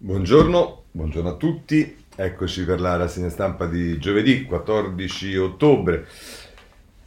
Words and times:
Buongiorno, 0.00 0.84
buongiorno 0.92 1.30
a 1.30 1.34
tutti, 1.34 1.96
eccoci 2.14 2.64
per 2.64 2.80
la 2.80 2.94
rassegna 2.94 3.30
stampa 3.30 3.66
di 3.66 3.98
giovedì 3.98 4.44
14 4.44 5.36
ottobre. 5.36 6.06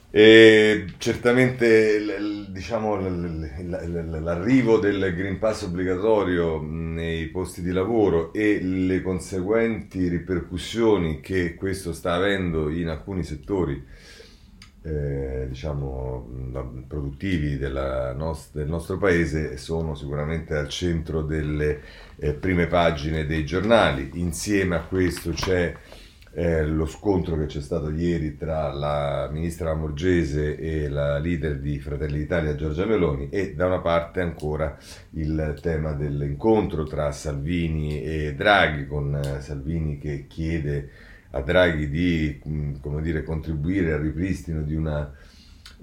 E 0.09 0.87
certamente 0.97 2.03
diciamo, 2.49 2.99
l'arrivo 4.19 4.77
del 4.77 5.15
Green 5.15 5.39
Pass 5.39 5.61
obbligatorio 5.61 6.61
nei 6.61 7.27
posti 7.27 7.61
di 7.61 7.71
lavoro 7.71 8.33
e 8.33 8.61
le 8.61 9.01
conseguenti 9.01 10.09
ripercussioni 10.09 11.21
che 11.21 11.55
questo 11.55 11.93
sta 11.93 12.15
avendo 12.15 12.69
in 12.69 12.89
alcuni 12.89 13.23
settori 13.23 13.81
eh, 14.83 15.45
diciamo, 15.47 16.27
produttivi 16.87 17.57
nost- 17.59 18.55
del 18.55 18.67
nostro 18.67 18.97
paese 18.97 19.57
sono 19.57 19.93
sicuramente 19.93 20.55
al 20.55 20.69
centro 20.69 21.21
delle 21.21 21.81
eh, 22.17 22.33
prime 22.33 22.67
pagine 22.67 23.25
dei 23.25 23.45
giornali. 23.45 24.09
Insieme 24.15 24.75
a 24.75 24.81
questo 24.81 25.31
c'è 25.31 25.75
eh, 26.33 26.65
lo 26.65 26.85
scontro 26.85 27.37
che 27.37 27.45
c'è 27.45 27.61
stato 27.61 27.89
ieri 27.89 28.37
tra 28.37 28.71
la 28.71 29.29
ministra 29.31 29.69
Lamorgese 29.69 30.57
e 30.57 30.87
la 30.87 31.17
leader 31.17 31.59
di 31.59 31.77
Fratelli 31.79 32.19
d'Italia 32.19 32.55
Giorgia 32.55 32.85
Meloni 32.85 33.29
e 33.29 33.53
da 33.53 33.65
una 33.65 33.79
parte 33.79 34.21
ancora 34.21 34.77
il 35.11 35.59
tema 35.61 35.91
dell'incontro 35.91 36.85
tra 36.85 37.11
Salvini 37.11 38.01
e 38.01 38.33
Draghi 38.33 38.87
con 38.87 39.13
eh, 39.13 39.41
Salvini 39.41 39.97
che 39.97 40.25
chiede 40.27 40.89
a 41.31 41.41
Draghi 41.41 41.89
di 41.89 42.41
mm, 42.47 42.99
dire, 43.01 43.23
contribuire 43.23 43.93
al 43.93 44.01
ripristino 44.01 44.61
di 44.61 44.75
una 44.75 45.11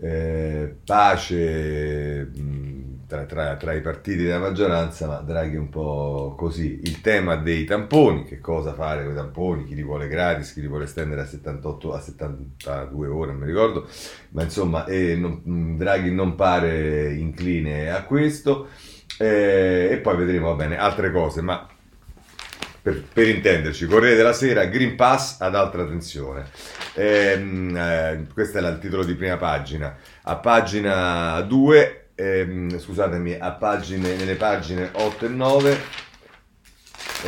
eh, 0.00 0.76
pace 0.84 2.30
mm, 2.38 2.78
tra, 3.06 3.24
tra, 3.24 3.56
tra, 3.56 3.72
i 3.72 3.80
partiti 3.80 4.22
della 4.22 4.38
maggioranza, 4.38 5.06
ma 5.06 5.16
Draghi 5.20 5.56
è 5.56 5.58
un 5.58 5.70
po' 5.70 6.34
così. 6.36 6.80
Il 6.82 7.00
tema 7.00 7.36
dei 7.36 7.64
tamponi, 7.64 8.24
che 8.24 8.38
cosa 8.38 8.74
fare 8.74 9.02
con 9.04 9.12
i 9.12 9.16
tamponi, 9.16 9.64
chi 9.64 9.74
li 9.74 9.82
vuole 9.82 10.08
gratis, 10.08 10.52
chi 10.52 10.60
li 10.60 10.68
vuole 10.68 10.84
estendere 10.84 11.22
a, 11.22 11.26
78, 11.26 11.94
a 11.94 12.00
72 12.00 13.08
ore, 13.08 13.32
non 13.32 13.40
mi 13.40 13.46
ricordo, 13.46 13.88
ma 14.30 14.42
insomma 14.42 14.84
eh, 14.84 15.16
non, 15.16 15.42
mm, 15.48 15.76
Draghi 15.78 16.12
non 16.12 16.34
pare 16.34 17.14
incline 17.14 17.90
a 17.90 18.04
questo. 18.04 18.68
Eh, 19.18 19.88
e 19.90 19.98
poi 19.98 20.16
vedremo, 20.16 20.48
va 20.48 20.54
bene, 20.54 20.78
altre 20.78 21.10
cose, 21.10 21.40
ma 21.40 21.66
per, 22.88 23.02
per, 23.12 23.28
intenderci, 23.28 23.86
Corriere 23.86 24.16
della 24.16 24.32
Sera, 24.32 24.64
Green 24.64 24.96
Pass 24.96 25.40
ad 25.40 25.54
altra 25.54 25.84
tensione. 25.84 26.46
Ehm, 26.94 27.76
eh, 27.76 28.26
questo 28.32 28.58
è 28.58 28.60
il 28.62 28.78
titolo 28.80 29.04
di 29.04 29.14
prima 29.14 29.36
pagina. 29.36 29.94
A 30.22 30.36
pagina 30.36 31.40
2, 31.42 32.08
ehm, 32.14 32.78
scusatemi, 32.78 33.36
a 33.38 33.52
pagine, 33.52 34.16
nelle 34.16 34.36
pagine 34.36 34.88
8 34.92 35.26
e 35.26 35.28
9, 35.28 35.78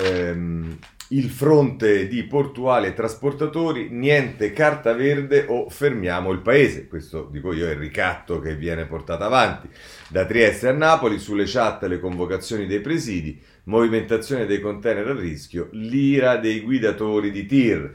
ehm, 0.02 0.78
il 1.08 1.28
fronte 1.28 2.06
di 2.06 2.22
portuali 2.22 2.86
e 2.86 2.94
trasportatori, 2.94 3.88
niente 3.90 4.52
carta 4.52 4.94
verde 4.94 5.44
o 5.46 5.68
fermiamo 5.68 6.30
il 6.30 6.38
paese. 6.38 6.86
Questo 6.86 7.28
dico 7.30 7.52
io 7.52 7.66
è 7.66 7.72
il 7.72 7.78
ricatto 7.78 8.40
che 8.40 8.54
viene 8.54 8.86
portato 8.86 9.24
avanti 9.24 9.68
da 10.08 10.24
Trieste 10.24 10.68
a 10.68 10.72
Napoli 10.72 11.18
sulle 11.18 11.44
chat 11.46 11.82
le 11.84 11.98
convocazioni 11.98 12.66
dei 12.66 12.80
presidi 12.80 13.42
movimentazione 13.70 14.46
dei 14.46 14.60
container 14.60 15.06
a 15.06 15.14
rischio, 15.14 15.68
l'ira 15.72 16.36
dei 16.36 16.60
guidatori 16.60 17.30
di 17.30 17.46
tir. 17.46 17.94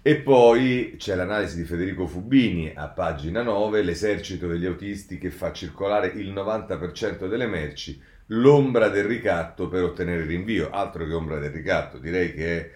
E 0.00 0.16
poi 0.16 0.94
c'è 0.96 1.16
l'analisi 1.16 1.56
di 1.56 1.64
Federico 1.64 2.06
Fubini 2.06 2.72
a 2.74 2.88
pagina 2.88 3.42
9, 3.42 3.82
l'esercito 3.82 4.46
degli 4.46 4.64
autisti 4.64 5.18
che 5.18 5.30
fa 5.30 5.52
circolare 5.52 6.06
il 6.06 6.32
90% 6.32 7.28
delle 7.28 7.48
merci, 7.48 8.00
l'ombra 8.26 8.88
del 8.88 9.04
ricatto 9.04 9.68
per 9.68 9.82
ottenere 9.82 10.22
il 10.22 10.28
rinvio, 10.28 10.70
altro 10.70 11.04
che 11.04 11.12
ombra 11.12 11.38
del 11.38 11.50
ricatto, 11.50 11.98
direi 11.98 12.32
che 12.32 12.56
è 12.56 12.70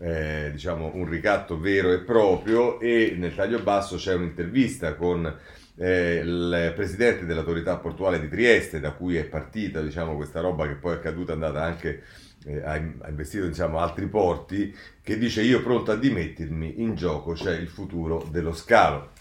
eh, 0.00 0.50
diciamo 0.52 0.92
un 0.94 1.08
ricatto 1.08 1.58
vero 1.58 1.92
e 1.92 1.98
proprio 1.98 2.78
e 2.78 3.14
nel 3.16 3.34
taglio 3.34 3.60
basso 3.60 3.96
c'è 3.96 4.14
un'intervista 4.14 4.94
con 4.94 5.36
eh, 5.78 6.20
il 6.24 6.72
presidente 6.74 7.24
dell'autorità 7.24 7.76
portuale 7.76 8.20
di 8.20 8.28
Trieste, 8.28 8.80
da 8.80 8.92
cui 8.92 9.16
è 9.16 9.24
partita 9.24 9.80
diciamo, 9.80 10.16
questa 10.16 10.40
roba 10.40 10.66
che 10.66 10.74
poi 10.74 10.94
è 10.94 10.96
accaduta, 10.96 11.32
è 11.32 11.34
andata 11.34 11.62
anche, 11.62 12.02
eh, 12.44 12.60
ha, 12.62 12.76
investito 12.76 13.46
diciamo, 13.46 13.78
altri 13.78 14.06
porti, 14.06 14.74
che 15.02 15.18
dice 15.18 15.42
io 15.42 15.62
pronto 15.62 15.92
a 15.92 15.96
dimettermi, 15.96 16.82
in 16.82 16.94
gioco 16.96 17.32
c'è 17.32 17.56
il 17.56 17.68
futuro 17.68 18.26
dello 18.30 18.52
scalo. 18.52 19.12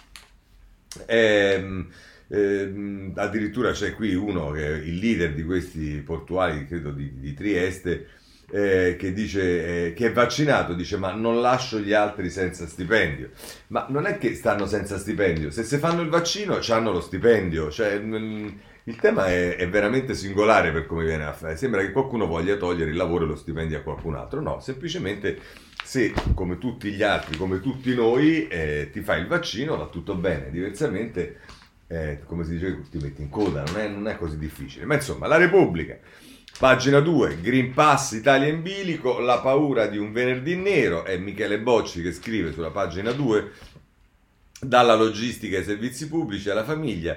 Ehm, 1.05 1.89
ehm, 2.27 3.13
addirittura 3.15 3.71
c'è 3.71 3.93
qui 3.93 4.15
uno 4.15 4.49
che 4.51 4.65
è 4.65 4.75
il 4.77 4.97
leader 4.97 5.33
di 5.33 5.43
questi 5.43 6.01
portuali, 6.03 6.65
credo 6.65 6.91
di, 6.91 7.19
di 7.19 7.33
Trieste, 7.35 8.07
eh, 8.49 8.95
che 8.97 9.11
dice 9.11 9.87
eh, 9.87 9.93
che 9.93 10.07
è 10.07 10.11
vaccinato, 10.11 10.73
dice 10.73 10.97
ma 10.97 11.11
non 11.11 11.41
lascio 11.41 11.79
gli 11.79 11.93
altri 11.93 12.29
senza 12.29 12.65
stipendio. 12.67 13.29
Ma 13.67 13.85
non 13.89 14.05
è 14.05 14.17
che 14.17 14.33
stanno 14.35 14.65
senza 14.65 14.97
stipendio, 14.97 15.51
se 15.51 15.63
si 15.63 15.77
fanno 15.77 16.01
il 16.01 16.09
vaccino 16.09 16.59
hanno 16.69 16.91
lo 16.91 17.01
stipendio, 17.01 17.69
cioè 17.69 17.99
mh, 17.99 18.59
il 18.85 18.95
tema 18.95 19.27
è, 19.27 19.57
è, 19.57 19.67
veramente 19.67 20.15
singolare 20.15 20.71
per 20.71 20.85
come 20.85 21.03
viene 21.03 21.25
a 21.25 21.33
fare. 21.33 21.57
Sembra 21.57 21.81
che 21.81 21.91
qualcuno 21.91 22.25
voglia 22.25 22.55
togliere 22.55 22.89
il 22.89 22.95
lavoro 22.95 23.25
e 23.25 23.27
lo 23.27 23.35
stipendio 23.35 23.79
a 23.79 23.81
qualcun 23.81 24.15
altro. 24.15 24.41
No, 24.41 24.61
semplicemente 24.61 25.39
se 25.83 26.13
come 26.33 26.57
tutti 26.57 26.91
gli 26.91 27.03
altri, 27.03 27.35
come 27.37 27.59
tutti 27.59 27.93
noi, 27.93 28.47
eh, 28.47 28.89
ti 28.91 29.01
fai 29.01 29.21
il 29.21 29.27
vaccino 29.27 29.75
va 29.75 29.87
tutto 29.87 30.15
bene, 30.15 30.49
diversamente, 30.51 31.39
eh, 31.87 32.21
come 32.25 32.45
si 32.45 32.51
dice, 32.51 32.81
ti 32.89 32.97
metti 32.97 33.21
in 33.21 33.29
coda, 33.29 33.63
non 33.63 33.77
è, 33.77 33.87
non 33.89 34.07
è 34.07 34.17
così 34.17 34.37
difficile. 34.37 34.85
Ma 34.85 34.95
insomma, 34.95 35.27
la 35.27 35.37
Repubblica 35.37 35.97
Pagina 36.59 37.01
2, 37.01 37.39
Green 37.39 37.71
Pass 37.71 38.13
Italia 38.13 38.47
in 38.47 38.63
bilico, 38.63 39.19
la 39.19 39.37
paura 39.41 39.85
di 39.85 39.99
un 39.99 40.11
venerdì 40.11 40.55
nero, 40.55 41.03
è 41.03 41.15
Michele 41.15 41.59
Bocci 41.59 42.01
che 42.01 42.11
scrive 42.11 42.51
sulla 42.51 42.71
pagina 42.71 43.11
2, 43.11 43.51
dalla 44.61 44.95
logistica 44.95 45.57
ai 45.57 45.63
servizi 45.63 46.07
pubblici 46.07 46.49
alla 46.49 46.63
famiglia. 46.63 47.15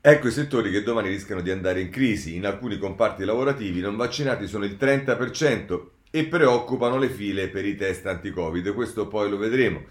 Ecco 0.00 0.28
i 0.28 0.30
settori 0.30 0.70
che 0.70 0.82
domani 0.82 1.08
rischiano 1.10 1.42
di 1.42 1.50
andare 1.50 1.82
in 1.82 1.90
crisi. 1.90 2.36
In 2.36 2.46
alcuni 2.46 2.78
comparti 2.78 3.26
lavorativi 3.26 3.80
non 3.80 3.96
vaccinati 3.96 4.46
sono 4.46 4.64
il 4.64 4.78
30% 4.80 5.80
e 6.10 6.24
preoccupano 6.24 6.96
le 6.96 7.10
file 7.10 7.48
per 7.48 7.66
i 7.66 7.76
test 7.76 8.06
anti-Covid. 8.06 8.72
Questo 8.72 9.08
poi 9.08 9.28
lo 9.28 9.36
vedremo. 9.36 9.82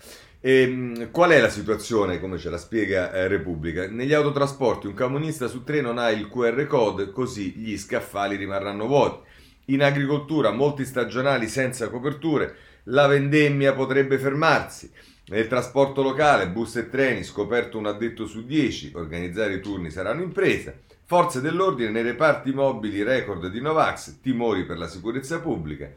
E, 0.46 0.62
ehm, 0.64 1.10
qual 1.12 1.32
è 1.32 1.40
la 1.40 1.48
situazione, 1.48 2.20
come 2.20 2.38
ce 2.38 2.50
la 2.50 2.58
spiega 2.58 3.14
eh, 3.14 3.30
Repubblica? 3.30 3.88
Negli 3.88 4.12
autotrasporti 4.12 4.88
un 4.88 4.94
camionista 4.94 5.48
su 5.48 5.64
tre 5.64 5.80
non 5.80 5.98
ha 5.98 6.10
il 6.10 6.28
QR 6.28 6.68
code, 6.68 7.12
così 7.12 7.54
gli 7.56 7.78
scaffali 7.78 8.36
rimarranno 8.36 8.86
vuoti. 8.86 9.26
In 9.68 9.82
agricoltura 9.82 10.52
molti 10.52 10.84
stagionali 10.84 11.48
senza 11.48 11.88
coperture, 11.88 12.56
la 12.88 13.08
vendemmia 13.08 13.72
potrebbe 13.72 14.20
fermarsi. 14.20 14.92
Nel 15.28 15.48
trasporto 15.48 16.04
locale, 16.04 16.50
bus 16.50 16.76
e 16.76 16.90
treni, 16.90 17.24
scoperto 17.24 17.78
un 17.78 17.86
addetto 17.86 18.26
su 18.26 18.46
10, 18.46 18.92
organizzare 18.96 19.54
i 19.54 19.62
turni 19.62 19.92
saranno 19.92 20.24
impresa. 20.24 20.74
Forze 21.06 21.40
dell'ordine 21.40 21.90
nei 21.90 22.04
reparti 22.04 22.52
mobili, 22.52 23.02
record 23.02 23.48
di 23.48 23.62
Novax, 23.62 24.20
timori 24.20 24.66
per 24.66 24.78
la 24.78 24.88
sicurezza 24.88 25.40
pubblica. 25.40 25.90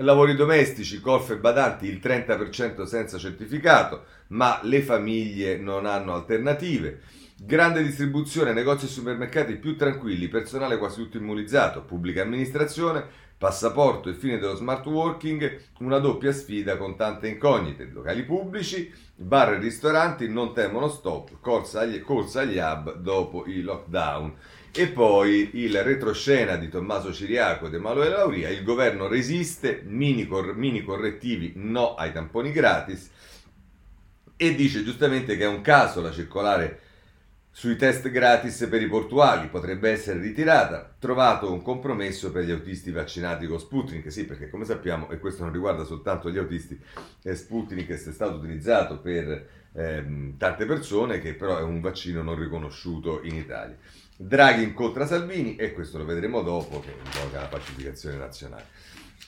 Lavori 0.00 0.36
domestici, 0.36 1.00
golf 1.00 1.30
e 1.30 1.38
badanti 1.38 1.86
il 1.86 1.98
30% 2.00 2.84
senza 2.84 3.18
certificato, 3.18 4.04
ma 4.28 4.60
le 4.62 4.80
famiglie 4.80 5.56
non 5.56 5.86
hanno 5.86 6.14
alternative. 6.14 7.00
Grande 7.36 7.82
distribuzione, 7.82 8.52
negozi 8.52 8.84
e 8.84 8.88
supermercati 8.88 9.56
più 9.56 9.76
tranquilli, 9.76 10.28
personale 10.28 10.78
quasi 10.78 11.02
tutto 11.02 11.16
immunizzato, 11.16 11.82
pubblica 11.82 12.22
amministrazione, 12.22 13.04
passaporto 13.36 14.08
e 14.08 14.14
fine 14.14 14.38
dello 14.38 14.54
smart 14.54 14.86
working, 14.86 15.62
una 15.80 15.98
doppia 15.98 16.30
sfida 16.30 16.76
con 16.76 16.94
tante 16.96 17.26
incognite. 17.26 17.90
Locali 17.92 18.22
pubblici, 18.22 18.92
bar 19.16 19.54
e 19.54 19.58
ristoranti 19.58 20.28
non 20.28 20.54
temono 20.54 20.88
stop, 20.88 21.40
corsa 21.40 21.80
agli, 21.80 22.00
corsa 22.02 22.42
agli 22.42 22.58
hub 22.58 22.98
dopo 22.98 23.46
i 23.46 23.62
lockdown. 23.62 24.32
E 24.78 24.86
poi 24.86 25.50
il 25.54 25.82
retroscena 25.82 26.54
di 26.54 26.68
Tommaso 26.68 27.12
Ciriaco 27.12 27.66
e 27.66 27.74
Emanuele 27.74 28.10
Lauria, 28.10 28.48
il 28.48 28.62
governo 28.62 29.08
resiste, 29.08 29.82
mini, 29.84 30.24
cor- 30.24 30.54
mini 30.54 30.84
correttivi, 30.84 31.54
no 31.56 31.96
ai 31.96 32.12
tamponi 32.12 32.52
gratis, 32.52 33.10
e 34.36 34.54
dice 34.54 34.84
giustamente 34.84 35.36
che 35.36 35.42
è 35.42 35.48
un 35.48 35.62
caso 35.62 36.00
la 36.00 36.12
circolare 36.12 36.78
sui 37.50 37.74
test 37.74 38.08
gratis 38.08 38.68
per 38.70 38.80
i 38.80 38.86
portuali 38.86 39.48
potrebbe 39.48 39.90
essere 39.90 40.20
ritirata. 40.20 40.94
Trovato 40.96 41.52
un 41.52 41.60
compromesso 41.60 42.30
per 42.30 42.44
gli 42.44 42.52
autisti 42.52 42.92
vaccinati 42.92 43.48
con 43.48 43.58
Sputnik. 43.58 44.12
Sì, 44.12 44.26
perché 44.26 44.48
come 44.48 44.64
sappiamo, 44.64 45.10
e 45.10 45.18
questo 45.18 45.42
non 45.42 45.52
riguarda 45.52 45.82
soltanto 45.82 46.30
gli 46.30 46.38
autisti, 46.38 46.78
è 47.20 47.34
Sputnik 47.34 47.88
è 47.88 47.96
stato 47.96 48.36
utilizzato 48.36 49.00
per 49.00 49.44
ehm, 49.72 50.36
tante 50.36 50.66
persone, 50.66 51.18
che 51.18 51.34
però 51.34 51.58
è 51.58 51.62
un 51.62 51.80
vaccino 51.80 52.22
non 52.22 52.38
riconosciuto 52.38 53.22
in 53.24 53.34
Italia. 53.34 53.76
Draghi 54.20 54.64
incontra 54.64 55.06
Salvini 55.06 55.54
e 55.54 55.72
questo 55.72 55.96
lo 55.96 56.04
vedremo 56.04 56.42
dopo 56.42 56.80
che 56.80 56.92
invoca 57.04 57.38
la 57.38 57.46
pacificazione 57.46 58.16
nazionale. 58.16 58.64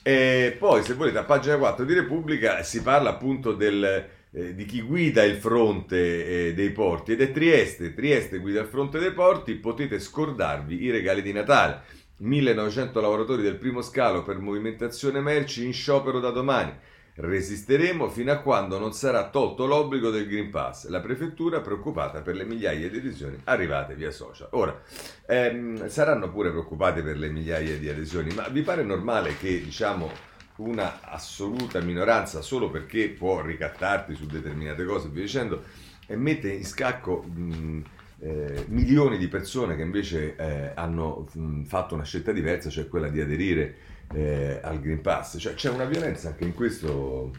E 0.03 0.53
poi, 0.59 0.83
se 0.83 0.95
volete, 0.95 1.17
a 1.17 1.23
pagina 1.23 1.57
4 1.57 1.85
di 1.85 1.93
Repubblica 1.93 2.61
si 2.61 2.81
parla 2.81 3.11
appunto 3.11 3.53
del, 3.53 4.05
eh, 4.31 4.53
di 4.53 4.65
chi 4.65 4.81
guida 4.81 5.23
il 5.23 5.37
fronte 5.37 6.47
eh, 6.47 6.53
dei 6.53 6.71
porti 6.71 7.13
ed 7.13 7.21
è 7.21 7.31
Trieste. 7.31 7.93
Trieste 7.93 8.39
guida 8.39 8.59
il 8.59 8.67
fronte 8.67 8.99
dei 8.99 9.13
porti, 9.13 9.53
potete 9.55 9.97
scordarvi 9.97 10.83
i 10.83 10.91
regali 10.91 11.21
di 11.21 11.31
Natale. 11.31 11.83
1900 12.17 12.99
lavoratori 12.99 13.43
del 13.43 13.55
primo 13.55 13.81
scalo 13.81 14.23
per 14.23 14.39
movimentazione 14.39 15.21
merci 15.21 15.65
in 15.65 15.71
sciopero 15.71 16.19
da 16.19 16.31
domani. 16.31 16.73
Resisteremo 17.13 18.07
fino 18.09 18.31
a 18.31 18.37
quando 18.37 18.79
non 18.79 18.93
sarà 18.93 19.29
tolto 19.29 19.65
l'obbligo 19.65 20.09
del 20.09 20.27
Green 20.27 20.49
Pass. 20.49 20.87
La 20.87 21.01
prefettura 21.01 21.59
preoccupata 21.59 22.21
per 22.21 22.35
le 22.35 22.45
migliaia 22.45 22.89
di 22.89 22.97
adesioni 22.97 23.37
arrivate 23.43 23.95
via 23.95 24.11
social. 24.11 24.47
Ora, 24.51 24.81
ehm, 25.27 25.87
saranno 25.87 26.31
pure 26.31 26.51
preoccupati 26.51 27.01
per 27.01 27.17
le 27.17 27.29
migliaia 27.29 27.77
di 27.77 27.89
adesioni, 27.89 28.33
ma 28.33 28.47
vi 28.47 28.61
pare 28.61 28.83
normale 28.83 29.37
che, 29.37 29.61
diciamo, 29.61 30.09
una 30.57 31.01
assoluta 31.01 31.81
minoranza, 31.81 32.41
solo 32.41 32.69
perché 32.69 33.09
può 33.09 33.41
ricattarti 33.41 34.15
su 34.15 34.25
determinate 34.25 34.85
cose, 34.85 35.09
via 35.09 35.23
dicendo, 35.23 35.63
e 36.07 36.15
mette 36.15 36.49
in 36.49 36.65
scacco... 36.65 37.23
Mh, 37.23 37.83
eh, 38.23 38.65
milioni 38.67 39.17
di 39.17 39.27
persone 39.27 39.75
che 39.75 39.81
invece 39.81 40.35
eh, 40.35 40.71
hanno 40.75 41.27
mh, 41.33 41.63
fatto 41.63 41.95
una 41.95 42.03
scelta 42.03 42.31
diversa, 42.31 42.69
cioè 42.69 42.87
quella 42.87 43.09
di 43.09 43.19
aderire 43.19 43.75
eh, 44.13 44.59
al 44.63 44.79
Green 44.79 45.01
Pass. 45.01 45.37
Cioè, 45.39 45.53
c'è 45.53 45.69
una 45.69 45.85
violenza 45.85 46.29
anche 46.29 46.45
in 46.45 46.53
questo 46.53 47.33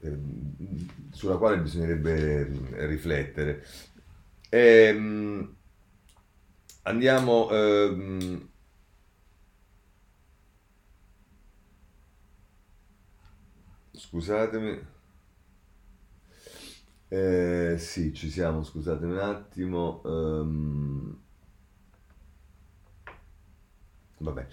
ehm, 0.00 0.56
sulla 1.12 1.36
quale 1.36 1.58
bisognerebbe 1.60 2.44
riflettere. 2.86 3.64
Ehm, 4.50 5.56
andiamo... 6.82 7.48
Ehm, 7.50 8.48
scusatemi. 13.92 14.80
Eh, 17.08 17.76
sì, 17.78 18.12
ci 18.14 18.30
siamo, 18.30 18.62
scusatemi 18.62 19.12
un 19.12 19.18
attimo. 19.18 20.00
Um, 20.04 21.18
Vabbè. 24.22 24.46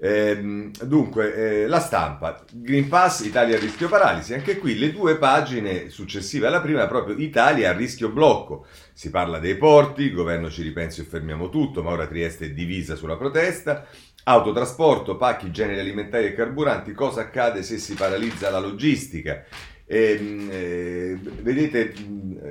Ehm, 0.00 0.70
dunque, 0.82 1.62
eh, 1.62 1.66
la 1.66 1.80
stampa, 1.80 2.44
Green 2.52 2.88
Pass, 2.88 3.24
Italia 3.24 3.56
a 3.56 3.60
rischio 3.60 3.88
paralisi, 3.88 4.34
anche 4.34 4.58
qui 4.58 4.76
le 4.76 4.92
due 4.92 5.16
pagine 5.16 5.88
successive 5.88 6.46
alla 6.46 6.60
prima, 6.60 6.86
proprio 6.86 7.16
Italia 7.16 7.70
a 7.70 7.72
rischio 7.72 8.10
blocco. 8.10 8.66
Si 8.92 9.08
parla 9.08 9.38
dei 9.38 9.56
porti, 9.56 10.02
il 10.02 10.12
governo 10.12 10.50
ci 10.50 10.60
ripensi 10.60 11.00
e 11.00 11.04
fermiamo 11.04 11.48
tutto, 11.48 11.82
ma 11.82 11.90
ora 11.90 12.06
Trieste 12.06 12.46
è 12.46 12.50
divisa 12.50 12.96
sulla 12.96 13.16
protesta. 13.16 13.86
Autotrasporto, 14.24 15.16
pacchi, 15.16 15.50
generi 15.50 15.80
alimentari 15.80 16.26
e 16.26 16.34
carburanti, 16.34 16.92
cosa 16.92 17.22
accade 17.22 17.62
se 17.62 17.78
si 17.78 17.94
paralizza 17.94 18.50
la 18.50 18.58
logistica? 18.58 19.42
Ehm, 19.86 20.48
eh, 20.50 21.18
vedete, 21.40 21.94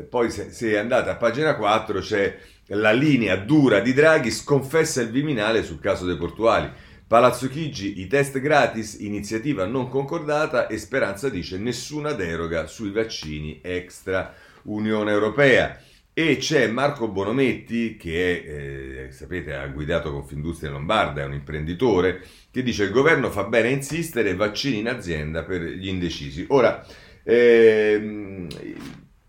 poi 0.09 0.31
se, 0.31 0.51
se 0.51 0.77
andate 0.77 1.11
a 1.11 1.15
pagina 1.17 1.55
4 1.55 1.99
c'è 1.99 2.35
la 2.67 2.91
linea 2.91 3.35
dura 3.35 3.79
di 3.79 3.93
Draghi 3.93 4.31
sconfessa 4.31 5.01
il 5.01 5.09
Viminale 5.09 5.63
sul 5.63 5.79
caso 5.79 6.05
dei 6.05 6.17
portuali. 6.17 6.69
Palazzo 7.05 7.47
Chigi, 7.47 7.99
i 7.99 8.07
test 8.07 8.39
gratis, 8.39 8.97
iniziativa 8.99 9.65
non 9.65 9.89
concordata 9.89 10.67
e 10.67 10.77
Speranza 10.77 11.29
dice 11.29 11.57
nessuna 11.57 12.13
deroga 12.13 12.65
sui 12.65 12.91
vaccini 12.91 13.59
extra 13.61 14.33
Unione 14.63 15.11
Europea. 15.11 15.79
E 16.15 16.37
c'è 16.37 16.67
Marco 16.67 17.07
Bonometti, 17.07 17.97
che 17.97 19.05
eh, 19.07 19.11
sapete, 19.11 19.55
ha 19.55 19.65
guidato 19.67 20.11
Confindustria 20.11 20.69
Lombarda, 20.69 21.21
è 21.21 21.25
un 21.25 21.33
imprenditore, 21.33 22.21
che 22.51 22.61
dice 22.61 22.83
il 22.83 22.91
governo 22.91 23.31
fa 23.31 23.45
bene 23.45 23.69
a 23.69 23.71
insistere, 23.71 24.35
vaccini 24.35 24.77
in 24.77 24.89
azienda 24.89 25.43
per 25.43 25.61
gli 25.61 25.87
indecisi. 25.87 26.45
Ora, 26.49 26.85
ehm, 27.23 28.47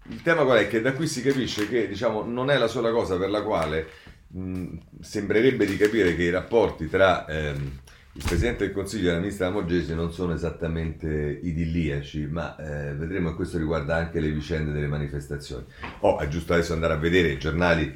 il 0.08 0.22
tema 0.22 0.44
qual 0.44 0.58
è? 0.58 0.68
Che 0.68 0.80
da 0.80 0.92
qui 0.92 1.06
si 1.06 1.22
capisce 1.22 1.68
che 1.68 1.88
diciamo, 1.88 2.24
non 2.24 2.50
è 2.50 2.58
la 2.58 2.68
sola 2.68 2.90
cosa 2.90 3.16
per 3.16 3.30
la 3.30 3.42
quale 3.42 3.86
mh, 4.28 4.76
sembrerebbe 5.00 5.66
di 5.66 5.76
capire 5.76 6.14
che 6.14 6.24
i 6.24 6.30
rapporti 6.30 6.88
tra 6.88 7.26
ehm, 7.26 7.80
il 8.16 8.22
Presidente 8.24 8.64
del 8.64 8.72
Consiglio 8.72 9.10
e 9.10 9.12
la 9.12 9.18
Ministra 9.18 9.48
Lamorgese 9.48 9.94
non 9.94 10.12
sono 10.12 10.34
esattamente 10.34 11.40
idilliaci, 11.42 12.26
ma 12.26 12.54
eh, 12.56 12.94
vedremo 12.94 13.30
che 13.30 13.34
questo 13.34 13.58
riguarda 13.58 13.96
anche 13.96 14.20
le 14.20 14.30
vicende 14.30 14.70
delle 14.70 14.86
manifestazioni. 14.86 15.64
Oh, 16.00 16.18
è 16.18 16.28
giusto 16.28 16.52
adesso 16.52 16.74
andare 16.74 16.92
a 16.92 16.98
vedere 16.98 17.30
i 17.30 17.38
giornali 17.38 17.92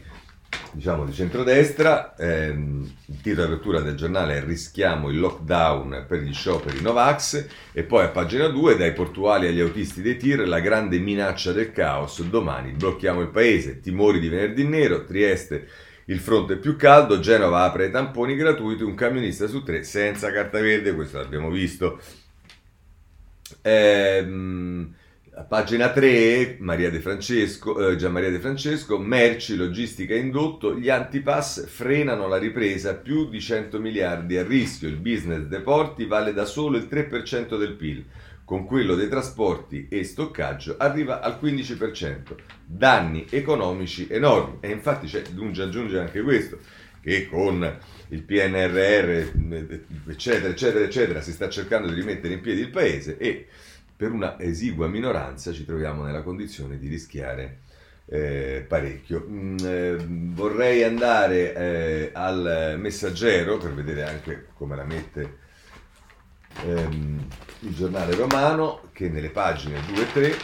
diciamo 0.73 1.05
di 1.05 1.13
centrodestra, 1.13 2.15
ehm, 2.17 2.95
il 3.07 3.21
titolo 3.21 3.47
di 3.47 3.53
apertura 3.53 3.81
del 3.81 3.97
giornale 3.97 4.37
è 4.37 4.45
Rischiamo 4.45 5.11
il 5.11 5.19
lockdown 5.19 6.05
per 6.07 6.21
gli 6.21 6.33
scioperi 6.33 6.81
Novax 6.81 7.47
e 7.73 7.83
poi 7.83 8.05
a 8.05 8.09
pagina 8.09 8.49
2 8.49 8.77
dai 8.77 8.93
portuali 8.93 9.47
agli 9.47 9.61
autisti 9.61 10.03
dei 10.03 10.17
tir 10.17 10.47
la 10.47 10.61
grande 10.61 10.99
minaccia 10.99 11.53
del 11.53 11.73
caos, 11.73 12.23
domani 12.23 12.73
blocchiamo 12.73 13.21
il 13.21 13.29
paese, 13.29 13.81
timori 13.81 14.21
di 14.21 14.29
venerdì 14.29 14.65
nero, 14.65 15.05
Trieste 15.05 15.69
il 16.09 16.21
fronte 16.21 16.57
più 16.57 16.77
caldo, 16.77 17.21
Genova 17.21 17.65
apre 17.65 17.87
i 17.87 17.91
tamponi 17.91 18.35
gratuiti, 18.35 18.83
un 18.83 18.95
camionista 18.95 19.47
su 19.47 19.63
tre 19.63 19.83
senza 19.83 20.33
carta 20.33 20.59
verde, 20.59 20.95
questo 20.95 21.19
l'abbiamo 21.19 21.51
visto. 21.51 22.01
Ehm, 23.63 24.95
a 25.39 25.43
pagina 25.43 25.93
3, 25.93 26.57
Maria 26.59 26.91
De 26.91 26.99
Francesco, 26.99 27.91
eh, 27.91 27.95
Gian 27.95 28.11
Maria 28.11 28.29
De 28.29 28.41
Francesco, 28.41 28.99
merci, 28.99 29.55
logistica 29.55 30.13
e 30.13 30.19
indotto, 30.19 30.75
gli 30.75 30.89
antipass 30.89 31.65
frenano 31.65 32.27
la 32.27 32.39
ripresa, 32.39 32.97
più 32.97 33.29
di 33.29 33.41
100 33.41 33.79
miliardi 33.79 34.37
a 34.37 34.43
rischio, 34.43 34.89
il 34.89 34.97
business 34.97 35.43
dei 35.43 35.61
porti 35.61 36.07
vale 36.07 36.33
da 36.33 36.45
solo 36.45 36.77
il 36.77 36.89
3% 36.91 37.57
del 37.57 37.75
PIL, 37.75 38.05
con 38.45 38.67
quello 38.67 38.97
dei 38.97 39.09
trasporti 39.09 39.87
e 39.89 40.03
stoccaggio 40.03 40.75
arriva 40.77 41.21
al 41.21 41.39
15%, 41.41 42.35
danni 42.67 43.27
economici 43.31 44.09
enormi. 44.11 44.57
E 44.59 44.71
infatti 44.71 45.07
c'è 45.07 45.21
aggiunge 45.21 46.01
anche 46.01 46.21
questo, 46.21 46.59
che 47.01 47.29
con 47.29 47.79
il 48.09 48.23
PNRR 48.23 50.09
eccetera 50.09 50.49
eccetera 50.49 50.85
eccetera 50.85 51.21
si 51.21 51.33
sta 51.33 51.49
cercando 51.49 51.87
di 51.89 51.95
rimettere 51.95 52.35
in 52.35 52.41
piedi 52.41 52.63
il 52.63 52.71
paese 52.71 53.19
e 53.19 53.47
per 53.99 54.13
una 54.13 54.39
esigua 54.39 54.87
minoranza 54.87 55.53
ci 55.53 55.65
troviamo 55.65 56.05
nella 56.05 56.23
condizione 56.23 56.79
di 56.79 56.87
rischiare 56.87 57.63
eh, 58.07 58.65
parecchio. 58.67 59.27
Mm, 59.29 59.57
eh, 59.61 59.97
vorrei 59.99 60.85
andare 60.85 61.53
eh, 61.53 62.11
al 62.15 62.77
messaggero 62.79 63.59
per 63.59 63.75
vedere 63.75 64.05
anche 64.05 64.47
come 64.55 64.77
la 64.77 64.85
mette 64.85 65.39
ehm, 66.65 67.27
il 67.63 67.75
giornale 67.75 68.15
romano 68.15 68.83
che 68.93 69.09
nelle 69.09 69.31
pagine 69.31 69.81
2 69.93 70.01
e 70.01 70.13
3 70.13 70.37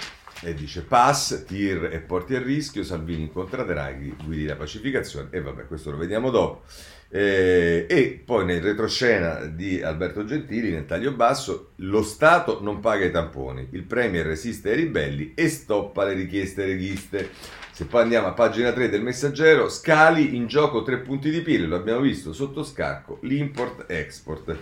e 0.43 0.55
dice 0.55 0.83
pass, 0.83 1.45
tir 1.45 1.91
e 1.93 2.01
porti 2.01 2.35
a 2.35 2.43
rischio, 2.43 2.83
Salvini 2.83 3.23
incontra 3.23 3.63
Draghi, 3.63 4.17
guidi 4.25 4.47
la 4.47 4.57
pacificazione 4.57 5.29
e 5.31 5.41
vabbè 5.41 5.69
questo 5.69 5.93
lo 5.93 5.97
vediamo 5.97 6.31
dopo. 6.31 6.65
Eh, 7.09 7.87
e 7.89 8.23
poi 8.25 8.45
nel 8.45 8.61
retroscena 8.61 9.45
di 9.47 9.81
Alberto 9.83 10.25
Gentili, 10.25 10.71
nel 10.71 10.87
taglio 10.87 11.13
basso, 11.13 11.73
lo 11.77 12.03
Stato 12.03 12.59
non 12.61 12.81
paga 12.81 13.05
i 13.05 13.11
tamponi, 13.11 13.69
il 13.71 13.85
Premier 13.85 14.27
resiste 14.27 14.71
ai 14.71 14.77
ribelli 14.77 15.33
e 15.35 15.49
stoppa 15.49 16.05
le 16.05 16.15
richieste 16.15 16.65
reghiste. 16.65 17.31
Se 17.71 17.87
poi 17.87 18.03
andiamo 18.03 18.29
a 18.29 18.33
pagina 18.33 18.73
3 18.73 18.89
del 18.89 19.03
messaggero, 19.03 19.69
scali 19.69 20.37
in 20.37 20.47
gioco 20.47 20.83
tre 20.83 20.99
punti 20.99 21.31
di 21.31 21.41
PIL, 21.41 21.67
lo 21.67 21.77
abbiamo 21.77 22.01
visto, 22.01 22.33
sotto 22.33 22.63
scacco, 22.63 23.19
l'import-export. 23.23 24.57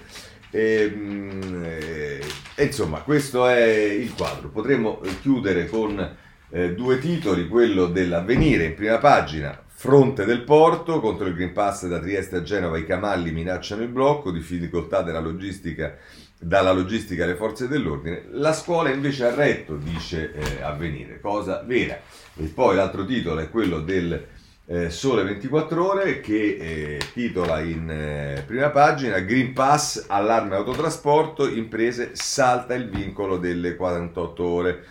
E, 0.50 0.82
ehm, 0.82 1.64
e, 1.64 2.20
e, 2.54 2.64
insomma, 2.64 3.00
questo 3.00 3.46
è 3.46 3.64
il 3.64 4.14
quadro. 4.14 4.48
Potremmo 4.48 5.00
chiudere 5.20 5.66
con 5.66 6.16
eh, 6.50 6.74
due 6.74 6.98
titoli, 6.98 7.48
quello 7.48 7.86
dell'avvenire 7.86 8.64
in 8.64 8.74
prima 8.74 8.98
pagina, 8.98 9.58
Fronte 9.82 10.24
del 10.24 10.44
porto, 10.44 11.00
contro 11.00 11.26
il 11.26 11.34
Green 11.34 11.52
Pass 11.52 11.88
da 11.88 11.98
Trieste 11.98 12.36
a 12.36 12.42
Genova 12.44 12.78
i 12.78 12.86
camalli 12.86 13.32
minacciano 13.32 13.82
il 13.82 13.88
blocco, 13.88 14.30
difficoltà 14.30 15.02
della 15.02 15.18
logistica, 15.18 15.96
dalla 16.38 16.70
logistica 16.70 17.24
alle 17.24 17.34
forze 17.34 17.66
dell'ordine. 17.66 18.26
La 18.30 18.52
scuola 18.52 18.90
invece 18.90 19.24
ha 19.24 19.34
retto, 19.34 19.74
dice 19.74 20.34
eh, 20.34 20.62
Avvenire, 20.62 21.18
cosa 21.18 21.64
vera. 21.66 21.98
E 22.36 22.44
poi 22.44 22.76
l'altro 22.76 23.04
titolo 23.04 23.40
è 23.40 23.50
quello 23.50 23.80
del 23.80 24.24
eh, 24.66 24.88
Sole 24.88 25.24
24 25.24 25.84
Ore 25.84 26.20
che 26.20 26.58
eh, 26.60 27.00
titola 27.12 27.58
in 27.58 27.90
eh, 27.90 28.44
prima 28.46 28.70
pagina 28.70 29.18
Green 29.18 29.52
Pass, 29.52 30.04
allarme 30.06 30.54
autotrasporto, 30.54 31.48
imprese 31.48 32.10
salta 32.12 32.74
il 32.74 32.88
vincolo 32.88 33.36
delle 33.36 33.74
48 33.74 34.44
ore. 34.44 34.84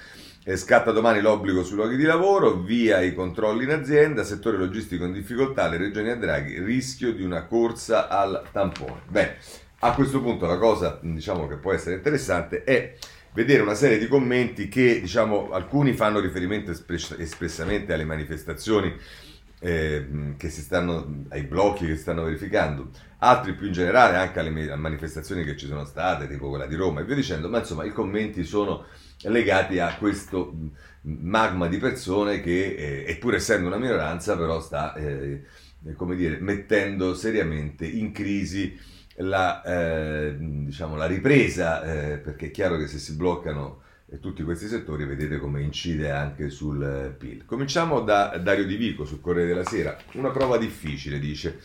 E 0.43 0.57
scatta 0.57 0.91
domani 0.91 1.21
l'obbligo 1.21 1.63
sui 1.63 1.75
luoghi 1.75 1.95
di 1.95 2.03
lavoro, 2.03 2.61
via 2.61 2.99
i 2.99 3.13
controlli 3.13 3.63
in 3.63 3.69
azienda, 3.69 4.23
settore 4.23 4.57
logistico 4.57 5.05
in 5.05 5.13
difficoltà, 5.13 5.67
le 5.67 5.77
regioni 5.77 6.09
a 6.09 6.15
Draghi, 6.15 6.59
rischio 6.59 7.13
di 7.13 7.21
una 7.21 7.45
corsa 7.45 8.07
al 8.07 8.41
tampone. 8.51 9.01
Bene, 9.07 9.35
a 9.81 9.93
questo 9.93 10.19
punto 10.19 10.47
la 10.47 10.57
cosa 10.57 10.97
diciamo 10.99 11.47
che 11.47 11.57
può 11.57 11.73
essere 11.73 11.93
interessante 11.93 12.63
è 12.63 12.95
vedere 13.33 13.61
una 13.61 13.75
serie 13.75 13.99
di 13.99 14.07
commenti 14.07 14.67
che 14.67 14.99
diciamo 14.99 15.51
alcuni 15.51 15.93
fanno 15.93 16.19
riferimento 16.19 16.71
espres- 16.71 17.15
espressamente 17.19 17.93
alle 17.93 18.03
manifestazioni 18.03 18.91
eh, 19.59 20.33
che 20.37 20.49
si 20.49 20.61
stanno, 20.61 21.25
ai 21.29 21.43
blocchi 21.43 21.85
che 21.85 21.95
si 21.95 22.01
stanno 22.01 22.23
verificando, 22.23 22.89
altri 23.19 23.53
più 23.53 23.67
in 23.67 23.73
generale 23.73 24.17
anche 24.17 24.39
alle 24.39 24.75
manifestazioni 24.75 25.43
che 25.43 25.55
ci 25.55 25.67
sono 25.67 25.85
state, 25.85 26.27
tipo 26.27 26.49
quella 26.49 26.65
di 26.65 26.73
Roma 26.73 27.01
e 27.01 27.05
via 27.05 27.13
dicendo, 27.13 27.47
ma 27.47 27.59
insomma 27.59 27.83
i 27.83 27.91
commenti 27.91 28.43
sono 28.43 28.85
legati 29.23 29.79
a 29.79 29.95
questo 29.95 30.53
magma 31.01 31.67
di 31.67 31.77
persone 31.77 32.41
che, 32.41 32.75
eh, 32.75 33.05
eppur 33.07 33.35
essendo 33.35 33.67
una 33.67 33.77
minoranza, 33.77 34.37
però 34.37 34.59
sta, 34.59 34.93
eh, 34.95 35.43
come 35.95 36.15
dire, 36.15 36.39
mettendo 36.39 37.15
seriamente 37.15 37.85
in 37.85 38.11
crisi 38.11 38.77
la, 39.17 39.61
eh, 39.63 40.35
diciamo, 40.37 40.95
la 40.95 41.05
ripresa, 41.05 41.83
eh, 41.83 42.17
perché 42.17 42.47
è 42.47 42.51
chiaro 42.51 42.77
che 42.77 42.87
se 42.87 42.97
si 42.97 43.15
bloccano 43.15 43.81
eh, 44.09 44.19
tutti 44.19 44.43
questi 44.43 44.67
settori 44.67 45.05
vedete 45.05 45.37
come 45.37 45.61
incide 45.61 46.11
anche 46.11 46.49
sul 46.49 46.83
eh, 46.83 47.09
PIL. 47.11 47.45
Cominciamo 47.45 48.01
da 48.01 48.37
Dario 48.37 48.65
Di 48.65 48.75
Vico 48.75 49.05
sul 49.05 49.21
Corriere 49.21 49.49
della 49.49 49.65
Sera, 49.65 49.97
una 50.13 50.29
prova 50.29 50.57
difficile 50.57 51.19
dice, 51.19 51.59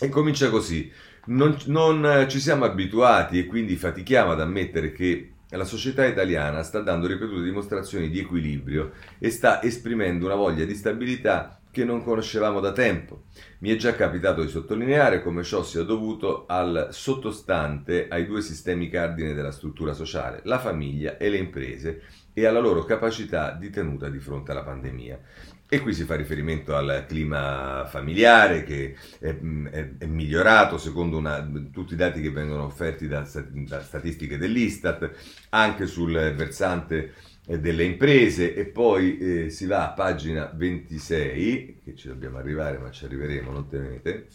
e 0.00 0.08
comincia 0.08 0.50
così, 0.50 0.90
non, 1.26 1.56
non 1.66 2.26
ci 2.28 2.40
siamo 2.40 2.64
abituati 2.64 3.38
e 3.38 3.46
quindi 3.46 3.76
fatichiamo 3.76 4.32
ad 4.32 4.40
ammettere 4.40 4.92
che 4.92 5.32
la 5.56 5.64
società 5.64 6.04
italiana 6.04 6.62
sta 6.62 6.80
dando 6.80 7.06
ripetute 7.06 7.42
dimostrazioni 7.42 8.10
di 8.10 8.18
equilibrio 8.18 8.92
e 9.18 9.30
sta 9.30 9.62
esprimendo 9.62 10.26
una 10.26 10.34
voglia 10.34 10.64
di 10.64 10.74
stabilità 10.74 11.58
che 11.70 11.84
non 11.84 12.02
conoscevamo 12.02 12.60
da 12.60 12.72
tempo. 12.72 13.24
Mi 13.58 13.70
è 13.70 13.76
già 13.76 13.94
capitato 13.94 14.42
di 14.42 14.48
sottolineare 14.48 15.22
come 15.22 15.42
ciò 15.42 15.62
sia 15.62 15.82
dovuto 15.82 16.44
al 16.46 16.88
sottostante 16.90 18.08
ai 18.08 18.26
due 18.26 18.42
sistemi 18.42 18.88
cardine 18.88 19.34
della 19.34 19.52
struttura 19.52 19.92
sociale, 19.92 20.40
la 20.44 20.58
famiglia 20.58 21.16
e 21.16 21.28
le 21.28 21.36
imprese, 21.38 22.02
e 22.32 22.46
alla 22.46 22.60
loro 22.60 22.84
capacità 22.84 23.52
di 23.52 23.70
tenuta 23.70 24.08
di 24.08 24.18
fronte 24.18 24.52
alla 24.52 24.62
pandemia. 24.62 25.20
E 25.70 25.80
qui 25.80 25.92
si 25.92 26.04
fa 26.04 26.14
riferimento 26.14 26.74
al 26.74 27.04
clima 27.06 27.84
familiare 27.90 28.62
che 28.64 28.96
è, 29.18 29.36
è, 29.70 29.88
è 29.98 30.06
migliorato 30.06 30.78
secondo 30.78 31.18
una, 31.18 31.46
tutti 31.70 31.92
i 31.92 31.96
dati 31.96 32.22
che 32.22 32.30
vengono 32.30 32.64
offerti 32.64 33.06
da, 33.06 33.28
da 33.50 33.82
statistiche 33.82 34.38
dell'Istat, 34.38 35.10
anche 35.50 35.86
sul 35.86 36.12
versante 36.34 37.12
delle 37.44 37.84
imprese. 37.84 38.54
E 38.54 38.64
poi 38.64 39.18
eh, 39.18 39.50
si 39.50 39.66
va 39.66 39.84
a 39.84 39.92
pagina 39.92 40.50
26, 40.54 41.80
che 41.84 41.94
ci 41.94 42.08
dobbiamo 42.08 42.38
arrivare 42.38 42.78
ma 42.78 42.90
ci 42.90 43.04
arriveremo, 43.04 43.50
non 43.50 43.68
temete, 43.68 44.26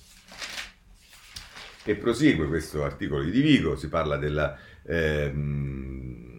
e 1.83 1.95
prosegue 1.95 2.47
questo 2.47 2.83
articolo 2.83 3.23
di 3.23 3.31
Divigo, 3.31 3.75
si 3.75 3.89
parla 3.89 4.17
della... 4.17 4.55
Ehm, 4.85 6.32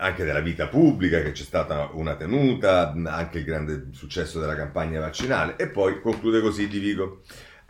anche 0.00 0.24
della 0.24 0.40
vita 0.40 0.66
pubblica, 0.66 1.22
che 1.22 1.32
c'è 1.32 1.44
stata 1.44 1.90
una 1.92 2.16
tenuta, 2.16 2.92
anche 3.06 3.38
il 3.38 3.44
grande 3.44 3.88
successo 3.92 4.40
della 4.40 4.56
campagna 4.56 4.98
vaccinale. 4.98 5.56
E 5.56 5.68
poi 5.68 6.00
conclude 6.00 6.40
così 6.40 6.66
Di 6.68 6.78
Vigo. 6.78 7.22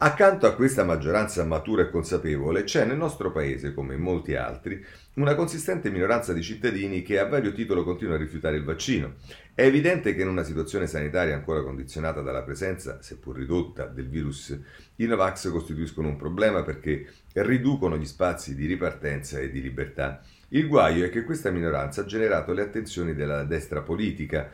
Accanto 0.02 0.46
a 0.46 0.54
questa 0.54 0.82
maggioranza 0.82 1.44
matura 1.44 1.82
e 1.82 1.90
consapevole 1.90 2.64
c'è 2.64 2.86
nel 2.86 2.96
nostro 2.96 3.32
paese, 3.32 3.74
come 3.74 3.96
in 3.96 4.00
molti 4.00 4.34
altri, 4.34 4.82
una 5.16 5.34
consistente 5.34 5.90
minoranza 5.90 6.32
di 6.32 6.40
cittadini 6.40 7.02
che 7.02 7.18
a 7.18 7.26
vario 7.26 7.52
titolo 7.52 7.84
continua 7.84 8.14
a 8.14 8.18
rifiutare 8.18 8.56
il 8.56 8.64
vaccino. 8.64 9.16
È 9.54 9.62
evidente 9.62 10.14
che 10.14 10.22
in 10.22 10.28
una 10.28 10.42
situazione 10.42 10.86
sanitaria 10.86 11.34
ancora 11.34 11.62
condizionata 11.62 12.22
dalla 12.22 12.42
presenza, 12.42 13.02
seppur 13.02 13.36
ridotta, 13.36 13.84
del 13.84 14.08
virus, 14.08 14.58
i 14.96 15.04
Novax 15.04 15.50
costituiscono 15.50 16.08
un 16.08 16.16
problema 16.16 16.62
perché 16.62 17.06
riducono 17.34 17.98
gli 17.98 18.06
spazi 18.06 18.54
di 18.54 18.64
ripartenza 18.64 19.38
e 19.38 19.50
di 19.50 19.60
libertà. 19.60 20.22
Il 20.52 20.66
guaio 20.66 21.04
è 21.04 21.10
che 21.10 21.22
questa 21.22 21.50
minoranza 21.50 22.00
ha 22.00 22.06
generato 22.06 22.52
le 22.52 22.62
attenzioni 22.62 23.14
della 23.14 23.44
destra 23.44 23.82
politica, 23.82 24.50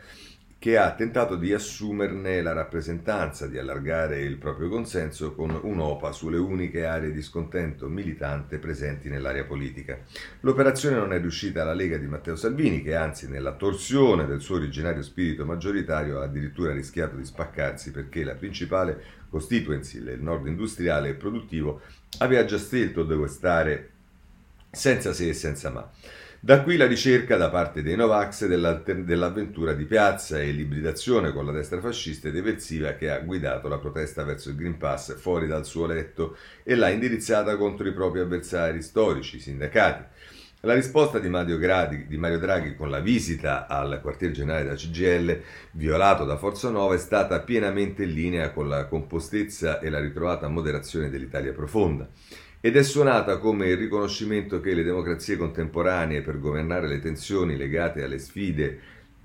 che 0.59 0.77
ha 0.77 0.93
tentato 0.93 1.35
di 1.35 1.51
assumerne 1.53 2.43
la 2.43 2.53
rappresentanza, 2.53 3.47
di 3.47 3.57
allargare 3.57 4.21
il 4.21 4.37
proprio 4.37 4.69
consenso 4.69 5.33
con 5.33 5.59
un'OPA 5.59 6.11
sulle 6.11 6.37
uniche 6.37 6.85
aree 6.85 7.11
di 7.11 7.23
scontento 7.23 7.87
militante 7.87 8.59
presenti 8.59 9.09
nell'area 9.09 9.45
politica. 9.45 9.97
L'operazione 10.41 10.97
non 10.97 11.13
è 11.13 11.19
riuscita 11.19 11.63
alla 11.63 11.73
Lega 11.73 11.97
di 11.97 12.05
Matteo 12.05 12.35
Salvini, 12.35 12.83
che 12.83 12.95
anzi 12.95 13.27
nella 13.27 13.53
torsione 13.53 14.27
del 14.27 14.41
suo 14.41 14.57
originario 14.57 15.01
spirito 15.01 15.45
maggioritario 15.45 16.19
ha 16.19 16.25
addirittura 16.25 16.73
rischiato 16.73 17.15
di 17.15 17.25
spaccarsi 17.25 17.89
perché 17.89 18.23
la 18.23 18.35
principale 18.35 19.01
constituency, 19.29 19.97
il 19.97 20.21
nord 20.21 20.45
industriale 20.45 21.09
e 21.09 21.13
produttivo, 21.15 21.81
aveva 22.19 22.45
già 22.45 22.59
scelto 22.59 23.03
dove 23.03 23.27
stare 23.27 23.93
senza 24.71 25.13
se 25.13 25.29
e 25.29 25.33
senza 25.33 25.69
ma. 25.69 25.89
Da 26.39 26.61
qui 26.61 26.77
la 26.77 26.85
ricerca 26.85 27.35
da 27.35 27.49
parte 27.49 27.81
dei 27.81 27.95
Novax 27.95 28.45
dell'avventura 28.45 29.73
di 29.73 29.85
piazza 29.85 30.39
e 30.39 30.51
l'ibridazione 30.51 31.33
con 31.33 31.45
la 31.45 31.51
destra 31.51 31.81
fascista 31.81 32.27
ed 32.27 32.35
eversiva 32.35 32.93
che 32.93 33.09
ha 33.09 33.19
guidato 33.19 33.67
la 33.67 33.79
protesta 33.79 34.23
verso 34.23 34.49
il 34.49 34.55
Green 34.55 34.77
Pass 34.77 35.17
fuori 35.17 35.47
dal 35.47 35.65
suo 35.65 35.87
letto 35.87 36.37
e 36.63 36.75
l'ha 36.75 36.89
indirizzata 36.89 37.57
contro 37.57 37.87
i 37.87 37.91
propri 37.91 38.19
avversari 38.19 38.83
storici, 38.83 39.37
i 39.37 39.39
sindacati. 39.39 40.03
La 40.61 40.75
risposta 40.75 41.17
di 41.17 41.27
Mario, 41.27 41.57
Draghi, 41.57 42.05
di 42.07 42.17
Mario 42.17 42.39
Draghi 42.39 42.75
con 42.75 42.91
la 42.91 42.99
visita 42.99 43.67
al 43.67 43.99
quartier 44.01 44.31
generale 44.31 44.63
della 44.63 44.75
CGL, 44.75 45.41
violato 45.71 46.23
da 46.23 46.37
Forza 46.37 46.69
Nuova, 46.69 46.93
è 46.93 46.99
stata 46.99 47.39
pienamente 47.41 48.03
in 48.03 48.13
linea 48.13 48.51
con 48.51 48.67
la 48.69 48.85
compostezza 48.85 49.79
e 49.79 49.89
la 49.89 49.99
ritrovata 49.99 50.47
moderazione 50.47 51.09
dell'Italia 51.09 51.51
profonda 51.51 52.07
ed 52.59 52.75
è 52.75 52.83
suonata 52.83 53.37
come 53.37 53.67
il 53.67 53.77
riconoscimento 53.77 54.59
che 54.59 54.73
le 54.73 54.83
democrazie 54.83 55.37
contemporanee 55.37 56.21
per 56.21 56.39
governare 56.39 56.87
le 56.87 56.99
tensioni 56.99 57.55
legate 57.55 58.03
alle 58.03 58.17
sfide 58.17 58.79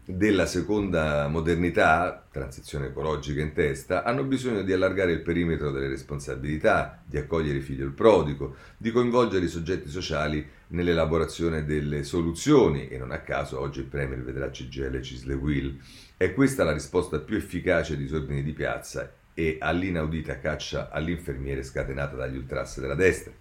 della 0.04 0.46
seconda 0.46 1.28
modernità, 1.28 2.26
transizione 2.30 2.86
ecologica 2.86 3.40
in 3.40 3.52
testa, 3.52 4.02
hanno 4.02 4.24
bisogno 4.24 4.62
di 4.62 4.72
allargare 4.72 5.12
il 5.12 5.22
perimetro 5.22 5.70
delle 5.70 5.88
responsabilità, 5.88 7.00
di 7.06 7.16
accogliere 7.16 7.58
il 7.58 7.62
figlio 7.62 7.86
il 7.86 7.92
prodigo, 7.92 8.56
di 8.76 8.90
coinvolgere 8.90 9.44
i 9.46 9.48
soggetti 9.48 9.88
sociali 9.88 10.46
nell'elaborazione 10.68 11.64
delle 11.64 12.02
soluzioni 12.02 12.88
e 12.88 12.98
non 12.98 13.12
a 13.12 13.20
caso 13.20 13.60
oggi 13.60 13.78
il 13.78 13.86
Premier 13.86 14.22
vedrà 14.22 14.50
CGL 14.50 14.96
e 14.96 15.02
Cisle 15.02 15.34
Will. 15.34 15.78
È 16.16 16.34
questa 16.34 16.64
la 16.64 16.72
risposta 16.72 17.20
più 17.20 17.36
efficace 17.36 17.92
ai 17.92 17.98
disordini 17.98 18.42
di 18.42 18.52
piazza 18.52 19.10
e 19.34 19.56
all'inaudita 19.60 20.38
caccia 20.38 20.90
all'infermiere 20.90 21.62
scatenata 21.62 22.16
dagli 22.16 22.36
ultras 22.36 22.80
della 22.80 22.94
destra. 22.94 23.32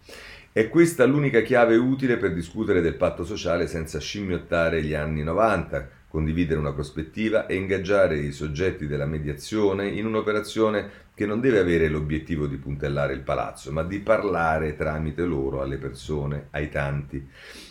È 0.54 0.68
questa 0.68 1.06
l'unica 1.06 1.42
chiave 1.42 1.78
utile 1.78 2.18
per 2.18 2.34
discutere 2.34 2.82
del 2.82 2.96
patto 2.96 3.24
sociale 3.24 3.68
senza 3.68 4.00
scimmiottare 4.00 4.84
gli 4.84 4.94
anni 4.94 5.24
90, 5.24 5.90
condividere 6.10 6.60
una 6.60 6.74
prospettiva 6.74 7.46
e 7.46 7.56
ingaggiare 7.56 8.18
i 8.18 8.34
soggetti 8.34 8.86
della 8.86 9.06
mediazione 9.06 9.88
in 9.88 10.06
un'operazione 10.06 11.10
che 11.14 11.26
non 11.26 11.40
deve 11.40 11.60
avere 11.60 11.88
l'obiettivo 11.88 12.48
di 12.48 12.58
puntellare 12.58 13.14
il 13.14 13.22
palazzo, 13.22 13.72
ma 13.72 13.84
di 13.84 14.00
parlare 14.00 14.76
tramite 14.76 15.24
loro 15.24 15.62
alle 15.62 15.78
persone, 15.78 16.48
ai 16.52 16.70
tanti. 16.70 17.26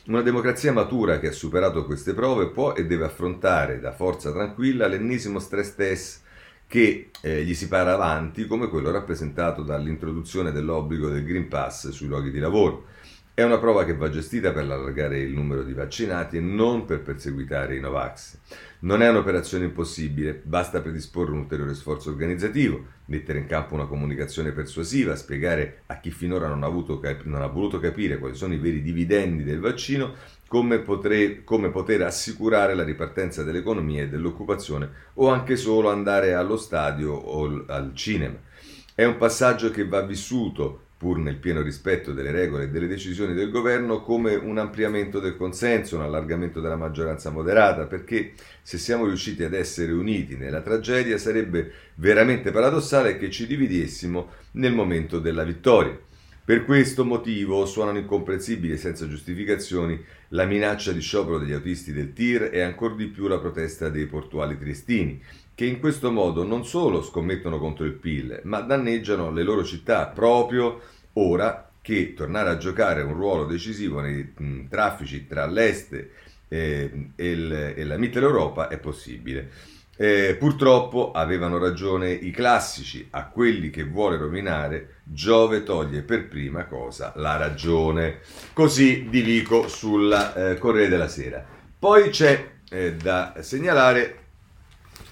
Una 0.06 0.22
democrazia 0.22 0.72
matura 0.72 1.18
che 1.18 1.28
ha 1.28 1.32
superato 1.32 1.84
queste 1.84 2.14
prove 2.14 2.48
può 2.48 2.72
e 2.72 2.86
deve 2.86 3.04
affrontare 3.04 3.78
da 3.78 3.92
forza 3.92 4.32
tranquilla 4.32 4.86
l'ennesimo 4.86 5.38
stress 5.38 5.74
test 5.74 6.20
che 6.70 7.10
eh, 7.22 7.42
gli 7.42 7.52
si 7.52 7.66
para 7.66 7.94
avanti 7.94 8.46
come 8.46 8.68
quello 8.68 8.92
rappresentato 8.92 9.64
dall'introduzione 9.64 10.52
dell'obbligo 10.52 11.08
del 11.08 11.24
Green 11.24 11.48
Pass 11.48 11.88
sui 11.88 12.06
luoghi 12.06 12.30
di 12.30 12.38
lavoro. 12.38 12.84
È 13.40 13.42
una 13.42 13.56
prova 13.56 13.86
che 13.86 13.96
va 13.96 14.10
gestita 14.10 14.52
per 14.52 14.64
allargare 14.64 15.18
il 15.18 15.32
numero 15.32 15.62
di 15.62 15.72
vaccinati 15.72 16.36
e 16.36 16.40
non 16.40 16.84
per 16.84 17.00
perseguitare 17.00 17.74
i 17.74 17.80
Novax. 17.80 18.36
Non 18.80 19.00
è 19.00 19.08
un'operazione 19.08 19.64
impossibile, 19.64 20.38
basta 20.44 20.82
predisporre 20.82 21.30
un 21.30 21.38
ulteriore 21.38 21.72
sforzo 21.72 22.10
organizzativo, 22.10 22.84
mettere 23.06 23.38
in 23.38 23.46
campo 23.46 23.72
una 23.72 23.86
comunicazione 23.86 24.52
persuasiva, 24.52 25.16
spiegare 25.16 25.84
a 25.86 26.00
chi 26.00 26.10
finora 26.10 26.48
non 26.48 26.62
ha, 26.62 27.00
cap- 27.00 27.24
non 27.24 27.40
ha 27.40 27.46
voluto 27.46 27.80
capire 27.80 28.18
quali 28.18 28.34
sono 28.34 28.52
i 28.52 28.58
veri 28.58 28.82
dividendi 28.82 29.42
del 29.42 29.60
vaccino 29.60 30.16
come, 30.46 30.80
potrei, 30.80 31.42
come 31.42 31.70
poter 31.70 32.02
assicurare 32.02 32.74
la 32.74 32.84
ripartenza 32.84 33.42
dell'economia 33.42 34.02
e 34.02 34.08
dell'occupazione 34.10 34.90
o 35.14 35.30
anche 35.30 35.56
solo 35.56 35.88
andare 35.88 36.34
allo 36.34 36.58
stadio 36.58 37.14
o 37.14 37.64
al 37.68 37.92
cinema. 37.94 38.36
È 38.94 39.04
un 39.06 39.16
passaggio 39.16 39.70
che 39.70 39.88
va 39.88 40.02
vissuto, 40.02 40.88
pur 41.00 41.16
nel 41.16 41.36
pieno 41.36 41.62
rispetto 41.62 42.12
delle 42.12 42.30
regole 42.30 42.64
e 42.64 42.68
delle 42.68 42.86
decisioni 42.86 43.32
del 43.32 43.48
governo, 43.48 44.02
come 44.02 44.34
un 44.34 44.58
ampliamento 44.58 45.18
del 45.18 45.34
consenso, 45.34 45.96
un 45.96 46.02
allargamento 46.02 46.60
della 46.60 46.76
maggioranza 46.76 47.30
moderata, 47.30 47.86
perché 47.86 48.34
se 48.60 48.76
siamo 48.76 49.06
riusciti 49.06 49.42
ad 49.42 49.54
essere 49.54 49.92
uniti 49.92 50.36
nella 50.36 50.60
tragedia 50.60 51.16
sarebbe 51.16 51.72
veramente 51.94 52.50
paradossale 52.50 53.16
che 53.16 53.30
ci 53.30 53.46
dividessimo 53.46 54.28
nel 54.52 54.74
momento 54.74 55.20
della 55.20 55.42
vittoria. 55.42 55.98
Per 56.44 56.66
questo 56.66 57.02
motivo 57.02 57.64
suonano 57.64 57.96
incomprensibili 57.96 58.74
e 58.74 58.76
senza 58.76 59.08
giustificazioni 59.08 59.98
la 60.30 60.44
minaccia 60.44 60.92
di 60.92 61.00
sciopero 61.00 61.38
degli 61.38 61.52
autisti 61.52 61.94
del 61.94 62.12
TIR 62.12 62.50
e 62.52 62.60
ancor 62.60 62.94
di 62.94 63.06
più 63.06 63.26
la 63.26 63.38
protesta 63.38 63.88
dei 63.88 64.04
portuali 64.04 64.58
triestini, 64.58 65.22
che 65.60 65.66
in 65.66 65.78
questo 65.78 66.10
modo 66.10 66.42
non 66.42 66.64
solo 66.64 67.02
scommettono 67.02 67.58
contro 67.58 67.84
il 67.84 67.92
PIL, 67.92 68.40
ma 68.44 68.60
danneggiano 68.60 69.30
le 69.30 69.42
loro 69.42 69.62
città 69.62 70.06
proprio 70.06 70.80
ora 71.12 71.70
che 71.82 72.14
tornare 72.14 72.48
a 72.48 72.56
giocare 72.56 73.02
un 73.02 73.12
ruolo 73.12 73.44
decisivo 73.44 74.00
nei 74.00 74.32
traffici 74.70 75.26
tra 75.26 75.44
l'est 75.44 75.92
eh, 76.48 77.10
e, 77.14 77.30
il, 77.30 77.52
e 77.76 77.84
la 77.84 77.98
Mitteleuropa 77.98 78.68
è 78.68 78.78
possibile. 78.78 79.50
Eh, 79.98 80.34
purtroppo 80.38 81.12
avevano 81.12 81.58
ragione 81.58 82.10
i 82.10 82.30
classici, 82.30 83.08
a 83.10 83.26
quelli 83.26 83.68
che 83.68 83.84
vuole 83.84 84.16
rovinare, 84.16 85.00
Giove 85.04 85.62
toglie 85.62 86.00
per 86.00 86.26
prima 86.26 86.64
cosa 86.64 87.12
la 87.16 87.36
ragione. 87.36 88.20
Così 88.54 89.08
di 89.10 89.20
Vico 89.20 89.68
sulla 89.68 90.52
eh, 90.52 90.56
Corriere 90.56 90.88
della 90.88 91.08
Sera. 91.08 91.44
Poi 91.78 92.08
c'è 92.08 92.48
eh, 92.70 92.94
da 92.94 93.34
segnalare 93.40 94.20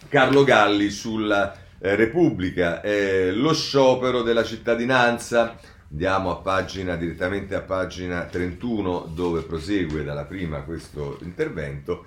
Carlo 0.08 0.42
Galli 0.42 0.88
sulla 0.90 1.54
eh, 1.78 1.94
Repubblica, 1.94 2.80
lo 3.32 3.52
sciopero 3.52 4.22
della 4.22 4.42
cittadinanza. 4.42 5.56
Andiamo 5.90 6.30
a 6.30 6.36
pagina, 6.36 6.96
direttamente 6.96 7.54
a 7.54 7.60
pagina 7.60 8.24
31 8.24 9.10
dove 9.14 9.42
prosegue 9.42 10.04
dalla 10.04 10.24
prima 10.24 10.62
questo 10.62 11.18
intervento 11.22 12.04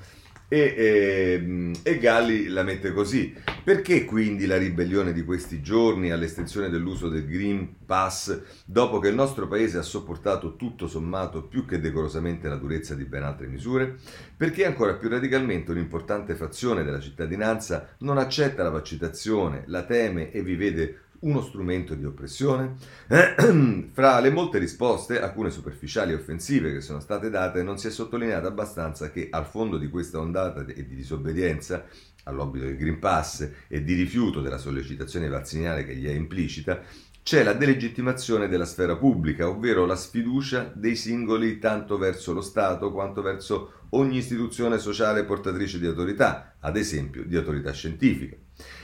e, 0.54 0.74
e, 0.76 1.72
e, 1.82 1.98
Galli 1.98 2.50
la 2.50 2.64
mette 2.64 2.92
così. 2.92 3.34
Perché 3.64 4.04
quindi 4.04 4.46
la 4.46 4.58
ribellione 4.58 5.14
di 5.14 5.24
questi 5.24 5.62
giorni 5.62 6.12
all'estensione 6.12 6.70
dell'uso 6.70 7.08
del 7.08 7.26
Green 7.26 7.76
Pass 7.86 8.38
dopo 8.66 9.00
che 9.00 9.08
il 9.08 9.16
nostro 9.16 9.48
paese 9.48 9.78
ha 9.78 9.82
sopportato 9.82 10.58
tutto 10.58 10.90
sommato 10.90 11.44
più 11.44 11.66
che 11.66 11.80
decorosamente 11.80 12.50
la 12.50 12.58
durezza 12.58 12.96
di 12.96 13.06
ben 13.06 13.24
altre 13.24 13.48
misure? 13.48 13.96
Perché 14.36 14.66
ancora 14.66 14.96
più 14.96 15.08
radicalmente 15.08 15.72
un'importante 15.72 16.36
frazione 16.36 16.84
della 16.84 17.00
cittadinanza 17.00 17.96
non 18.00 18.18
accetta 18.18 18.62
la 18.62 18.72
vaccinazione, 18.72 19.64
la 19.68 19.84
teme 19.84 20.32
e 20.32 20.44
vi 20.44 20.56
vede 20.56 21.00
uno 21.22 21.42
strumento 21.42 21.96
di 21.96 22.06
oppressione? 22.06 22.76
Fra 23.92 24.20
le 24.20 24.30
molte 24.30 24.60
risposte, 24.60 25.20
alcune 25.20 25.50
superficiali 25.50 26.12
e 26.12 26.16
offensive 26.16 26.72
che 26.72 26.82
sono 26.82 27.00
state 27.00 27.30
date, 27.30 27.64
non 27.64 27.78
si 27.78 27.88
è 27.88 27.92
sottolineato 27.92 28.48
abbastanza 28.48 29.10
che 29.12 29.28
al 29.32 29.46
fondo 29.46 29.78
di 29.78 29.90
questa 29.90 30.20
ondata 30.20 30.64
di 30.64 30.96
disobbedienza 30.96 31.86
all'obbligo 32.24 32.66
del 32.66 32.78
Green 32.78 33.00
Pass 33.00 33.50
e 33.68 33.84
di 33.84 33.94
rifiuto 33.94 34.42
della 34.42 34.58
sollecitazione 34.58 35.28
vaccinale 35.28 35.86
che 35.86 35.96
gli 35.96 36.08
è 36.08 36.12
implicita, 36.12 36.82
c'è 37.24 37.44
la 37.44 37.54
delegittimazione 37.54 38.48
della 38.48 38.66
sfera 38.66 38.98
pubblica, 38.98 39.48
ovvero 39.48 39.86
la 39.86 39.96
sfiducia 39.96 40.72
dei 40.74 40.96
singoli 40.96 41.60
tanto 41.60 41.98
verso 41.98 42.34
lo 42.34 42.42
Stato 42.42 42.92
quanto 42.92 43.22
verso 43.22 43.74
ogni 43.92 44.18
istituzione 44.18 44.80
sociale 44.80 45.24
portatrice 45.24 45.80
di 45.80 45.86
autorità, 45.86 46.56
ad 46.60 46.78
esempio 46.78 47.24
di 47.24 47.36
autorità 47.36 47.72
scientifica. 47.72 48.36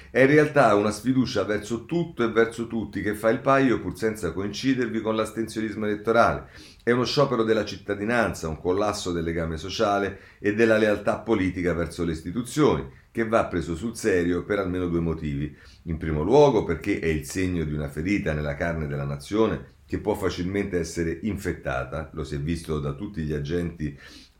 È 0.10 0.22
in 0.22 0.28
realtà 0.28 0.74
una 0.76 0.92
sfiducia 0.92 1.44
verso 1.44 1.86
tutto 1.86 2.24
e 2.24 2.32
verso 2.32 2.68
tutti 2.68 3.02
che 3.02 3.14
fa 3.14 3.30
il 3.30 3.40
paio 3.40 3.80
pur 3.80 3.98
senza 3.98 4.32
coincidervi 4.32 5.02
con 5.02 5.16
l'astensionismo 5.16 5.86
elettorale. 5.86 6.50
È 6.82 6.92
uno 6.92 7.04
sciopero 7.04 7.44
della 7.44 7.66
cittadinanza, 7.66 8.48
un 8.48 8.58
collasso 8.58 9.12
del 9.12 9.26
legame 9.26 9.58
sociale 9.58 10.20
e 10.40 10.54
della 10.54 10.78
lealtà 10.78 11.18
politica 11.18 11.74
verso 11.74 12.06
le 12.06 12.14
istituzioni, 12.14 12.90
che 13.12 13.28
va 13.28 13.46
preso 13.48 13.76
sul 13.76 13.98
serio 13.98 14.46
per 14.46 14.60
almeno 14.60 14.88
due 14.88 15.02
motivi. 15.02 15.56
In 15.84 15.98
primo 15.98 16.24
luogo 16.24 16.64
perché 16.64 17.00
è 17.00 17.08
il 17.08 17.26
segno 17.26 17.66
di 17.66 17.74
una 17.74 17.90
ferita 17.90 18.34
nella 18.34 18.56
carne 18.56 18.88
della 18.88 19.06
nazione 19.06 19.76
che 19.86 20.00
può 20.00 20.16
facilmente 20.16 20.78
essere 20.78 21.20
infettata, 21.24 22.10
lo 22.14 22.24
si 22.24 22.36
è 22.36 22.40
visto 22.40 22.80
da 22.80 22.94
tutti 22.94 23.24
gli 23.24 23.34
agenti 23.34 23.98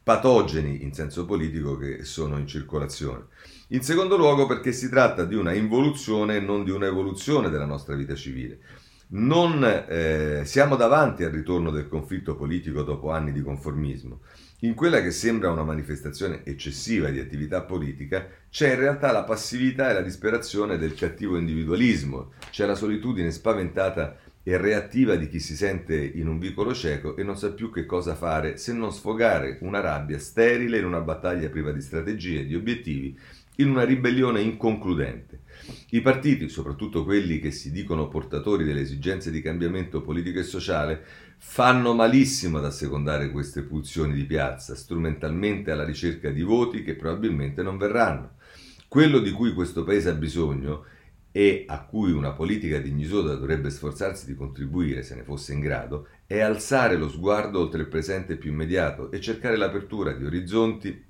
patogeni 0.08 0.84
in 0.84 0.94
senso 0.94 1.26
politico 1.26 1.76
che 1.76 2.06
sono 2.06 2.38
in 2.38 2.48
circolazione. 2.48 3.26
In 3.72 3.82
secondo 3.82 4.16
luogo 4.16 4.46
perché 4.46 4.72
si 4.72 4.88
tratta 4.88 5.26
di 5.26 5.36
una 5.36 5.52
involuzione 5.52 6.38
e 6.38 6.40
non 6.40 6.64
di 6.64 6.72
un'evoluzione 6.72 7.50
della 7.50 7.66
nostra 7.66 7.96
vita 7.96 8.16
civile. 8.16 8.60
Non 9.10 9.62
eh, 9.90 10.44
siamo 10.46 10.78
davanti 10.78 11.26
al 11.26 11.32
ritorno 11.32 11.70
del 11.70 11.90
conflitto 11.90 12.38
politico 12.38 12.84
dopo 12.84 13.12
anni 13.12 13.34
di 13.34 13.42
conformismo. 13.42 14.22
In 14.62 14.74
quella 14.74 15.02
che 15.02 15.12
sembra 15.12 15.52
una 15.52 15.64
manifestazione 15.64 16.46
eccessiva 16.46 17.10
di 17.10 17.20
attività 17.20 17.62
politica 17.62 18.28
c'è 18.50 18.72
in 18.72 18.80
realtà 18.80 19.12
la 19.12 19.24
passività 19.24 19.90
e 19.90 19.94
la 19.94 20.02
disperazione 20.02 20.78
del 20.78 20.94
cattivo 20.94 21.38
individualismo, 21.38 22.32
c'è 22.50 22.66
la 22.66 22.76
solitudine 22.76 23.32
spaventata 23.32 24.18
e 24.48 24.56
reattiva 24.56 25.18
di 25.18 25.28
chi 25.28 25.42
si 25.42 25.58
sente 25.58 26.02
in 26.02 26.26
un 26.30 26.40
vicolo 26.40 26.74
cieco 26.74 27.18
e 27.18 27.24
non 27.24 27.38
sa 27.38 27.52
più 27.52 27.70
che 27.70 27.86
cosa 27.86 28.16
fare 28.16 28.56
se 28.56 28.72
non 28.72 28.94
sfogare 28.94 29.58
una 29.60 29.82
rabbia 29.82 30.20
sterile 30.20 30.78
in 30.78 30.86
una 30.86 31.02
battaglia 31.02 31.50
priva 31.50 31.74
di 31.74 31.82
strategie 31.82 32.46
di 32.46 32.56
obiettivi 32.56 33.20
in 33.56 33.70
una 33.70 33.84
ribellione 33.84 34.40
inconcludente. 34.40 35.42
I 35.90 36.00
partiti, 36.00 36.48
soprattutto 36.48 37.04
quelli 37.04 37.42
che 37.42 37.52
si 37.52 37.74
dicono 37.74 38.08
portatori 38.08 38.64
delle 38.64 38.80
esigenze 38.80 39.32
di 39.32 39.42
cambiamento 39.42 40.02
politico 40.02 40.40
e 40.40 40.44
sociale, 40.44 41.04
fanno 41.36 41.94
malissimo 41.94 42.60
ad 42.60 42.66
assecondare 42.66 43.32
queste 43.32 43.64
pulsioni 43.64 44.14
di 44.14 44.24
piazza, 44.24 44.76
strumentalmente 44.76 45.72
alla 45.72 45.84
ricerca 45.84 46.30
di 46.30 46.42
voti 46.42 46.84
che 46.84 46.96
probabilmente 46.96 47.62
non 47.64 47.78
verranno. 47.78 48.36
Quello 48.88 49.20
di 49.20 49.32
cui 49.32 49.52
questo 49.52 49.84
Paese 49.84 50.08
ha 50.08 50.14
bisogno 50.14 50.86
e 51.38 51.66
a 51.68 51.84
cui 51.84 52.12
una 52.12 52.32
politica 52.32 52.80
dignitosa 52.80 53.36
dovrebbe 53.36 53.70
sforzarsi 53.70 54.26
di 54.26 54.34
contribuire 54.34 55.04
se 55.04 55.14
ne 55.14 55.22
fosse 55.22 55.54
in 55.54 55.60
grado, 55.60 56.08
è 56.26 56.40
alzare 56.40 56.96
lo 56.96 57.08
sguardo 57.08 57.60
oltre 57.60 57.82
il 57.82 57.88
presente 57.88 58.38
più 58.38 58.50
immediato 58.50 59.12
e 59.12 59.22
cercare 59.22 59.56
l'apertura 59.56 60.14
di 60.14 60.26
orizzonti 60.26 61.06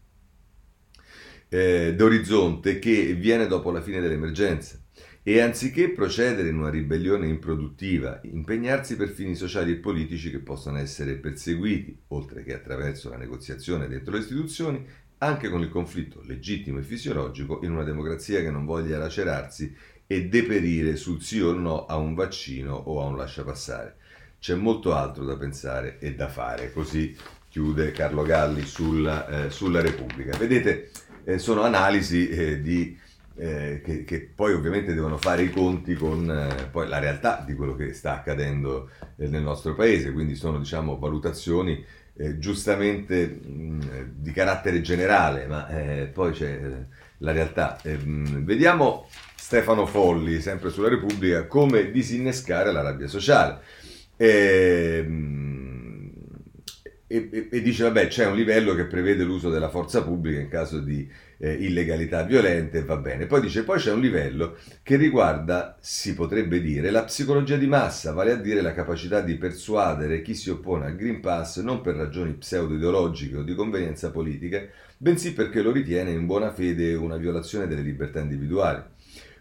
eh, 1.47 1.95
d'orizzonte 1.95 2.77
che 2.77 3.13
viene 3.13 3.47
dopo 3.47 3.71
la 3.71 3.79
fine 3.79 4.01
dell'emergenza. 4.01 4.77
E 5.23 5.39
anziché 5.39 5.91
procedere 5.91 6.49
in 6.49 6.57
una 6.57 6.69
ribellione 6.69 7.29
improduttiva, 7.29 8.19
impegnarsi 8.23 8.97
per 8.97 9.07
fini 9.07 9.33
sociali 9.33 9.71
e 9.71 9.77
politici 9.77 10.29
che 10.29 10.39
possono 10.39 10.77
essere 10.77 11.15
perseguiti, 11.15 11.97
oltre 12.07 12.43
che 12.43 12.53
attraverso 12.53 13.09
la 13.09 13.17
negoziazione 13.17 13.87
dentro 13.87 14.11
le 14.11 14.19
istituzioni, 14.19 14.85
anche 15.19 15.49
con 15.49 15.61
il 15.61 15.69
conflitto 15.69 16.21
legittimo 16.25 16.79
e 16.79 16.83
fisiologico 16.83 17.61
in 17.63 17.71
una 17.71 17.83
democrazia 17.83 18.41
che 18.41 18.51
non 18.51 18.65
voglia 18.65 18.99
lacerarsi 18.99 19.73
e 20.07 20.29
deperire 20.29 20.95
sul 20.95 21.21
sì 21.21 21.41
o 21.41 21.51
no 21.51 21.85
a 21.85 21.97
un 21.97 22.15
vaccino 22.15 22.73
o 22.73 23.01
a 23.01 23.05
un 23.05 23.17
lasciapassare. 23.17 23.97
C'è 24.39 24.55
molto 24.55 24.93
altro 24.95 25.25
da 25.25 25.35
pensare 25.35 25.99
e 25.99 26.15
da 26.15 26.29
fare, 26.29 26.71
così 26.71 27.15
chiude 27.49 27.91
Carlo 27.91 28.23
Galli 28.23 28.65
sulla, 28.65 29.27
eh, 29.27 29.49
sulla 29.49 29.81
Repubblica. 29.81 30.37
Vedete, 30.37 30.91
eh, 31.25 31.39
sono 31.39 31.63
analisi 31.63 32.29
eh, 32.29 32.61
di, 32.61 32.97
eh, 33.35 33.81
che, 33.83 34.03
che, 34.05 34.31
poi 34.33 34.53
ovviamente 34.53 34.93
devono 34.93 35.17
fare 35.17 35.43
i 35.43 35.49
conti 35.49 35.95
con 35.95 36.29
eh, 36.29 36.87
la 36.87 36.99
realtà 36.99 37.43
di 37.45 37.53
quello 37.53 37.75
che 37.75 37.93
sta 37.93 38.13
accadendo 38.13 38.89
eh, 39.17 39.27
nel 39.27 39.41
nostro 39.41 39.75
paese, 39.75 40.11
quindi 40.11 40.35
sono 40.35 40.57
diciamo, 40.57 40.97
valutazioni 40.97 41.83
giustamente 42.39 43.27
mh, 43.27 44.13
di 44.15 44.31
carattere 44.31 44.81
generale, 44.81 45.45
ma 45.45 45.69
poi 46.11 46.31
c'è 46.31 46.59
la 47.19 47.31
realtà. 47.31 47.79
Mh, 47.83 48.43
vediamo 48.43 49.07
Stefano 49.47 49.85
Folli, 49.85 50.41
sempre 50.41 50.69
sulla 50.69 50.89
Repubblica, 50.89 51.47
come 51.47 51.89
disinnescare 51.89 52.73
la 52.73 52.81
rabbia 52.81 53.07
sociale. 53.07 53.59
E, 54.17 55.07
e, 57.07 57.47
e, 57.49 57.61
dice 57.61 57.83
vabbè 57.83 58.07
c'è 58.07 58.25
un 58.25 58.35
livello 58.35 58.75
che 58.75 58.83
prevede 58.87 59.23
l'uso 59.23 59.49
della 59.49 59.69
forza 59.69 60.03
pubblica 60.03 60.41
in 60.41 60.49
caso 60.49 60.81
di 60.81 61.09
eh, 61.37 61.53
illegalità 61.53 62.23
violente, 62.23 62.83
va 62.83 62.97
bene. 62.97 63.25
Poi 63.25 63.39
dice 63.39 63.63
poi 63.63 63.79
c'è 63.79 63.93
un 63.93 64.01
livello 64.01 64.57
che 64.83 64.97
riguarda, 64.97 65.77
si 65.79 66.13
potrebbe 66.13 66.59
dire, 66.59 66.91
la 66.91 67.05
psicologia 67.05 67.55
di 67.55 67.67
massa, 67.67 68.11
vale 68.11 68.33
a 68.33 68.35
dire 68.35 68.59
la 68.59 68.73
capacità 68.73 69.21
di 69.21 69.35
persuadere 69.35 70.21
chi 70.23 70.35
si 70.35 70.49
oppone 70.49 70.87
al 70.87 70.97
Green 70.97 71.21
Pass 71.21 71.61
non 71.61 71.79
per 71.79 71.95
ragioni 71.95 72.33
pseudo-ideologiche 72.33 73.37
o 73.37 73.43
di 73.43 73.55
convenienza 73.55 74.11
politica, 74.11 74.61
bensì 74.97 75.31
perché 75.31 75.61
lo 75.61 75.71
ritiene 75.71 76.11
in 76.11 76.25
buona 76.25 76.51
fede 76.51 76.95
una 76.95 77.15
violazione 77.15 77.65
delle 77.65 77.81
libertà 77.81 78.19
individuali. 78.19 78.95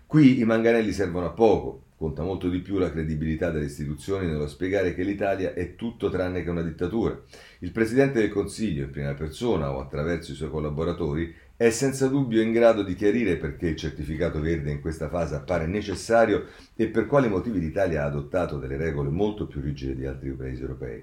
Qui 0.07 0.39
i 0.39 0.45
manganelli 0.45 0.93
servono 0.93 1.27
a 1.27 1.31
poco, 1.31 1.87
Conta 1.97 2.23
molto 2.23 2.51
di 2.51 2.59
più 2.59 2.77
la 2.77 2.91
credibilità 2.91 3.51
delle 3.51 3.65
istituzioni 3.65 4.27
nello 4.27 4.49
spiegare 4.49 4.95
che 4.95 5.03
l'Italia 5.03 5.55
è 5.55 5.77
tutto 5.77 6.11
tranne 6.11 6.43
che 6.43 6.51
una 6.51 6.61
dittatura. 6.61 7.19
Il 7.61 7.73
Presidente 7.73 8.21
del 8.21 8.29
Consiglio, 8.29 8.85
in 8.85 8.91
prima 8.91 9.15
persona 9.15 9.73
o 9.73 9.81
attraverso 9.81 10.33
i 10.33 10.35
suoi 10.35 10.51
collaboratori, 10.51 11.35
è 11.57 11.71
senza 11.71 12.09
dubbio 12.09 12.43
in 12.43 12.53
grado 12.53 12.83
di 12.83 12.95
chiarire 12.95 13.37
perché 13.37 13.69
il 13.69 13.77
certificato 13.77 14.41
verde 14.41 14.71
in 14.73 14.83
questa 14.83 15.09
fase 15.09 15.37
appare 15.37 15.67
necessario 15.67 16.45
e 16.75 16.89
per 16.89 17.07
quali 17.07 17.31
motivi 17.31 17.61
l'Italia 17.61 18.03
ha 18.03 18.07
adottato 18.07 18.59
delle 18.59 18.77
regole 18.77 19.09
molto 19.09 19.47
più 19.47 19.63
rigide 19.63 19.97
di 19.97 20.05
altri 20.05 20.33
paesi 20.33 20.61
europei. 20.61 21.03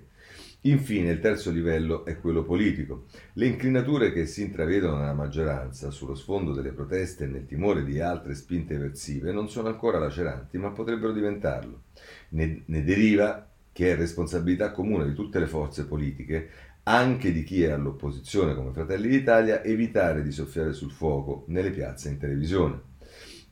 Infine, 0.65 1.11
il 1.11 1.19
terzo 1.19 1.51
livello 1.51 2.05
è 2.05 2.17
quello 2.17 2.43
politico. 2.43 3.07
Le 3.33 3.47
inclinature 3.47 4.13
che 4.13 4.25
si 4.25 4.43
intravedono 4.43 4.97
nella 4.97 5.13
maggioranza 5.13 5.91
sullo 5.91 6.15
sfondo 6.15 6.53
delle 6.53 6.71
proteste 6.71 7.25
e 7.25 7.27
nel 7.27 7.45
timore 7.45 7.83
di 7.83 7.99
altre 7.99 8.33
spinte 8.33 8.75
eversive 8.75 9.33
non 9.33 9.49
sono 9.49 9.67
ancora 9.67 9.99
laceranti, 9.99 10.57
ma 10.57 10.71
potrebbero 10.71 11.11
diventarlo. 11.11 11.81
Ne, 12.29 12.63
ne 12.65 12.83
deriva 12.83 13.45
che 13.73 13.91
è 13.91 13.95
responsabilità 13.97 14.71
comune 14.71 15.05
di 15.05 15.13
tutte 15.13 15.39
le 15.39 15.47
forze 15.47 15.85
politiche, 15.85 16.49
anche 16.83 17.33
di 17.33 17.43
chi 17.43 17.63
è 17.63 17.71
all'opposizione 17.71 18.55
come 18.55 18.71
Fratelli 18.71 19.09
d'Italia, 19.09 19.63
evitare 19.63 20.23
di 20.23 20.31
soffiare 20.31 20.71
sul 20.71 20.91
fuoco 20.91 21.43
nelle 21.47 21.71
piazze 21.71 22.07
e 22.07 22.11
in 22.13 22.19
televisione. 22.19 22.81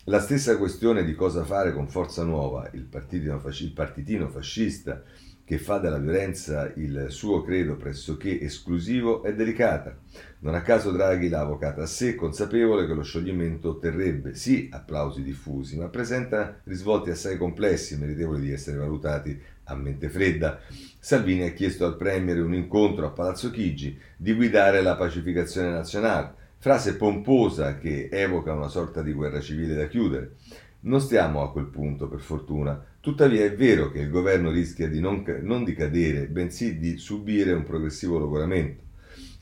La 0.06 0.20
stessa 0.20 0.58
questione 0.58 1.04
di 1.04 1.14
cosa 1.14 1.44
fare 1.44 1.74
con 1.74 1.88
Forza 1.88 2.24
Nuova, 2.24 2.70
il 2.74 2.86
partitino, 2.86 3.42
il 3.46 3.72
partitino 3.74 4.30
fascista, 4.30 5.04
che 5.52 5.58
fa 5.58 5.80
della 5.80 5.98
violenza 5.98 6.72
il 6.78 7.08
suo 7.10 7.42
credo 7.42 7.76
pressoché 7.76 8.40
esclusivo, 8.40 9.22
è 9.22 9.34
delicata. 9.34 9.98
Non 10.40 10.56
a 10.56 10.62
caso 10.62 10.92
Draghi 10.92 11.28
l'ha 11.28 11.42
avvocata 11.42 11.82
a 11.82 11.88
sé, 11.88 12.16
consapevole 12.16 12.88
che 12.88 12.94
lo 12.94 13.04
scioglimento 13.04 13.72
otterrebbe 13.72 14.34
sì 14.34 14.70
applausi 14.72 15.22
diffusi, 15.22 15.78
ma 15.78 15.90
presenta 15.90 16.62
risvolti 16.64 17.10
assai 17.10 17.36
complessi, 17.36 17.98
meritevoli 17.98 18.40
di 18.40 18.54
essere 18.54 18.78
valutati 18.78 19.38
a 19.66 19.76
mente 19.76 20.08
fredda. 20.08 20.58
Salvini 20.98 21.44
ha 21.44 21.52
chiesto 21.52 21.86
al 21.86 21.98
Premier 21.98 22.42
un 22.42 22.54
incontro 22.54 23.06
a 23.06 23.10
Palazzo 23.10 23.52
Chigi 23.52 24.00
di 24.16 24.34
guidare 24.34 24.82
la 24.82 24.96
pacificazione 24.96 25.70
nazionale, 25.70 26.34
frase 26.60 26.96
pomposa 26.96 27.78
che 27.78 28.08
evoca 28.10 28.54
una 28.54 28.70
sorta 28.70 29.02
di 29.02 29.12
guerra 29.12 29.42
civile 29.42 29.76
da 29.76 29.88
chiudere. 29.90 30.36
Non 30.84 31.02
stiamo 31.02 31.44
a 31.44 31.52
quel 31.52 31.66
punto, 31.66 32.08
per 32.08 32.22
fortuna, 32.22 32.82
Tuttavia 33.02 33.44
è 33.44 33.56
vero 33.56 33.90
che 33.90 33.98
il 33.98 34.12
governo 34.12 34.52
rischia 34.52 34.88
di 34.88 35.00
non, 35.00 35.24
non 35.42 35.64
di 35.64 35.74
cadere, 35.74 36.28
bensì 36.28 36.78
di 36.78 37.00
subire 37.00 37.52
un 37.52 37.64
progressivo 37.64 38.20
logoramento. 38.20 38.84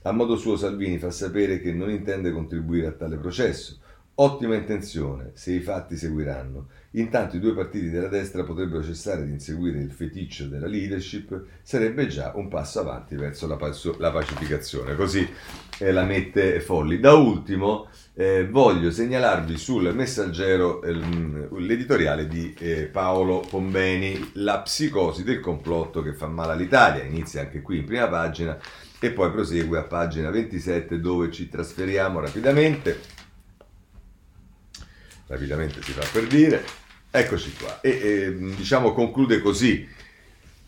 A 0.04 0.14
modo 0.14 0.38
suo 0.38 0.56
Salvini 0.56 0.98
fa 0.98 1.12
sapere 1.12 1.60
che 1.60 1.74
non 1.74 1.90
intende 1.90 2.32
contribuire 2.32 2.88
a 2.88 2.92
tale 2.92 3.18
processo. 3.18 3.78
Ottima 4.16 4.56
intenzione, 4.56 5.32
se 5.34 5.52
i 5.52 5.60
fatti 5.60 5.98
seguiranno. 5.98 6.68
Intanto 6.92 7.36
i 7.36 7.40
due 7.42 7.54
partiti 7.54 7.90
della 7.90 8.08
destra 8.08 8.46
potrebbero 8.46 8.82
cessare 8.82 9.26
di 9.26 9.32
inseguire 9.32 9.80
il 9.80 9.92
feticcio 9.92 10.48
della 10.48 10.68
leadership, 10.68 11.44
sarebbe 11.62 12.08
già 12.08 12.32
un 12.36 12.48
passo 12.48 12.80
avanti 12.80 13.16
verso 13.16 13.46
la, 13.46 13.58
pacificazione. 14.12 14.96
Così 14.96 15.28
eh, 15.80 15.92
la 15.92 16.06
mette 16.06 16.62
Folli. 16.62 17.02
Da 17.02 17.14
ultimo 17.14 17.90
eh, 18.20 18.46
voglio 18.46 18.92
segnalarvi 18.92 19.58
sul 19.58 19.96
messaggero 19.96 20.84
eh, 20.84 20.92
l'editoriale 21.58 22.28
di 22.28 22.54
eh, 22.60 22.88
Paolo 22.88 23.40
Pombeni, 23.40 24.32
La 24.34 24.60
psicosi 24.60 25.24
del 25.24 25.40
complotto 25.40 26.02
che 26.02 26.14
fa 26.14 26.28
male 26.28 26.52
all'Italia. 26.52 27.02
Inizia 27.04 27.40
anche 27.40 27.62
qui 27.62 27.78
in 27.78 27.86
prima 27.86 28.10
pagina 28.10 28.60
e 29.00 29.12
poi 29.12 29.32
prosegue 29.32 29.78
a 29.80 29.84
pagina 29.84 30.32
27 30.32 31.00
dove 31.00 31.32
ci 31.32 31.48
trasferiamo 31.48 32.20
rapidamente. 32.20 33.00
Rapidamente 35.28 35.82
si 35.82 35.94
fa 35.94 36.06
per 36.12 36.28
dire. 36.28 36.62
Eccoci 37.10 37.54
qua. 37.54 37.80
E, 37.80 37.90
e 37.90 38.36
diciamo 38.54 38.92
conclude 38.92 39.40
così 39.40 39.88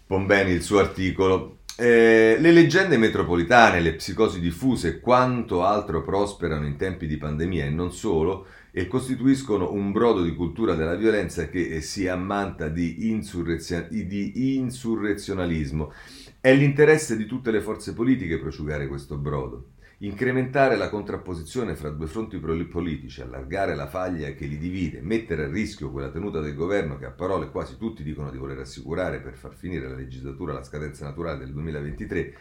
Pombeni 0.08 0.52
il 0.52 0.64
suo 0.64 0.80
articolo. 0.80 1.61
Eh, 1.78 2.38
le 2.40 2.52
leggende 2.52 2.98
metropolitane, 2.98 3.80
le 3.80 3.94
psicosi 3.94 4.40
diffuse 4.40 4.88
e 4.88 5.00
quanto 5.00 5.64
altro 5.64 6.04
prosperano 6.04 6.66
in 6.66 6.76
tempi 6.76 7.08
di 7.08 7.18
pandemia 7.18 7.66
e 7.66 7.70
non 7.70 7.92
solo, 7.92 8.46
e 8.72 8.88
costituiscono 8.88 9.74
un 9.74 9.92
brodo 9.92 10.22
di 10.22 10.36
cultura 10.36 10.76
della 10.76 10.96
violenza 10.96 11.50
che 11.50 11.68
eh, 11.68 11.82
si 11.82 12.08
ammanta 12.08 12.68
di, 12.68 13.10
insurrezio- 13.10 13.88
di 13.90 14.56
insurrezionalismo. 14.58 15.92
È 16.40 16.54
l'interesse 16.54 17.18
di 17.18 17.26
tutte 17.26 17.52
le 17.52 17.62
forze 17.62 17.94
politiche 17.94 18.40
prosciugare 18.40 18.88
questo 18.88 19.18
brodo. 19.18 19.66
Incrementare 20.04 20.78
la 20.78 20.90
contrapposizione 20.90 21.76
fra 21.76 21.92
due 21.92 22.08
fronti 22.08 22.40
politici, 22.40 23.22
allargare 23.22 23.76
la 23.76 23.86
faglia 23.86 24.34
che 24.34 24.48
li 24.48 24.58
divide, 24.58 25.00
mettere 25.00 25.44
a 25.44 25.48
rischio 25.48 25.92
quella 25.92 26.10
tenuta 26.10 26.40
del 26.40 26.56
governo 26.56 26.98
che 26.98 27.06
a 27.06 27.12
parole 27.12 27.52
quasi 27.52 27.78
tutti 27.78 28.02
dicono 28.02 28.32
di 28.32 28.40
voler 28.40 28.58
assicurare 28.58 29.20
per 29.20 29.36
far 29.36 29.54
finire 29.54 29.88
la 29.88 29.94
legislatura 29.94 30.54
alla 30.54 30.64
scadenza 30.64 31.06
naturale 31.06 31.38
del 31.38 31.54
2023, 31.54 32.34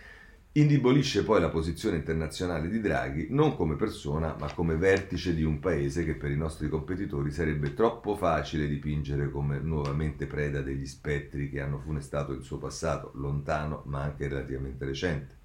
indebolisce 0.52 1.22
poi 1.22 1.38
la 1.38 1.50
posizione 1.50 1.96
internazionale 1.96 2.66
di 2.66 2.80
Draghi 2.80 3.26
non 3.28 3.54
come 3.54 3.76
persona 3.76 4.34
ma 4.40 4.50
come 4.54 4.76
vertice 4.76 5.34
di 5.34 5.42
un 5.42 5.58
paese 5.58 6.02
che 6.02 6.14
per 6.14 6.30
i 6.30 6.38
nostri 6.38 6.70
competitori 6.70 7.30
sarebbe 7.30 7.74
troppo 7.74 8.16
facile 8.16 8.66
dipingere 8.68 9.30
come 9.30 9.58
nuovamente 9.58 10.26
preda 10.26 10.62
degli 10.62 10.86
spettri 10.86 11.50
che 11.50 11.60
hanno 11.60 11.78
funestato 11.78 12.32
il 12.32 12.42
suo 12.42 12.56
passato, 12.56 13.12
lontano 13.16 13.82
ma 13.84 14.00
anche 14.00 14.28
relativamente 14.28 14.86
recente. 14.86 15.39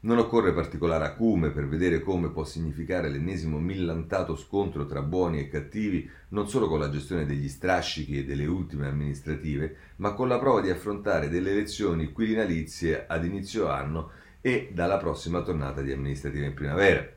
Non 0.00 0.18
occorre 0.18 0.52
particolare 0.52 1.06
acume 1.06 1.50
per 1.50 1.66
vedere 1.66 2.02
come 2.02 2.30
può 2.30 2.44
significare 2.44 3.08
l'ennesimo 3.08 3.58
millantato 3.58 4.36
scontro 4.36 4.86
tra 4.86 5.02
buoni 5.02 5.40
e 5.40 5.48
cattivi, 5.48 6.08
non 6.28 6.48
solo 6.48 6.68
con 6.68 6.78
la 6.78 6.88
gestione 6.88 7.26
degli 7.26 7.48
strascichi 7.48 8.18
e 8.18 8.24
delle 8.24 8.46
ultime 8.46 8.86
amministrative, 8.86 9.74
ma 9.96 10.12
con 10.12 10.28
la 10.28 10.38
prova 10.38 10.60
di 10.60 10.70
affrontare 10.70 11.28
delle 11.28 11.50
elezioni 11.50 12.12
quirinalizie 12.12 13.06
ad 13.08 13.24
inizio 13.24 13.66
anno 13.66 14.10
e 14.40 14.70
dalla 14.72 14.98
prossima 14.98 15.42
tornata 15.42 15.80
di 15.80 15.90
amministrative 15.90 16.46
in 16.46 16.54
primavera. 16.54 17.16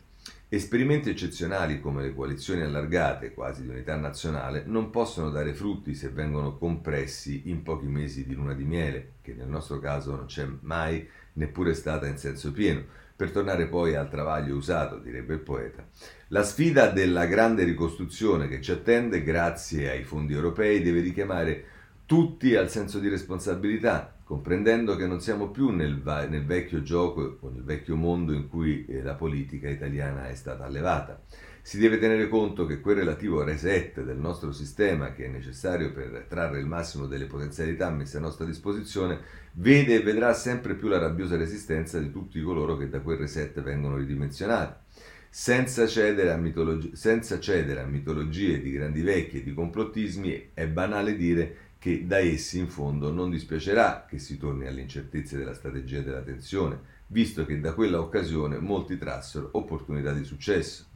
Esperimenti 0.50 1.12
eccezionali 1.12 1.80
come 1.80 2.02
le 2.02 2.16
coalizioni 2.16 2.62
allargate, 2.62 3.32
quasi 3.32 3.62
di 3.62 3.70
unità 3.70 3.96
nazionale, 3.96 4.64
non 4.66 4.90
possono 4.90 5.30
dare 5.30 5.54
frutti 5.54 5.94
se 5.94 6.10
vengono 6.10 6.58
compressi 6.58 7.44
in 7.46 7.62
pochi 7.62 7.86
mesi 7.86 8.26
di 8.26 8.34
luna 8.34 8.54
di 8.54 8.66
miele, 8.66 9.14
che 9.22 9.34
nel 9.34 9.48
nostro 9.48 9.80
caso 9.80 10.16
non 10.16 10.26
c'è 10.26 10.46
mai 10.62 11.08
neppure 11.34 11.74
stata 11.74 12.08
in 12.08 12.18
senso 12.18 12.52
pieno, 12.52 12.84
per 13.16 13.32
tornare 13.32 13.68
poi 13.68 13.96
al 13.96 14.10
travaglio 14.10 14.56
usato, 14.56 14.98
direbbe 14.98 15.36
il 15.36 15.42
poeta. 15.42 15.86
La 16.30 16.44
sfida 16.44 16.90
della 16.90 17.26
grande 17.26 17.64
ricostruzione 17.64 18.48
che 18.48 18.62
ci 18.62 18.72
attende 18.72 19.22
grazie 19.22 19.92
ai 19.92 20.04
fondi 20.04 20.34
europei 20.34 20.82
deve 20.82 21.02
richiamare 21.02 21.66
tutti 22.06 22.56
al 22.56 22.70
senso 22.70 23.00
di 23.00 23.10
responsabilità, 23.10 24.16
comprendendo 24.24 24.96
che 24.96 25.06
non 25.06 25.22
siamo 25.22 25.50
più 25.50 25.70
nel, 25.70 26.02
va- 26.02 26.26
nel 26.26 26.46
vecchio 26.46 26.82
gioco 26.82 27.38
o 27.42 27.50
nel 27.50 27.64
vecchio 27.64 27.96
mondo 27.96 28.34
in 28.34 28.50
cui 28.50 28.86
eh, 28.86 29.02
la 29.02 29.14
politica 29.14 29.70
italiana 29.70 30.28
è 30.28 30.36
stata 30.36 30.66
allevata. 30.66 31.22
Si 31.64 31.78
deve 31.78 32.00
tenere 32.00 32.28
conto 32.28 32.66
che 32.66 32.80
quel 32.80 32.96
relativo 32.96 33.44
reset 33.44 34.02
del 34.02 34.18
nostro 34.18 34.52
sistema, 34.52 35.12
che 35.12 35.26
è 35.26 35.28
necessario 35.28 35.92
per 35.92 36.26
trarre 36.28 36.60
il 36.60 36.66
massimo 36.66 37.06
delle 37.06 37.28
potenzialità 37.28 37.92
messe 37.92 38.18
a 38.18 38.20
nostra 38.20 38.46
disposizione, 38.46 39.20
vede 39.54 39.96
e 39.96 40.02
vedrà 40.02 40.34
sempre 40.34 40.74
più 40.74 40.88
la 40.88 40.98
rabbiosa 40.98 41.38
resistenza 41.38 42.00
di 42.00 42.12
tutti 42.12 42.42
coloro 42.42 42.78
che 42.78 42.90
da 42.90 43.00
quel 43.00 43.20
reset 43.20 43.62
vengono 43.62 43.98
ridimensionati. 43.98 44.74
Senza 45.30 45.86
cedere, 45.86 46.36
mitologi- 46.36 46.96
senza 46.96 47.40
cedere 47.40 47.82
a 47.82 47.86
mitologie 47.86 48.60
di 48.60 48.72
grandi 48.72 49.02
vecchi 49.04 49.38
e 49.38 49.44
di 49.44 49.54
complottismi, 49.54 50.50
è 50.56 50.68
banale 50.68 51.16
dire 51.16 51.58
che 51.78 52.08
da 52.08 52.18
essi 52.18 52.58
in 52.58 52.70
fondo 52.70 53.12
non 53.12 53.30
dispiacerà 53.30 54.08
che 54.10 54.18
si 54.18 54.38
torni 54.38 54.66
all'incertezza 54.66 55.38
della 55.38 55.54
strategia 55.54 56.02
della 56.02 56.22
tensione, 56.22 56.80
visto 57.08 57.46
che 57.46 57.60
da 57.60 57.74
quella 57.74 58.00
occasione 58.00 58.58
molti 58.58 58.98
trassero 58.98 59.50
opportunità 59.54 60.12
di 60.12 60.24
successo 60.24 60.88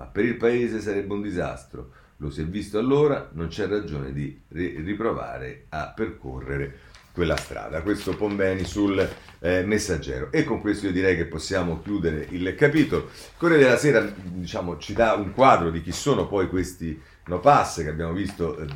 ma 0.00 0.06
per 0.06 0.24
il 0.24 0.36
paese 0.36 0.80
sarebbe 0.80 1.12
un 1.12 1.20
disastro. 1.20 1.90
Lo 2.16 2.30
si 2.30 2.40
è 2.40 2.44
visto 2.44 2.78
allora, 2.78 3.28
non 3.34 3.48
c'è 3.48 3.66
ragione 3.66 4.14
di 4.14 4.40
riprovare 4.48 5.66
a 5.68 5.92
percorrere 5.94 6.78
quella 7.12 7.36
strada. 7.36 7.82
Questo 7.82 8.16
Pombeni 8.16 8.64
sul 8.64 9.06
eh, 9.40 9.62
messaggero. 9.62 10.32
E 10.32 10.44
con 10.44 10.62
questo 10.62 10.86
io 10.86 10.92
direi 10.92 11.16
che 11.16 11.26
possiamo 11.26 11.82
chiudere 11.82 12.26
il 12.30 12.54
capitolo. 12.54 13.10
Corriere 13.36 13.64
della 13.64 13.76
Sera 13.76 14.00
diciamo, 14.00 14.78
ci 14.78 14.94
dà 14.94 15.14
un 15.14 15.32
quadro 15.32 15.70
di 15.70 15.82
chi 15.82 15.92
sono 15.92 16.26
poi 16.26 16.48
questi 16.48 16.98
no 17.26 17.38
pass 17.38 17.82
che 17.82 17.90
abbiamo 17.90 18.14
visto 18.14 18.58
eh, 18.58 18.66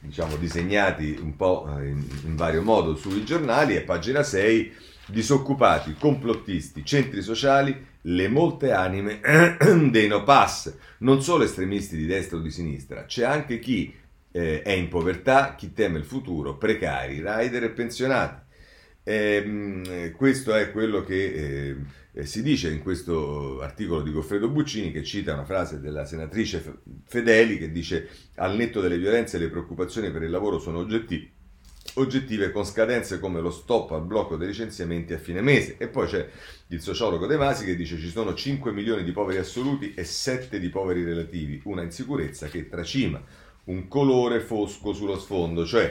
diciamo, 0.00 0.36
disegnati 0.36 1.18
un 1.20 1.34
po' 1.34 1.66
in, 1.78 2.04
in 2.24 2.36
vario 2.36 2.60
modo 2.60 2.94
sui 2.94 3.24
giornali 3.24 3.74
e 3.74 3.80
pagina 3.80 4.22
6 4.22 4.72
disoccupati, 5.06 5.94
complottisti, 5.98 6.84
centri 6.84 7.22
sociali, 7.22 7.92
le 8.06 8.28
molte 8.28 8.72
anime 8.72 9.20
dei 9.90 10.08
no 10.08 10.24
pass, 10.24 10.74
non 10.98 11.22
solo 11.22 11.44
estremisti 11.44 11.96
di 11.96 12.06
destra 12.06 12.36
o 12.36 12.40
di 12.40 12.50
sinistra, 12.50 13.04
c'è 13.04 13.24
anche 13.24 13.58
chi 13.58 13.94
eh, 14.30 14.62
è 14.62 14.72
in 14.72 14.88
povertà, 14.88 15.54
chi 15.54 15.72
teme 15.72 15.98
il 15.98 16.04
futuro, 16.04 16.56
precari, 16.56 17.22
rider 17.24 17.64
e 17.64 17.70
pensionati. 17.70 18.42
Eh, 19.06 20.12
questo 20.16 20.54
è 20.54 20.70
quello 20.72 21.04
che 21.04 21.76
eh, 22.12 22.26
si 22.26 22.42
dice 22.42 22.70
in 22.70 22.80
questo 22.80 23.60
articolo 23.60 24.02
di 24.02 24.10
Goffredo 24.10 24.48
Buccini 24.48 24.92
che 24.92 25.02
cita 25.02 25.34
una 25.34 25.44
frase 25.44 25.78
della 25.80 26.06
senatrice 26.06 26.80
Fedeli 27.04 27.58
che 27.58 27.70
dice 27.70 28.08
al 28.36 28.56
netto 28.56 28.80
delle 28.80 28.96
violenze 28.96 29.36
le 29.36 29.50
preoccupazioni 29.50 30.10
per 30.10 30.22
il 30.22 30.30
lavoro 30.30 30.58
sono 30.58 30.78
oggettive 30.78 31.33
oggettive 31.94 32.50
con 32.50 32.64
scadenze 32.64 33.20
come 33.20 33.40
lo 33.40 33.50
stop 33.50 33.92
al 33.92 34.04
blocco 34.04 34.36
dei 34.36 34.48
licenziamenti 34.48 35.12
a 35.12 35.18
fine 35.18 35.40
mese. 35.40 35.76
E 35.78 35.88
poi 35.88 36.06
c'è 36.06 36.28
il 36.68 36.80
sociologo 36.80 37.26
De 37.26 37.36
Masi 37.36 37.64
che 37.64 37.76
dice 37.76 37.98
ci 37.98 38.08
sono 38.08 38.34
5 38.34 38.72
milioni 38.72 39.04
di 39.04 39.12
poveri 39.12 39.38
assoluti 39.38 39.94
e 39.94 40.04
7 40.04 40.58
di 40.58 40.68
poveri 40.68 41.04
relativi, 41.04 41.60
una 41.64 41.82
insicurezza 41.82 42.48
che 42.48 42.68
tracima 42.68 43.22
un 43.64 43.88
colore 43.88 44.40
fosco 44.40 44.92
sullo 44.92 45.18
sfondo, 45.18 45.64
cioè 45.64 45.88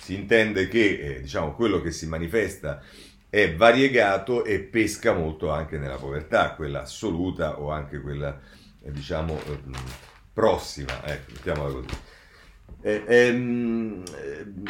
si 0.00 0.14
intende 0.14 0.68
che 0.68 0.98
eh, 0.98 1.20
diciamo, 1.20 1.54
quello 1.54 1.80
che 1.80 1.90
si 1.90 2.06
manifesta 2.06 2.82
è 3.28 3.54
variegato 3.54 4.44
e 4.44 4.60
pesca 4.60 5.12
molto 5.12 5.50
anche 5.50 5.78
nella 5.78 5.96
povertà, 5.96 6.54
quella 6.54 6.82
assoluta 6.82 7.60
o 7.60 7.70
anche 7.70 8.00
quella 8.00 8.40
eh, 8.82 8.92
diciamo 8.92 9.36
eh, 9.36 9.60
prossima, 10.32 11.04
ecco, 11.04 11.32
mettiamola 11.32 11.72
così. 11.72 11.88
Eh, 12.86 13.02
ehm, 13.06 14.02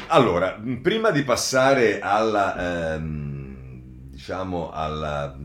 allora, 0.07 0.63
prima 0.81 1.11
di 1.11 1.25
passare 1.25 1.99
alla, 1.99 2.95
ehm, 2.95 3.57
diciamo 4.09 4.71
alla, 4.71 5.37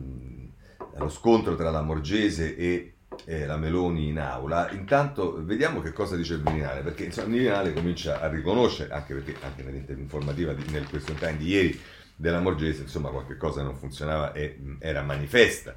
allo 0.93 1.09
scontro 1.09 1.55
tra 1.55 1.71
la 1.71 1.81
Morgese 1.81 2.55
e 2.55 2.93
eh, 3.25 3.47
la 3.47 3.57
Meloni 3.57 4.09
in 4.09 4.19
aula, 4.19 4.69
intanto 4.69 5.43
vediamo 5.43 5.81
che 5.81 5.91
cosa 5.93 6.15
dice 6.15 6.35
il 6.35 6.43
Virinale, 6.43 6.81
perché 6.81 7.05
insomma, 7.05 7.25
il 7.29 7.33
Virinale 7.33 7.73
comincia 7.73 8.21
a 8.21 8.27
riconoscere, 8.27 8.93
anche 8.93 9.15
perché 9.15 9.35
anche 9.43 9.63
nell'informativa 9.63 10.53
di, 10.53 10.63
nel 10.69 10.87
question 10.87 11.17
time 11.17 11.37
di 11.37 11.47
ieri 11.47 11.81
della 12.15 12.39
Morgese, 12.39 12.83
insomma 12.83 13.09
qualche 13.09 13.35
cosa 13.35 13.63
non 13.63 13.77
funzionava 13.77 14.31
e 14.33 14.59
era 14.77 15.01
manifesta. 15.01 15.75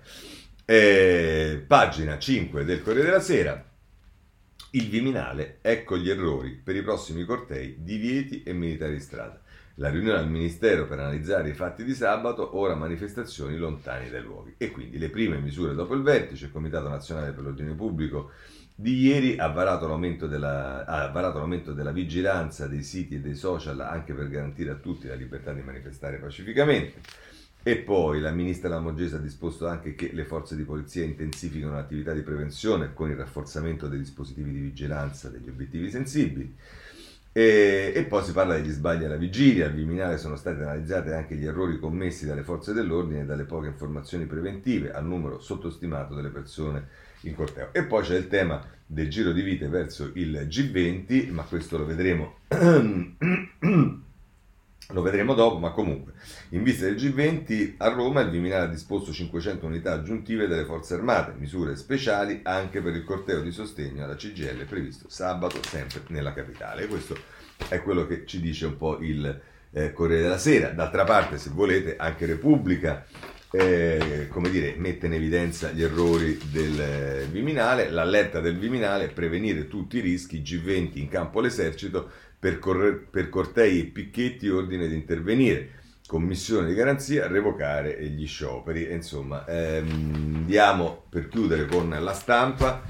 Eh, 0.66 1.64
pagina 1.66 2.18
5 2.18 2.64
del 2.66 2.83
Corriere 2.83 3.07
della 3.07 3.20
Sera, 3.20 3.71
il 4.74 4.88
Viminale, 4.88 5.58
ecco 5.61 5.98
gli 5.98 6.08
errori 6.08 6.52
per 6.52 6.76
i 6.76 6.82
prossimi 6.82 7.24
cortei, 7.24 7.76
divieti 7.80 8.42
e 8.42 8.54
militari 8.54 8.94
in 8.94 9.00
strada. 9.00 9.38
La 9.76 9.90
riunione 9.90 10.18
al 10.18 10.30
Ministero 10.30 10.87
per 10.87 10.98
analizzare 10.98 11.50
i 11.50 11.54
fatti 11.54 11.85
di 11.85 11.94
sabato, 11.94 12.56
ora 12.56 12.74
manifestazioni 12.74 13.56
lontani 13.58 14.08
dai 14.08 14.22
luoghi. 14.22 14.54
E 14.56 14.70
quindi 14.70 14.98
le 14.98 15.11
prime 15.11 15.38
misure 15.38 15.74
dopo 15.74 15.94
il 15.94 16.02
vertice, 16.02 16.46
il 16.46 16.52
Comitato 16.52 16.88
Nazionale 16.88 17.32
per 17.32 17.42
l'Ordine 17.42 17.74
Pubblico 17.74 18.30
di 18.74 18.98
ieri 19.00 19.37
ha 19.38 19.48
varato, 19.48 19.94
della, 20.26 20.87
ha 20.87 21.08
varato 21.08 21.38
l'aumento 21.38 21.74
della 21.74 21.92
vigilanza 21.92 22.66
dei 22.66 22.82
siti 22.82 23.16
e 23.16 23.20
dei 23.20 23.35
social 23.35 23.78
anche 23.80 24.14
per 24.14 24.28
garantire 24.28 24.70
a 24.70 24.76
tutti 24.76 25.06
la 25.06 25.14
libertà 25.14 25.52
di 25.52 25.62
manifestare 25.62 26.16
pacificamente. 26.16 27.00
E 27.64 27.77
poi 27.77 28.20
la 28.20 28.33
ministra 28.33 28.68
Lamorgese 28.68 29.16
ha 29.16 29.20
disposto 29.20 29.68
anche 29.68 29.94
che 29.94 30.11
le 30.12 30.25
forze 30.25 30.57
di 30.57 30.64
polizia 30.64 31.05
intensificano 31.05 31.75
l'attività 31.75 32.12
di 32.12 32.22
prevenzione 32.22 32.92
con 32.92 33.09
il 33.09 33.16
rafforzamento 33.16 33.87
dei 33.87 34.01
dispositivi 34.01 34.51
di 34.51 34.59
vigilanza 34.59 35.29
degli 35.29 35.48
obiettivi 35.48 35.88
sensibili. 35.88 36.57
E, 37.31 37.92
e, 37.94 38.03
poi 38.03 38.25
si 38.25 38.33
parla 38.33 38.57
degli 38.57 38.70
sbagli 38.70 39.05
alla 39.05 39.16
vigilia. 39.16 39.66
Al 39.66 39.75
Viminale 39.75 40.18
sono 40.18 40.35
stati 40.35 40.61
analizzati 40.61 41.11
anche 41.11 41.37
gli 41.37 41.46
errori 41.46 41.79
commessi 41.79 42.27
dalle 42.27 42.42
forze 42.42 42.72
dell'ordine 42.72 43.20
e 43.20 43.25
dalle 43.25 43.44
poche 43.44 43.68
informazioni 43.68 44.27
preventive 44.27 44.92
al 44.92 45.07
numero 45.07 45.40
sottostimato 45.40 46.14
delle 46.14 46.31
persone 46.31 46.88
in 47.22 47.35
corteo. 47.37 47.68
E 47.72 47.85
poi 47.85 48.03
c'è 48.03 48.16
il 48.16 48.27
tema 48.27 48.61
del 48.85 49.09
giro 49.09 49.33
di 49.33 49.40
vite 49.40 49.68
verso 49.68 50.11
il 50.14 50.46
G20, 50.48 51.31
ma 51.31 51.44
questo 51.44 51.79
lo 51.79 51.87
vedremo 51.87 52.38
Lo 54.90 55.01
vedremo 55.01 55.35
dopo, 55.35 55.59
ma 55.59 55.71
comunque, 55.71 56.12
in 56.51 56.62
vista 56.62 56.85
del 56.85 56.97
G20 56.97 57.75
a 57.79 57.88
Roma 57.88 58.21
il 58.21 58.31
Viminale 58.31 58.64
ha 58.64 58.68
disposto 58.68 59.12
500 59.12 59.64
unità 59.64 59.92
aggiuntive 59.92 60.47
delle 60.47 60.64
forze 60.64 60.95
armate, 60.95 61.35
misure 61.38 61.77
speciali 61.77 62.40
anche 62.42 62.83
per 62.83 62.95
il 62.95 63.05
corteo 63.05 63.40
di 63.40 63.53
sostegno 63.53 64.05
alla 64.05 64.16
CGL 64.16 64.64
previsto 64.66 65.09
sabato 65.09 65.61
sempre 65.62 66.03
nella 66.09 66.35
capitale. 66.35 66.87
Questo 66.87 67.16
è 67.68 67.81
quello 67.83 68.07
che 68.07 68.27
ci 68.27 68.40
dice 68.40 68.66
un 68.66 68.77
po' 68.77 68.99
il 69.01 69.40
eh, 69.71 69.92
Corriere 69.92 70.23
della 70.23 70.38
Sera. 70.38 70.68
D'altra 70.71 71.05
parte, 71.05 71.38
se 71.38 71.51
volete, 71.51 71.97
anche 71.97 72.27
Repubblica 72.27 73.07
eh, 73.55 74.29
come 74.31 74.49
dire, 74.49 74.75
mette 74.79 75.07
in 75.07 75.12
evidenza 75.12 75.71
gli 75.73 75.83
errori 75.83 76.38
del 76.51 76.81
eh, 76.81 77.27
Viminale, 77.31 77.90
l'allerta 77.90 78.40
del 78.40 78.59
Viminale, 78.59 79.09
prevenire 79.09 79.68
tutti 79.68 79.99
i 79.99 80.01
rischi, 80.01 80.40
G20 80.40 80.99
in 80.99 81.09
campo 81.09 81.40
l'esercito, 81.40 82.11
per, 82.42 82.59
cor- 82.59 83.07
per 83.09 83.28
cortei 83.28 83.78
e 83.78 83.85
picchetti 83.85 84.48
ordine 84.48 84.88
di 84.88 84.96
intervenire. 84.96 85.81
Commissione 86.09 86.66
di 86.66 86.74
garanzia, 86.74 87.28
revocare 87.28 88.02
gli 88.09 88.26
scioperi. 88.26 88.90
Insomma, 88.90 89.46
ehm, 89.46 90.38
andiamo 90.38 91.05
per 91.09 91.28
chiudere 91.28 91.66
con 91.66 91.88
la 91.88 92.12
stampa. 92.12 92.83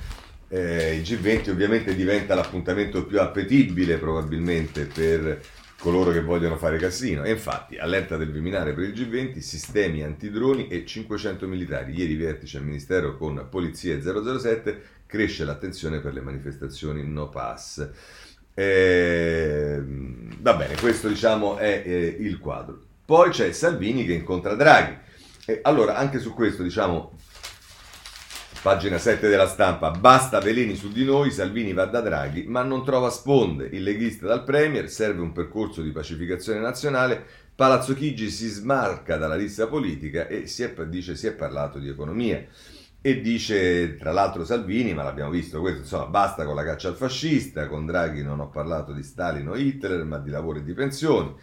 Eh, 0.49 0.95
il 0.95 1.03
G20 1.03 1.51
ovviamente 1.51 1.95
diventa 1.95 2.35
l'appuntamento 2.35 3.05
più 3.05 3.21
appetibile 3.21 3.99
probabilmente 3.99 4.87
per 4.87 5.43
coloro 5.79 6.13
che 6.13 6.23
vogliono 6.23 6.57
fare 6.57 6.79
casino. 6.79 7.23
E 7.23 7.33
infatti, 7.33 7.77
allerta 7.77 8.17
del 8.17 8.33
Viminare 8.33 8.73
per 8.73 8.85
il 8.85 8.95
G20, 8.95 9.37
sistemi 9.41 10.03
antidroni 10.03 10.69
e 10.69 10.87
500 10.87 11.47
militari. 11.47 11.93
Ieri 11.93 12.17
vertice 12.17 12.57
al 12.57 12.65
Ministero 12.65 13.19
con 13.19 13.49
Polizia 13.51 14.01
007, 14.01 14.83
cresce 15.05 15.45
l'attenzione 15.45 16.01
per 16.01 16.15
le 16.15 16.23
manifestazioni 16.23 17.07
no 17.07 17.29
pass. 17.29 17.87
Eh, 18.55 19.83
va 20.39 20.55
bene, 20.55 20.77
questo 20.77 21.09
diciamo 21.09 21.57
è 21.57 21.83
eh, 21.85 22.17
il 22.19 22.39
quadro. 22.39 22.81
Poi 23.05 23.31
c'è 23.31 23.53
Salvini 23.53 24.05
che 24.05 24.13
incontra 24.13 24.55
Draghi. 24.55 24.97
E 25.45 25.61
allora, 25.63 25.97
anche 25.97 26.19
su 26.19 26.33
questo, 26.35 26.63
diciamo, 26.63 27.19
pagina 28.63 28.97
7 28.97 29.29
della 29.29 29.49
stampa, 29.49 29.91
basta 29.91 30.39
veleni 30.39 30.77
su 30.77 30.91
di 30.93 31.05
noi, 31.05 31.33
Salvini 31.33 31.73
va 31.73 31.87
da 31.87 32.01
Draghi, 32.01 32.45
ma 32.45 32.63
non 32.63 32.85
trova 32.85 33.11
sponde. 33.11 33.69
Il 33.73 33.83
leghista 33.83 34.27
dal 34.27 34.45
Premier, 34.45 34.89
serve 34.89 35.21
un 35.21 35.33
percorso 35.33 35.83
di 35.83 35.91
pacificazione 35.91 36.61
nazionale. 36.61 37.25
Palazzo 37.55 37.93
Chigi 37.93 38.31
si 38.31 38.49
smarca 38.49 39.17
dalla 39.17 39.35
lista 39.35 39.67
politica 39.67 40.27
e 40.27 40.47
si 40.47 40.63
è, 40.63 40.73
dice 40.87 41.17
si 41.17 41.27
è 41.27 41.33
parlato 41.33 41.79
di 41.79 41.89
economia. 41.89 42.47
E 43.05 43.21
dice 43.21 43.97
tra 43.97 44.13
l'altro 44.13 44.45
Salvini, 44.45 44.95
ma 44.95 45.03
l'abbiamo 45.03 45.33
visto 45.33 45.61
questo, 45.61 45.81
insomma, 45.81 46.07
basta 46.07 46.45
con 46.45 46.55
la 46.55 46.63
caccia 46.63 46.87
al 46.87 46.95
fascista, 46.95 47.67
con 47.67 47.85
Draghi 47.85 48.23
non 48.23 48.39
ho 48.39 48.49
parlato 48.49 48.93
di 48.93 49.03
Stalin 49.03 49.49
o 49.49 49.57
Hitler, 49.57 50.05
ma 50.05 50.19
di 50.19 50.31
lavoro 50.31 50.61
e 50.61 50.63
di 50.63 50.73
pensioni. 50.73 51.35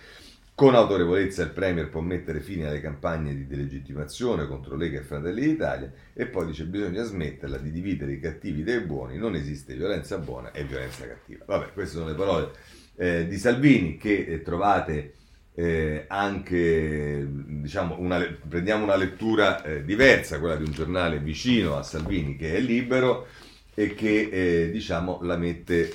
Con 0.55 0.73
autorevolezza 0.73 1.43
il 1.43 1.51
Premier 1.51 1.89
può 1.89 1.99
mettere 1.99 2.39
fine 2.39 2.67
alle 2.67 2.79
campagne 2.79 3.35
di 3.35 3.45
delegittimazione 3.45 4.47
contro 4.47 4.77
Lega 4.77 4.99
e 4.99 5.03
Fratelli 5.03 5.41
d'Italia 5.41 5.91
e 6.13 6.27
poi 6.27 6.45
dice 6.45 6.65
bisogna 6.65 7.03
smetterla 7.03 7.57
di 7.57 7.71
dividere 7.71 8.13
i 8.13 8.19
cattivi 8.21 8.63
dai 8.63 8.79
buoni, 8.79 9.17
non 9.17 9.35
esiste 9.35 9.75
violenza 9.75 10.17
buona 10.17 10.51
e 10.51 10.63
violenza 10.63 11.05
cattiva. 11.05 11.43
Vabbè, 11.45 11.73
queste 11.73 11.97
sono 11.97 12.09
le 12.09 12.15
parole 12.15 12.51
eh, 12.95 13.27
di 13.27 13.37
Salvini 13.37 13.97
che 13.97 14.25
eh, 14.25 14.41
trovate 14.41 15.13
eh, 15.59 16.05
anche, 16.07 17.27
diciamo, 17.29 17.97
una, 17.99 18.25
prendiamo 18.47 18.85
una 18.85 18.95
lettura 18.95 19.61
eh, 19.61 19.83
diversa, 19.83 20.39
quella 20.39 20.55
di 20.55 20.63
un 20.63 20.71
giornale 20.71 21.19
vicino 21.19 21.75
a 21.75 21.83
Salvini 21.83 22.37
che 22.37 22.55
è 22.55 22.61
libero 22.61 23.27
e 23.73 23.93
che, 23.93 24.29
eh, 24.31 24.71
diciamo, 24.71 25.19
la 25.21 25.35
mette 25.35 25.93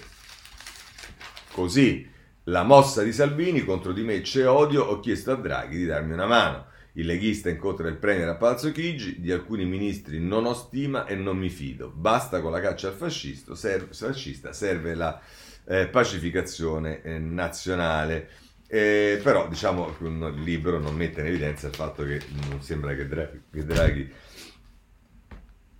così. 1.52 2.06
La 2.48 2.62
mossa 2.62 3.02
di 3.02 3.12
Salvini 3.12 3.64
contro 3.64 3.92
di 3.92 4.02
me 4.02 4.20
c'è 4.20 4.46
odio, 4.46 4.84
ho 4.84 5.00
chiesto 5.00 5.32
a 5.32 5.36
Draghi 5.36 5.78
di 5.78 5.86
darmi 5.86 6.12
una 6.12 6.26
mano. 6.26 6.66
Il 6.92 7.06
leghista 7.06 7.48
incontra 7.48 7.88
il 7.88 7.96
premier 7.96 8.28
a 8.28 8.34
Palazzo 8.34 8.70
Chigi, 8.70 9.18
di 9.18 9.32
alcuni 9.32 9.64
ministri 9.64 10.20
non 10.20 10.44
ho 10.44 10.52
stima 10.52 11.06
e 11.06 11.14
non 11.14 11.38
mi 11.38 11.48
fido. 11.48 11.90
Basta 11.90 12.42
con 12.42 12.52
la 12.52 12.60
caccia 12.60 12.88
al 12.88 12.94
fascista, 12.94 13.54
serve, 13.54 13.94
fascista, 13.94 14.52
serve 14.52 14.94
la 14.94 15.18
eh, 15.64 15.86
pacificazione 15.86 17.00
eh, 17.00 17.18
nazionale. 17.18 18.28
Eh, 18.66 19.20
però 19.22 19.46
diciamo 19.48 19.94
che 19.96 20.04
il 20.04 20.42
libro 20.42 20.78
non 20.78 20.96
mette 20.96 21.20
in 21.20 21.26
evidenza 21.26 21.68
il 21.68 21.74
fatto 21.74 22.02
che 22.02 22.20
non 22.48 22.62
sembra 22.62 22.94
che 22.94 23.06
Draghi, 23.06 23.42
che 23.52 23.64
Draghi 23.64 24.12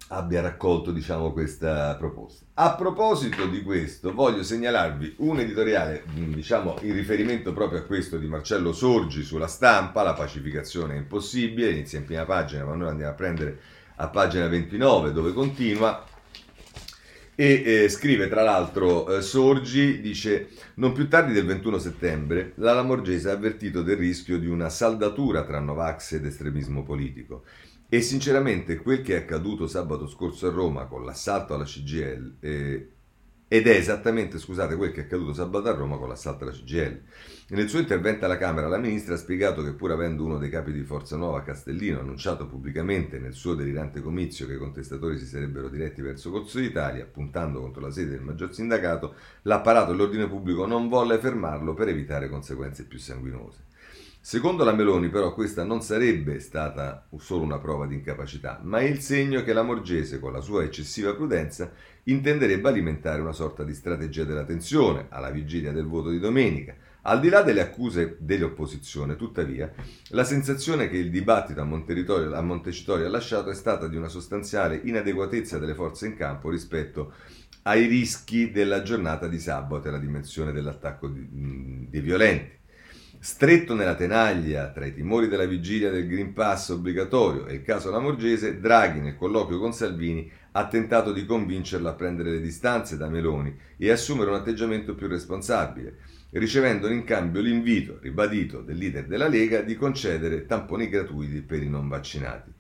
abbia 0.09 0.41
raccolto 0.41 0.93
diciamo, 0.93 1.33
questa 1.33 1.97
proposta. 1.97 2.45
A 2.55 2.75
proposito 2.75 3.47
di 3.47 3.63
questo, 3.63 4.13
voglio 4.13 4.43
segnalarvi 4.43 5.17
un 5.19 5.41
editoriale, 5.41 6.05
diciamo, 6.13 6.77
in 6.83 6.93
riferimento 6.93 7.53
proprio 7.53 7.81
a 7.81 7.83
questo 7.83 8.19
di 8.19 8.27
Marcello 8.27 8.73
Sorgi 8.73 9.23
sulla 9.23 9.47
stampa, 9.47 10.03
la 10.03 10.15
pacificazione 10.15 10.95
è 10.95 10.99
impossibile, 10.99 11.71
inizia 11.71 11.99
in 11.99 12.05
prima 12.05 12.25
pagina, 12.25 12.65
ma 12.65 12.75
noi 12.75 12.89
andiamo 12.89 13.11
a 13.11 13.15
prendere 13.15 13.61
a 13.97 14.09
pagina 14.09 14.49
29 14.49 15.13
dove 15.13 15.33
continua 15.33 16.05
e 17.37 17.63
eh, 17.65 17.89
scrive 17.89 18.29
tra 18.29 18.43
l'altro 18.43 19.17
eh, 19.17 19.23
Sorgi, 19.23 20.01
dice 20.01 20.49
non 20.75 20.93
più 20.93 21.09
tardi 21.09 21.33
del 21.33 21.47
21 21.47 21.79
settembre 21.79 22.53
la 22.57 22.73
Lamorgese 22.73 23.31
ha 23.31 23.33
avvertito 23.33 23.83
del 23.83 23.97
rischio 23.97 24.39
di 24.39 24.47
una 24.47 24.69
saldatura 24.69 25.45
tra 25.45 25.61
Novax 25.61 26.13
ed 26.13 26.27
estremismo 26.27 26.83
politico. 26.83 27.45
E 27.89 28.01
sinceramente 28.01 28.77
quel 28.77 29.03
che 29.03 29.15
è 29.15 29.19
accaduto 29.21 29.67
sabato 29.67 30.09
scorso 30.09 30.49
a 30.49 30.51
Roma 30.51 30.87
con 30.87 31.05
l'assalto 31.05 31.55
alla 31.55 31.65
CGL 31.65 32.37
eh, 32.41 32.94
ed 33.55 33.69
è 33.69 33.77
esattamente, 33.77 34.41
scusate, 34.41 34.75
quel 34.75 34.91
che 34.91 35.03
è 35.03 35.05
accaduto 35.05 35.33
sabato 35.33 35.69
a 35.69 35.75
Roma 35.75 35.97
con 35.97 36.09
l'assalto 36.09 36.43
alla 36.43 36.53
CGL. 36.53 37.01
Nel 37.51 37.69
suo 37.69 37.79
intervento 37.79 38.25
alla 38.25 38.37
Camera 38.37 38.67
la 38.67 38.79
Ministra 38.79 39.15
ha 39.15 39.17
spiegato 39.17 39.63
che 39.63 39.75
pur 39.75 39.93
avendo 39.93 40.25
uno 40.25 40.39
dei 40.39 40.51
capi 40.51 40.73
di 40.73 40.83
Forza 40.83 41.15
Nuova, 41.15 41.45
Castellino, 41.45 42.01
annunciato 42.01 42.49
pubblicamente 42.49 43.21
nel 43.21 43.33
suo 43.33 43.55
delirante 43.55 44.03
comizio 44.03 44.49
che 44.49 44.55
i 44.55 44.59
contestatori 44.59 45.21
si 45.21 45.27
sarebbero 45.27 45.69
diretti 45.69 46.03
verso 46.03 46.33
Corso 46.33 46.59
d'Italia, 46.59 47.05
puntando 47.05 47.61
contro 47.61 47.81
la 47.81 47.93
sede 47.93 48.11
del 48.11 48.23
maggior 48.23 48.53
sindacato, 48.53 49.15
l'apparato 49.43 49.93
dell'ordine 49.93 50.27
pubblico 50.27 50.67
non 50.67 50.89
volle 50.89 51.21
fermarlo 51.21 51.75
per 51.75 51.87
evitare 51.87 52.29
conseguenze 52.29 52.87
più 52.87 52.99
sanguinose. 52.99 53.67
Secondo 54.27 54.65
la 54.65 54.73
Meloni, 54.73 55.11
però, 55.11 55.35
questa 55.35 55.65
non 55.65 55.83
sarebbe 55.83 56.41
stata 56.41 57.07
solo 57.19 57.45
una 57.45 57.59
prova 57.59 57.87
di 57.87 57.95
incapacità, 57.95 58.59
ma 58.63 58.81
il 58.81 59.01
segno 59.01 59.43
che 59.43 59.53
la 59.53 59.63
Morgese, 59.63 60.19
con 60.19 60.33
la 60.33 60.41
sua 60.41 60.63
eccessiva 60.63 61.15
prudenza, 61.15 61.71
intenderebbe 62.05 62.69
alimentare 62.69 63.21
una 63.21 63.33
sorta 63.33 63.65
di 63.65 63.75
strategia 63.75 64.25
della 64.25 64.45
tensione 64.45 65.07
alla 65.09 65.31
vigilia 65.31 65.73
del 65.73 65.87
voto 65.87 66.11
di 66.11 66.19
domenica. 66.19 66.75
Al 67.07 67.21
di 67.21 67.29
là 67.29 67.43
delle 67.43 67.61
accuse 67.61 68.17
dell'opposizione, 68.19 69.17
tuttavia, 69.17 69.71
la 70.09 70.25
sensazione 70.25 70.89
che 70.89 70.97
il 70.97 71.11
dibattito 71.11 71.61
a, 71.61 71.65
a 71.65 72.43
Montecitorio 72.43 73.07
ha 73.07 73.11
lasciato 73.11 73.51
è 73.51 73.55
stata 73.55 73.89
di 73.89 73.97
una 73.97 74.09
sostanziale 74.09 74.81
inadeguatezza 74.83 75.59
delle 75.59 75.75
forze 75.75 76.07
in 76.07 76.17
campo 76.17 76.49
rispetto 76.49 77.13
ai 77.63 77.87
rischi 77.87 78.51
della 78.51 78.83
giornata 78.83 79.27
di 79.27 79.39
sabato 79.39 79.87
e 79.87 79.91
alla 79.91 79.99
dimensione 79.99 80.53
dell'attacco 80.53 81.09
di, 81.09 81.87
di 81.91 82.01
violenti. 82.01 82.63
Stretto 83.19 83.75
nella 83.75 83.95
tenaglia 83.95 84.71
tra 84.71 84.85
i 84.85 84.93
timori 84.93 85.29
della 85.29 85.47
vigilia 85.47 85.91
del 85.91 86.07
Green 86.07 86.35
Pass 86.35 86.69
obbligatorio 86.69 87.47
e 87.47 87.55
il 87.55 87.63
caso 87.63 87.91
Lamorgese, 87.91 88.61
Draghi 88.61 89.01
nel 89.01 89.17
colloquio 89.17 89.59
con 89.59 89.73
Salvini 89.73 90.31
ha 90.57 90.69
tentato 90.69 91.13
di 91.13 91.27
convincerlo 91.27 91.89
a 91.89 91.95
prendere 91.95 92.31
le 92.31 92.41
distanze 92.41 92.97
da 92.97 93.09
Meloni 93.09 93.57
e 93.77 93.91
assumere 93.91 94.31
un 94.31 94.37
atteggiamento 94.37 94.95
più 94.95 95.09
responsabile, 95.09 95.97
ricevendo 96.31 96.89
in 96.89 97.03
cambio 97.03 97.41
l'invito 97.41 97.99
ribadito 98.01 98.61
del 98.61 98.77
leader 98.77 99.07
della 99.07 99.27
Lega 99.27 99.63
di 99.63 99.75
concedere 99.77 100.47
tamponi 100.47 100.89
gratuiti 100.89 101.43
per 101.43 101.63
i 101.63 101.69
non 101.69 101.89
vaccinati. 101.89 102.53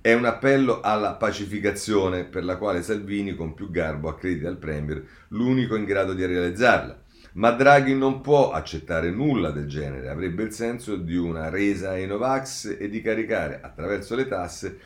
È 0.00 0.12
un 0.14 0.24
appello 0.24 0.80
alla 0.80 1.14
pacificazione 1.14 2.24
per 2.24 2.44
la 2.44 2.56
quale 2.56 2.82
Salvini 2.82 3.34
con 3.34 3.52
più 3.52 3.70
garbo 3.70 4.08
accredita 4.08 4.48
al 4.48 4.58
Premier 4.58 5.02
l'unico 5.28 5.76
in 5.76 5.84
grado 5.84 6.14
di 6.14 6.24
realizzarla 6.24 7.02
ma 7.34 7.50
Draghi 7.50 7.94
non 7.94 8.20
può 8.20 8.52
accettare 8.52 9.10
nulla 9.10 9.50
del 9.50 9.66
genere, 9.66 10.08
avrebbe 10.08 10.44
il 10.44 10.52
senso 10.52 10.96
di 10.96 11.16
una 11.16 11.48
resa 11.48 11.90
ai 11.90 12.06
Novax 12.06 12.76
e 12.78 12.88
di 12.88 13.00
caricare 13.02 13.58
attraverso 13.60 14.14
le 14.14 14.28
tasse 14.28 14.78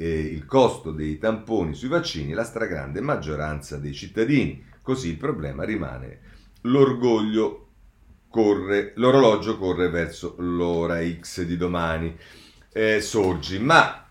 eh, 0.00 0.18
il 0.18 0.46
costo 0.46 0.92
dei 0.92 1.18
tamponi 1.18 1.74
sui 1.74 1.88
vaccini 1.88 2.32
la 2.32 2.44
stragrande 2.44 3.02
maggioranza 3.02 3.76
dei 3.76 3.92
cittadini. 3.92 4.64
Così 4.80 5.10
il 5.10 5.16
problema 5.18 5.64
rimane 5.64 6.20
l'orgoglio 6.62 7.66
corre, 8.30 8.92
l'orologio 8.96 9.58
corre 9.58 9.90
verso 9.90 10.36
l'ora 10.38 11.00
X 11.06 11.42
di 11.42 11.58
domani. 11.58 12.16
Eh, 12.72 13.02
sorgi, 13.02 13.58
ma 13.58 14.08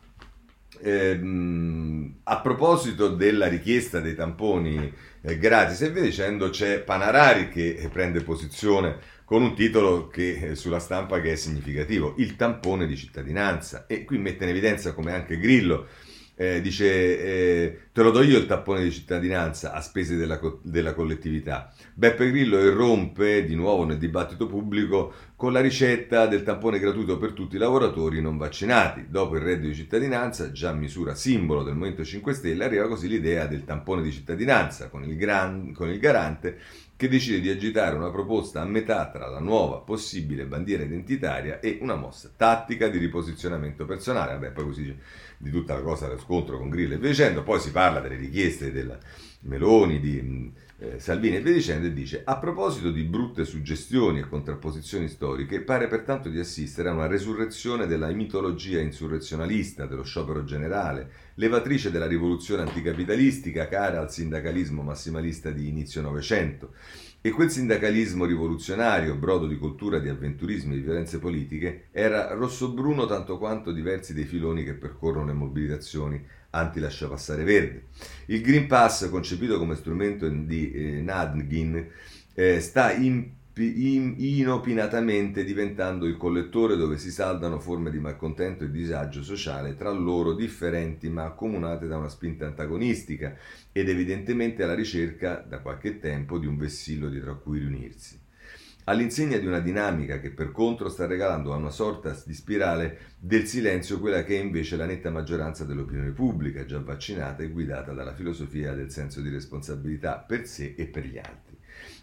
ehm, 0.80 2.18
a 2.24 2.40
proposito 2.40 3.10
della 3.10 3.48
richiesta 3.48 4.00
dei 4.00 4.14
tamponi 4.14 4.94
eh, 5.22 5.38
gratis 5.40 5.82
e 5.82 5.90
via 5.90 6.04
dicendo, 6.04 6.52
c'è 6.52 6.82
Panarari 6.82 7.50
che 7.50 7.90
prende 7.92 8.22
posizione 8.22 9.00
con 9.30 9.44
un 9.44 9.54
titolo 9.54 10.08
che, 10.08 10.40
eh, 10.42 10.56
sulla 10.56 10.80
stampa 10.80 11.22
che 11.22 11.34
è 11.34 11.36
significativo, 11.36 12.16
il 12.18 12.36
tampone 12.36 12.88
di 12.88 12.98
cittadinanza. 12.98 13.86
E 13.86 14.04
qui 14.04 14.18
mette 14.18 14.44
in 14.44 14.50
evidenza 14.50 14.94
come 14.94 15.14
anche 15.14 15.38
Grillo 15.38 15.86
eh, 16.42 16.62
dice 16.62 17.20
eh, 17.20 17.80
te 17.92 18.02
lo 18.02 18.12
do 18.12 18.24
io 18.24 18.38
il 18.38 18.46
tappone 18.46 18.82
di 18.82 18.92
cittadinanza 18.92 19.74
a 19.74 19.82
spese 19.82 20.16
della, 20.16 20.40
della, 20.64 20.94
collettività. 20.94 21.72
Beppe 21.94 22.32
Grillo 22.32 22.58
irrompe 22.60 23.44
di 23.44 23.54
nuovo 23.56 23.84
nel 23.84 23.98
dibattito 24.00 24.48
pubblico 24.48 25.14
con 25.36 25.52
la 25.52 25.60
ricetta 25.60 26.26
del 26.26 26.44
tampone 26.44 26.80
gratuito 26.80 27.18
per 27.18 27.34
tutti 27.34 27.58
i 27.58 27.60
lavoratori 27.60 28.22
non 28.22 28.38
vaccinati. 28.38 29.08
Dopo 29.10 29.36
il 29.36 29.42
reddito 29.42 29.68
di 29.68 29.76
cittadinanza, 29.76 30.52
già 30.52 30.72
misura 30.72 31.14
simbolo 31.14 31.62
del 31.62 31.76
Movimento 31.76 32.06
5 32.06 32.34
Stelle, 32.34 32.64
arriva 32.64 32.88
così 32.88 33.10
l'idea 33.10 33.46
del 33.46 33.66
tampone 33.66 34.02
di 34.02 34.12
cittadinanza 34.12 34.88
con 34.88 35.04
il, 35.04 35.18
gran, 35.18 35.74
con 35.74 35.90
il 35.90 36.00
garante 36.00 36.58
che 37.00 37.08
decide 37.08 37.40
di 37.40 37.50
agitare 37.50 37.96
una 37.96 38.12
proposta 38.12 38.60
a 38.60 38.66
metà 38.66 39.10
tra 39.10 39.30
la 39.30 39.40
nuova 39.40 39.78
possibile 39.78 40.46
bandiera 40.46 40.84
identitaria 40.84 41.62
e 41.62 41.78
una 41.80 41.96
mossa 41.96 42.30
tattica 42.36 42.90
di 42.90 42.98
riposizionamento 42.98 43.86
personale. 43.86 44.34
Vabbè, 44.34 44.52
poi 44.52 44.66
così 44.66 44.98
di 45.38 45.50
tutta 45.50 45.76
la 45.76 45.82
cosa 45.82 46.08
dello 46.08 46.20
scontro 46.20 46.58
con 46.58 46.68
Grillo 46.68 46.96
e 46.96 46.98
via 46.98 47.08
dicendo, 47.08 47.42
poi 47.42 47.62
si 47.62 47.72
parla 47.72 48.02
delle 48.02 48.18
richieste 48.18 48.74
della 48.74 49.00
Meloni, 49.44 50.02
di 50.02 50.52
eh, 50.80 51.00
Salvini 51.00 51.38
e 51.38 51.42
via 51.42 51.54
dicendo, 51.54 51.88
e 51.88 51.94
dice 51.94 52.22
a 52.26 52.38
proposito 52.38 52.92
di 52.92 53.04
brutte 53.04 53.46
suggestioni 53.46 54.20
e 54.20 54.28
contrapposizioni 54.28 55.08
storiche, 55.08 55.62
pare 55.62 55.88
pertanto 55.88 56.28
di 56.28 56.38
assistere 56.38 56.90
a 56.90 56.92
una 56.92 57.08
resurrezione 57.08 57.88
della 57.88 58.10
mitologia 58.10 58.82
insurrezionalista, 58.82 59.86
dello 59.86 60.04
sciopero 60.04 60.44
generale, 60.44 61.10
levatrice 61.40 61.90
della 61.90 62.06
rivoluzione 62.06 62.64
anticapitalistica 62.64 63.68
cara 63.68 64.02
al 64.02 64.12
sindacalismo 64.12 64.82
massimalista 64.82 65.50
di 65.52 65.70
inizio 65.70 66.02
Novecento 66.02 66.74
e 67.22 67.32
quel 67.32 67.50
sindacalismo 67.50 68.26
rivoluzionario, 68.26 69.16
brodo 69.16 69.48
di 69.48 69.58
cultura, 69.58 70.00
di 70.00 70.10
avventurismo 70.10 70.74
e 70.74 70.76
di 70.76 70.82
violenze 70.82 71.20
politiche, 71.20 71.88
era 71.92 72.34
rossobruno 72.34 73.06
tanto 73.06 73.38
quanto 73.38 73.72
diversi 73.72 74.14
dei 74.14 74.26
filoni 74.26 74.64
che 74.64 74.74
percorrono 74.74 75.28
le 75.28 75.34
mobilitazioni 75.34 76.24
anti-lasciapassare 76.52 77.44
verde. 77.44 77.88
Il 78.28 78.42
Green 78.42 78.68
Pass, 78.68 79.10
concepito 79.10 79.58
come 79.58 79.76
strumento 79.76 80.28
di 80.28 80.72
eh, 80.72 81.02
Nadgin, 81.02 81.88
eh, 82.34 82.60
sta 82.60 82.92
in 82.94 83.32
inopinatamente 83.66 85.44
diventando 85.44 86.06
il 86.06 86.18
collettore 86.18 86.76
dove 86.76 86.98
si 86.98 87.12
saldano 87.12 87.60
forme 87.60 87.92
di 87.92 88.00
malcontento 88.00 88.64
e 88.64 88.72
disagio 88.72 89.24
sociale 89.24 89.76
tra 89.76 89.92
loro 89.92 90.34
differenti 90.34 91.10
ma 91.10 91.26
accomunate 91.26 91.88
da 91.88 91.98
una 91.98 92.10
spinta 92.10 92.46
antagonistica 92.46 93.36
ed 93.72 93.90
evidentemente 93.90 94.64
alla 94.64 94.76
ricerca 94.76 95.44
da 95.48 95.60
qualche 95.60 96.00
tempo 96.00 96.38
di 96.38 96.48
un 96.48 96.58
vessillo 96.58 97.10
dietro 97.10 97.32
a 97.32 97.38
cui 97.38 97.60
riunirsi. 97.60 98.20
All'insegna 98.86 99.38
di 99.38 99.46
una 99.46 99.60
dinamica 99.60 100.20
che 100.20 100.32
per 100.32 100.52
contro 100.52 100.90
sta 100.90 101.06
regalando 101.06 101.54
a 101.54 101.58
una 101.58 101.70
sorta 101.70 102.20
di 102.26 102.34
spirale 102.34 102.98
del 103.20 103.46
silenzio 103.46 104.00
quella 104.00 104.24
che 104.24 104.38
è 104.38 104.42
invece 104.42 104.78
la 104.78 104.86
netta 104.86 105.12
maggioranza 105.12 105.64
dell'opinione 105.64 106.10
pubblica, 106.10 106.66
già 106.66 106.80
vaccinata 106.80 107.44
e 107.44 107.50
guidata 107.50 107.94
dalla 107.94 108.16
filosofia 108.16 108.74
del 108.74 108.90
senso 108.90 109.22
di 109.22 109.30
responsabilità 109.30 110.18
per 110.18 110.48
sé 110.48 110.74
e 110.76 110.88
per 110.88 111.06
gli 111.06 111.18
altri 111.20 111.49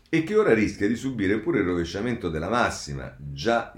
e 0.09 0.23
che 0.23 0.37
ora 0.37 0.55
rischia 0.55 0.89
di 0.89 0.97
subire 0.97 1.39
pure 1.41 1.61
il 1.61 1.67
rovesciamento 1.67 2.29
della 2.29 2.49
massima, 2.49 3.17
già, 3.19 3.73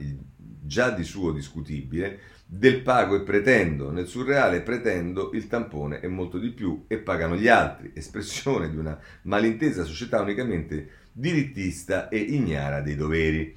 già 0.62 0.90
di 0.90 1.04
suo 1.04 1.32
discutibile, 1.32 2.20
del 2.50 2.80
pago 2.80 3.14
e 3.14 3.20
pretendo, 3.20 3.90
nel 3.90 4.06
surreale 4.06 4.62
pretendo 4.62 5.32
il 5.34 5.48
tampone 5.48 6.00
e 6.00 6.08
molto 6.08 6.38
di 6.38 6.50
più 6.50 6.84
e 6.88 6.96
pagano 6.96 7.36
gli 7.36 7.48
altri, 7.48 7.92
espressione 7.94 8.70
di 8.70 8.76
una 8.76 8.98
malintesa 9.22 9.84
società 9.84 10.22
unicamente 10.22 11.06
dirittista 11.12 12.08
e 12.08 12.18
ignara 12.18 12.80
dei 12.80 12.96
doveri. 12.96 13.54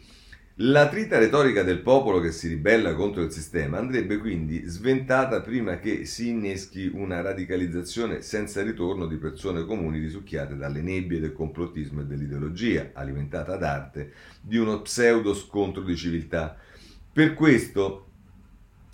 La 0.55 0.89
trita 0.89 1.17
retorica 1.17 1.63
del 1.63 1.79
popolo 1.79 2.19
che 2.19 2.33
si 2.33 2.49
ribella 2.49 2.93
contro 2.93 3.21
il 3.21 3.31
sistema 3.31 3.77
andrebbe 3.77 4.17
quindi 4.17 4.63
sventata 4.65 5.39
prima 5.39 5.79
che 5.79 6.03
si 6.05 6.27
inneschi 6.27 6.91
una 6.93 7.21
radicalizzazione 7.21 8.21
senza 8.21 8.61
ritorno 8.61 9.07
di 9.07 9.15
persone 9.15 9.65
comuni 9.65 9.99
risucchiate 9.99 10.57
dalle 10.57 10.81
nebbie 10.81 11.21
del 11.21 11.31
complottismo 11.31 12.01
e 12.01 12.05
dell'ideologia, 12.05 12.89
alimentata 12.93 13.53
ad 13.53 13.63
arte 13.63 14.11
di 14.41 14.57
uno 14.57 14.81
pseudo 14.81 15.33
scontro 15.33 15.83
di 15.83 15.95
civiltà. 15.95 16.57
Per 17.13 17.33
questo 17.33 18.07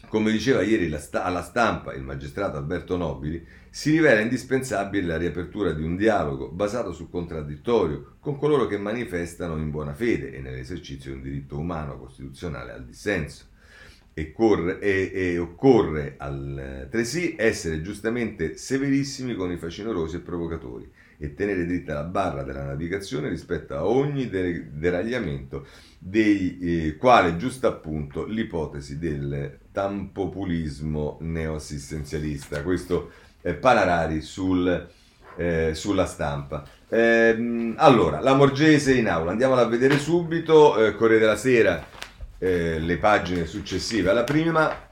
come 0.08 0.32
diceva 0.32 0.62
ieri 0.62 0.96
alla 1.12 1.42
stampa 1.42 1.94
il 1.94 2.04
magistrato 2.04 2.58
Alberto 2.58 2.96
Nobili, 2.98 3.46
si 3.78 3.92
rivela 3.92 4.22
indispensabile 4.22 5.06
la 5.06 5.18
riapertura 5.18 5.72
di 5.72 5.84
un 5.84 5.96
dialogo 5.96 6.50
basato 6.50 6.92
sul 6.94 7.12
contraddittorio 7.12 8.16
con 8.20 8.36
coloro 8.36 8.66
che 8.66 8.80
manifestano 8.80 9.56
in 9.58 9.70
buona 9.70 9.94
fede 9.94 10.34
e 10.34 10.40
nell'esercizio 10.40 11.12
di 11.12 11.18
un 11.18 11.22
diritto 11.22 11.60
umano 11.60 12.00
costituzionale 12.00 12.72
al 12.72 12.84
dissenso. 12.84 13.46
E, 14.16 14.32
corre, 14.32 14.80
e, 14.80 15.12
e 15.14 15.38
occorre 15.38 16.16
altresì 16.18 17.36
essere 17.38 17.84
giustamente 17.84 18.58
severissimi 18.58 19.36
con 19.36 19.52
i 19.52 19.58
facinorosi 19.58 20.16
e 20.16 20.22
provocatori 20.22 20.92
e 21.20 21.36
tenere 21.36 21.64
dritta 21.68 21.94
la 21.94 22.04
barra 22.04 22.42
della 22.42 22.64
navigazione 22.64 23.30
rispetto 23.30 23.76
a 23.76 23.86
ogni 23.86 24.28
deragliamento, 24.28 25.68
dei 26.00 26.58
eh, 26.60 26.96
quale 26.98 27.38
giusto 27.38 27.68
appunto 27.68 28.26
l'ipotesi 28.26 28.98
del 28.98 29.60
tampopulismo 29.72 31.20
neoassistenzialista. 31.22 32.64
Questo 32.64 33.12
è 33.48 33.54
Panarari 33.54 34.22
sul, 34.22 34.88
eh, 35.38 35.72
sulla 35.74 36.06
stampa. 36.06 36.66
Eh, 36.90 37.74
allora, 37.78 38.20
la 38.20 38.34
Morgese 38.34 38.94
in 38.94 39.08
aula, 39.08 39.32
andiamola 39.32 39.62
a 39.62 39.68
vedere 39.68 39.98
subito, 39.98 40.78
eh, 40.78 40.96
Corriere 40.96 41.22
della 41.22 41.38
Sera, 41.38 41.86
eh, 42.38 42.78
le 42.80 42.98
pagine 42.98 43.46
successive 43.46 44.10
alla 44.10 44.26
prima, 44.26 44.86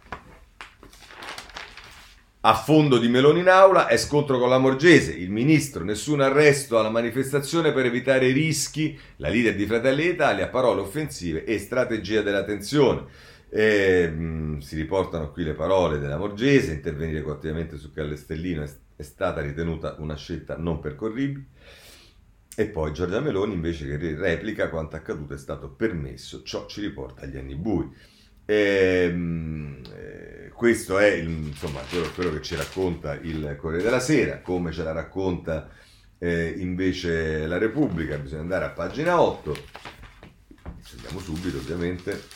a 2.48 2.54
fondo 2.54 2.98
di 2.98 3.10
Meloni 3.10 3.40
in 3.40 3.50
aula 3.50 3.88
è 3.88 3.98
scontro 3.98 4.38
con 4.38 4.50
la 4.50 4.60
Morgese, 4.60 5.12
il 5.12 5.32
ministro, 5.32 5.84
nessun 5.84 6.22
arresto 6.22 6.78
alla 6.78 6.92
manifestazione 6.92 7.74
per 7.74 7.88
evitare 7.88 8.32
rischi, 8.32 8.98
la 9.18 9.30
leader 9.30 9.56
di 9.56 9.66
Fratelli 9.66 10.04
d'Italia, 10.04 10.48
parole 10.48 10.82
offensive 10.82 11.44
e 11.44 11.58
strategia 11.58 12.22
della 12.22 12.44
tensione. 12.44 13.04
E, 13.50 14.08
mh, 14.10 14.24
mm, 14.24 14.58
si 14.60 14.76
riportano 14.76 15.32
qui 15.32 15.44
le 15.44 15.54
parole 15.54 16.00
della 16.00 16.18
Morgese, 16.18 16.74
intervenire 16.74 17.22
coattivamente 17.22 17.78
su 17.78 17.92
Callestellino 17.92 18.64
è, 18.64 18.70
è 18.96 19.04
stata 19.04 19.42
ritenuta 19.42 19.96
una 20.00 20.16
scelta 20.16 20.58
non 20.58 20.80
percorribile. 20.80 21.46
E 22.58 22.68
poi 22.68 22.94
Giorgia 22.94 23.20
Meloni 23.20 23.54
invece 23.54 23.86
che 23.86 24.16
replica 24.16 24.70
quanto 24.70 24.96
accaduto 24.96 25.34
è 25.34 25.38
stato 25.38 25.70
permesso, 25.70 26.42
ciò 26.44 26.66
ci 26.68 26.82
riporta 26.82 27.24
agli 27.24 27.38
anni 27.38 27.56
bui. 27.56 27.92
E, 28.46 29.14
eh, 29.94 30.52
questo 30.54 30.98
è 30.98 31.14
insomma, 31.16 31.82
quello, 31.90 32.10
quello, 32.12 32.32
che 32.32 32.42
ci 32.42 32.56
racconta 32.56 33.14
il 33.16 33.56
Corriere 33.58 33.84
della 33.84 34.00
Sera, 34.00 34.40
come 34.40 34.72
ce 34.72 34.84
la 34.84 34.94
racconta 34.94 35.70
eh, 36.18 36.56
invece 36.58 37.46
la 37.46 37.58
Repubblica, 37.58 38.18
bisogna 38.18 38.42
andare 38.42 38.66
a 38.66 38.70
pagina 38.70 39.20
8, 39.22 39.56
andiamo 40.96 41.20
subito 41.20 41.58
ovviamente. 41.58 42.35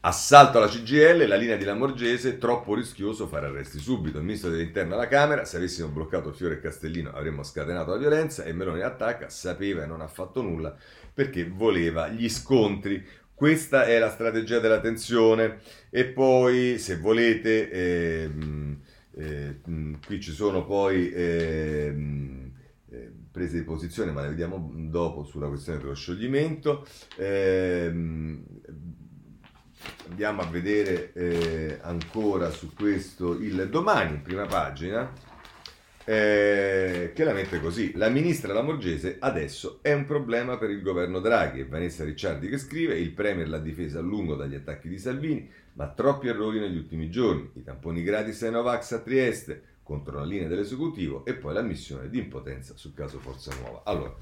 Assalto 0.00 0.58
alla 0.58 0.68
CGL, 0.68 1.26
la 1.26 1.34
linea 1.34 1.56
di 1.56 1.64
Lamorgese, 1.64 2.38
troppo 2.38 2.76
rischioso 2.76 3.26
fare 3.26 3.46
arresti 3.46 3.80
subito. 3.80 4.18
Il 4.18 4.24
ministro 4.24 4.48
dell'interno 4.48 4.94
alla 4.94 5.08
Camera, 5.08 5.44
se 5.44 5.56
avessimo 5.56 5.88
bloccato 5.88 6.32
Fiore 6.32 6.54
e 6.54 6.60
Castellino 6.60 7.10
avremmo 7.10 7.42
scatenato 7.42 7.90
la 7.90 7.96
violenza 7.96 8.44
e 8.44 8.52
Meloni 8.52 8.82
attacca, 8.82 9.28
sapeva 9.28 9.82
e 9.82 9.86
non 9.86 10.00
ha 10.00 10.06
fatto 10.06 10.40
nulla 10.40 10.76
perché 11.12 11.48
voleva 11.48 12.06
gli 12.10 12.28
scontri. 12.28 13.04
Questa 13.34 13.86
è 13.86 13.98
la 13.98 14.10
strategia 14.10 14.60
della 14.60 14.78
tensione 14.78 15.58
e 15.90 16.04
poi 16.04 16.78
se 16.78 16.98
volete 16.98 17.68
ehm, 17.68 18.80
eh, 19.16 19.60
qui 20.06 20.20
ci 20.20 20.30
sono 20.30 20.64
poi 20.64 21.10
ehm, 21.12 22.52
eh, 22.90 23.12
prese 23.30 23.58
di 23.58 23.64
posizione 23.64 24.12
ma 24.12 24.22
le 24.22 24.28
vediamo 24.28 24.72
dopo 24.74 25.24
sulla 25.24 25.48
questione 25.48 25.78
dello 25.78 25.94
scioglimento 25.94 26.86
ehm, 27.16 28.44
andiamo 30.08 30.42
a 30.42 30.46
vedere 30.46 31.12
eh, 31.12 31.78
ancora 31.82 32.50
su 32.50 32.72
questo 32.74 33.32
il 33.34 33.68
domani 33.68 34.18
prima 34.18 34.46
pagina 34.46 35.12
eh, 36.08 37.12
che 37.14 37.22
la 37.22 37.34
mette 37.34 37.60
così. 37.60 37.92
La 37.94 38.08
ministra 38.08 38.54
Lamorgese 38.54 39.16
adesso 39.18 39.80
è 39.82 39.92
un 39.92 40.06
problema 40.06 40.56
per 40.56 40.70
il 40.70 40.80
governo 40.80 41.20
Draghi. 41.20 41.64
Vanessa 41.64 42.02
Ricciardi 42.02 42.48
che 42.48 42.56
scrive, 42.56 42.98
il 42.98 43.10
Premier 43.10 43.46
l'ha 43.46 43.58
difesa 43.58 43.98
a 43.98 44.02
lungo 44.02 44.34
dagli 44.34 44.54
attacchi 44.54 44.88
di 44.88 44.98
Salvini, 44.98 45.46
ma 45.74 45.88
troppi 45.88 46.28
errori 46.28 46.60
negli 46.60 46.78
ultimi 46.78 47.10
giorni. 47.10 47.50
I 47.52 47.62
tamponi 47.62 48.02
gratis 48.02 48.42
ai 48.42 48.52
Novax 48.52 48.92
a 48.92 49.00
Trieste, 49.00 49.62
contro 49.88 50.18
la 50.18 50.26
linea 50.26 50.48
dell'esecutivo 50.48 51.24
e 51.24 51.32
poi 51.32 51.54
la 51.54 51.62
missione 51.62 52.10
di 52.10 52.18
impotenza 52.18 52.74
sul 52.76 52.92
caso 52.92 53.18
Forza 53.20 53.54
Nuova. 53.58 53.80
Allora, 53.84 54.14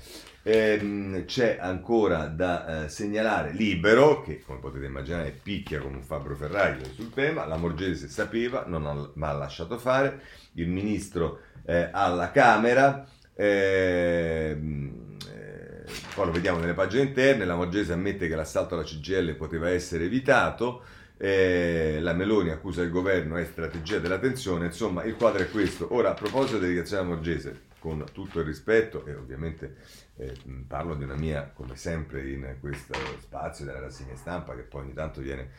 ehm, 0.45 1.25
c'è 1.25 1.59
ancora 1.61 2.27
da 2.27 2.85
eh, 2.85 2.89
segnalare 2.89 3.51
Libero, 3.51 4.23
che 4.23 4.43
come 4.47 4.61
potete 4.61 4.87
immaginare 4.87 5.37
picchia 5.43 5.81
come 5.81 5.97
un 5.97 6.05
fabbro 6.05 6.37
ferraglio 6.37 6.85
sul 6.95 7.13
tema, 7.13 7.47
la 7.47 7.57
Morgese 7.57 8.07
sapeva, 8.07 8.63
non 8.65 8.87
ha, 8.87 9.11
ma 9.15 9.31
ha 9.31 9.33
lasciato 9.33 9.77
fare, 9.77 10.21
il 10.53 10.69
ministro 10.69 11.41
eh, 11.65 11.89
alla 11.91 12.31
Camera. 12.31 13.05
Ehm, 13.35 15.17
eh, 15.29 15.85
poi 16.15 16.27
lo 16.27 16.31
vediamo 16.31 16.61
nelle 16.61 16.75
pagine 16.75 17.03
interne, 17.03 17.45
la 17.45 17.57
Morgese 17.57 17.93
ammette 17.93 18.29
che 18.29 18.37
l'assalto 18.37 18.75
alla 18.75 18.85
CGL 18.85 19.35
poteva 19.35 19.69
essere 19.69 20.05
evitato, 20.05 20.85
eh, 21.19 21.99
la 22.01 22.13
Meloni 22.13 22.51
accusa 22.51 22.83
il 22.83 22.91
governo, 22.91 23.37
è 23.37 23.45
strategia 23.45 23.99
della 23.99 24.19
tensione, 24.19 24.67
insomma 24.67 25.05
il 25.05 25.17
quadro 25.17 25.43
è 25.43 25.51
questo. 25.51 25.95
Ora 25.95 26.11
a 26.11 26.15
proposito 26.15 26.59
dell'edizione 26.59 27.09
Morgese, 27.09 27.61
con 27.79 28.05
tutto 28.13 28.41
il 28.41 28.47
rispetto 28.47 29.07
e 29.07 29.15
ovviamente 29.15 29.77
eh, 30.17 30.35
parlo 30.67 30.95
di 30.95 31.05
una 31.05 31.17
mia, 31.17 31.51
come 31.55 31.77
sempre 31.77 32.29
in 32.29 32.57
questo 32.61 32.95
spazio 33.21 33.65
della 33.65 33.81
rassegna 33.81 34.17
stampa 34.17 34.55
che 34.55 34.63
poi 34.63 34.83
ogni 34.83 34.93
tanto 34.93 35.21
viene, 35.21 35.51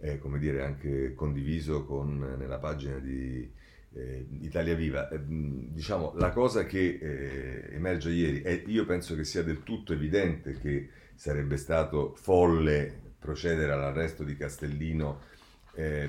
eh, 0.00 0.18
come 0.18 0.38
dire, 0.38 0.64
anche 0.64 1.14
condiviso 1.14 1.84
con, 1.84 2.36
nella 2.38 2.58
pagina 2.58 2.98
di 2.98 3.50
eh, 3.94 4.26
Italia 4.40 4.74
Viva. 4.74 5.08
Eh, 5.08 5.20
diciamo, 5.24 6.14
la 6.16 6.30
cosa 6.30 6.66
che 6.66 6.98
eh, 7.00 7.74
emerge 7.74 8.10
ieri 8.10 8.42
è, 8.42 8.62
io 8.66 8.84
penso 8.84 9.14
che 9.14 9.24
sia 9.24 9.42
del 9.42 9.62
tutto 9.62 9.92
evidente 9.92 10.58
che 10.58 10.90
sarebbe 11.14 11.56
stato 11.56 12.14
folle 12.14 13.07
procedere 13.18 13.72
all'arresto 13.72 14.22
di 14.22 14.36
Castellino 14.36 15.20
eh, 15.74 16.08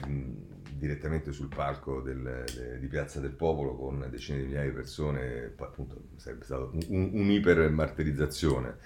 direttamente 0.71 1.31
sul 1.31 1.47
palco 1.47 2.01
del, 2.01 2.43
de, 2.55 2.79
di 2.79 2.87
Piazza 2.87 3.19
del 3.19 3.31
Popolo 3.31 3.75
con 3.75 4.07
decine 4.09 4.39
di 4.39 4.45
migliaia 4.45 4.69
di 4.69 4.75
persone, 4.75 5.53
appunto 5.57 6.03
sarebbe 6.15 6.45
stata 6.45 6.63
un, 6.63 7.09
un'ipermartirizzazione. 7.13 8.77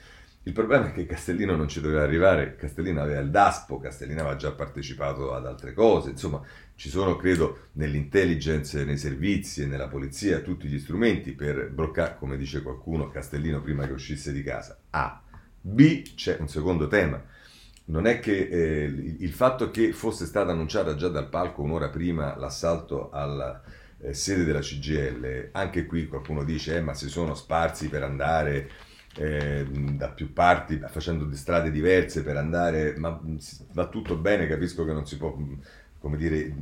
Il 0.45 0.51
problema 0.51 0.87
è 0.87 0.91
che 0.91 1.05
Castellino 1.05 1.55
non 1.55 1.69
ci 1.69 1.79
doveva 1.79 2.03
arrivare, 2.03 2.57
Castellino 2.57 3.01
aveva 3.01 3.21
il 3.21 3.29
DASPO, 3.29 3.79
Castellino 3.79 4.19
aveva 4.21 4.35
già 4.35 4.51
partecipato 4.51 5.33
ad 5.33 5.45
altre 5.45 5.71
cose, 5.71 6.09
insomma 6.09 6.41
ci 6.75 6.89
sono 6.89 7.15
credo 7.15 7.69
nell'intelligence, 7.73 8.83
nei 8.83 8.97
servizi 8.97 9.61
e 9.61 9.67
nella 9.67 9.87
polizia 9.87 10.41
tutti 10.41 10.67
gli 10.67 10.79
strumenti 10.79 11.31
per 11.31 11.69
bloccare, 11.69 12.17
come 12.17 12.35
dice 12.35 12.61
qualcuno, 12.61 13.09
Castellino 13.09 13.61
prima 13.61 13.85
che 13.85 13.93
uscisse 13.93 14.33
di 14.33 14.43
casa. 14.43 14.77
A. 14.89 15.21
B. 15.61 16.13
C'è 16.13 16.35
un 16.41 16.49
secondo 16.49 16.89
tema 16.89 17.23
non 17.85 18.07
è 18.07 18.19
che 18.19 18.37
eh, 18.37 18.83
il 18.85 19.33
fatto 19.33 19.69
che 19.71 19.91
fosse 19.91 20.25
stata 20.25 20.51
annunciata 20.51 20.95
già 20.95 21.09
dal 21.09 21.27
palco 21.27 21.61
un'ora 21.61 21.89
prima 21.89 22.37
l'assalto 22.37 23.09
alla 23.11 23.61
eh, 23.99 24.13
sede 24.13 24.43
della 24.45 24.59
CGL, 24.59 25.49
anche 25.51 25.85
qui 25.85 26.07
qualcuno 26.07 26.43
dice 26.43 26.77
eh, 26.77 26.81
ma 26.81 26.93
si 26.93 27.09
sono 27.09 27.35
sparsi 27.35 27.89
per 27.89 28.03
andare 28.03 28.69
eh, 29.15 29.65
da 29.69 30.09
più 30.09 30.33
parti 30.33 30.79
facendo 30.87 31.29
strade 31.35 31.71
diverse 31.71 32.23
per 32.23 32.37
andare, 32.37 32.95
ma 32.97 33.19
va 33.73 33.87
tutto 33.87 34.15
bene, 34.15 34.47
capisco 34.47 34.85
che 34.85 34.93
non 34.93 35.05
si 35.05 35.17
può 35.17 35.37
come 35.99 36.17
dire, 36.17 36.53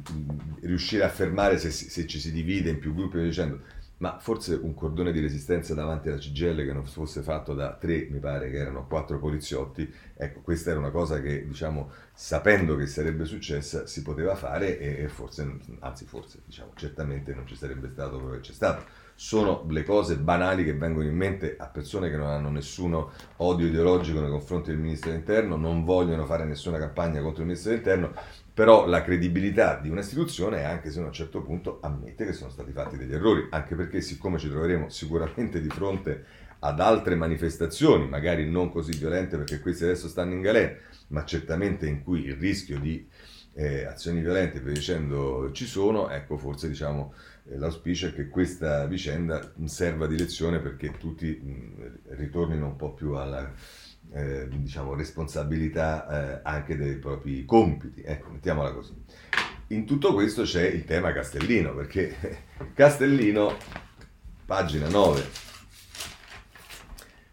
riuscire 0.62 1.04
a 1.04 1.10
fermare 1.10 1.58
se, 1.58 1.72
se 1.72 2.06
ci 2.06 2.20
si 2.20 2.32
divide 2.32 2.70
in 2.70 2.80
più 2.80 2.94
gruppi 2.94 3.22
dicendo 3.22 3.62
ma 4.02 4.18
forse 4.20 4.60
un 4.60 4.74
cordone 4.74 5.12
di 5.12 5.20
resistenza 5.20 5.76
davanti 5.76 6.10
alla 6.10 6.18
CGL 6.18 6.66
che 6.66 6.74
non 6.74 6.86
fosse 6.86 7.22
fatto 7.22 7.54
da 7.54 7.78
tre, 7.80 8.08
mi 8.10 8.18
pare 8.18 8.50
che 8.50 8.58
erano 8.58 8.88
quattro 8.88 9.20
poliziotti, 9.20 9.92
ecco, 10.16 10.42
questa 10.42 10.72
era 10.72 10.80
una 10.80 10.90
cosa 10.90 11.22
che, 11.22 11.46
diciamo, 11.46 11.92
sapendo 12.12 12.76
che 12.76 12.88
sarebbe 12.88 13.26
successa, 13.26 13.86
si 13.86 14.02
poteva 14.02 14.36
fare 14.36 14.80
e, 14.80 15.08
forse, 15.08 15.60
anzi 15.80 16.06
forse, 16.06 16.40
diciamo, 16.44 16.72
certamente 16.76 17.36
non 17.36 17.46
ci 17.46 17.56
sarebbe 17.56 17.90
stato 17.90 18.20
quello 18.20 18.34
che 18.34 18.42
c'è 18.42 18.54
stato. 18.54 18.86
Sono 19.14 19.66
le 19.70 19.84
cose 19.84 20.18
banali 20.18 20.64
che 20.64 20.74
vengono 20.74 21.08
in 21.08 21.16
mente 21.16 21.56
a 21.60 21.68
persone 21.68 22.10
che 22.10 22.18
non 22.18 22.26
hanno 22.26 22.50
nessun 22.50 23.08
odio 23.38 23.68
ideologico 23.68 24.20
nei 24.20 24.32
confronti 24.32 24.72
del 24.72 24.80
Ministro 24.80 25.12
dell'Interno, 25.12 25.58
non 25.58 25.84
vogliono 25.84 26.26
fare 26.26 26.44
nessuna 26.44 26.80
campagna 26.80 27.22
contro 27.22 27.42
il 27.42 27.50
Ministro 27.50 27.70
dell'Interno, 27.70 28.14
però 28.62 28.86
la 28.86 29.02
credibilità 29.02 29.80
di 29.82 29.90
un'istituzione 29.90 30.60
è 30.60 30.64
anche 30.66 30.92
se 30.92 31.00
a 31.00 31.06
un 31.06 31.12
certo 31.12 31.42
punto 31.42 31.80
ammette 31.82 32.28
che 32.28 32.34
sono 32.34 32.52
stati 32.52 32.72
fatti 32.72 32.96
degli 32.96 33.12
errori, 33.12 33.48
anche 33.50 33.74
perché 33.74 34.02
siccome 34.02 34.38
ci 34.38 34.50
troveremo 34.50 34.88
sicuramente 34.88 35.60
di 35.60 35.68
fronte 35.68 36.24
ad 36.60 36.80
altre 36.80 37.16
manifestazioni, 37.16 38.08
magari 38.08 38.48
non 38.48 38.72
così 38.72 38.96
violente 38.96 39.36
perché 39.36 39.60
questi 39.62 39.86
adesso 39.86 40.08
stanno 40.08 40.34
in 40.34 40.42
galera, 40.42 40.76
ma 41.08 41.26
certamente 41.26 41.88
in 41.88 42.04
cui 42.04 42.26
il 42.26 42.36
rischio 42.36 42.80
di 42.80 43.04
eh, 43.54 43.86
azioni 43.86 44.22
violente 44.22 44.60
e 44.64 44.72
dicendo 44.72 45.50
ci 45.54 45.66
sono, 45.66 46.12
ecco 46.12 46.38
forse 46.38 46.68
diciamo 46.68 47.16
eh, 47.50 47.58
l'auspicio 47.58 48.10
è 48.10 48.14
che 48.14 48.30
questa 48.30 48.86
vicenda 48.86 49.54
serva 49.66 50.06
di 50.06 50.20
lezione 50.20 50.60
perché 50.60 50.92
tutti 51.00 51.26
mh, 51.26 52.16
ritornino 52.16 52.68
un 52.68 52.76
po' 52.76 52.94
più 52.94 53.14
alla 53.14 53.52
eh, 54.14 54.48
diciamo, 54.50 54.94
responsabilità 54.94 56.40
eh, 56.40 56.42
anche 56.44 56.78
dei 56.78 56.96
propri 56.96 57.46
compiti, 57.46 58.02
ecco, 58.04 58.30
mettiamola 58.30 58.72
così. 58.72 58.94
In 59.68 59.86
tutto 59.86 60.14
questo 60.14 60.44
c'è 60.44 60.66
il 60.68 60.84
tema 60.84 61.14
Castellino, 61.14 61.74
perché 61.74 62.16
Castellino, 62.74 63.56
pagina 64.46 64.90
9, 64.90 65.24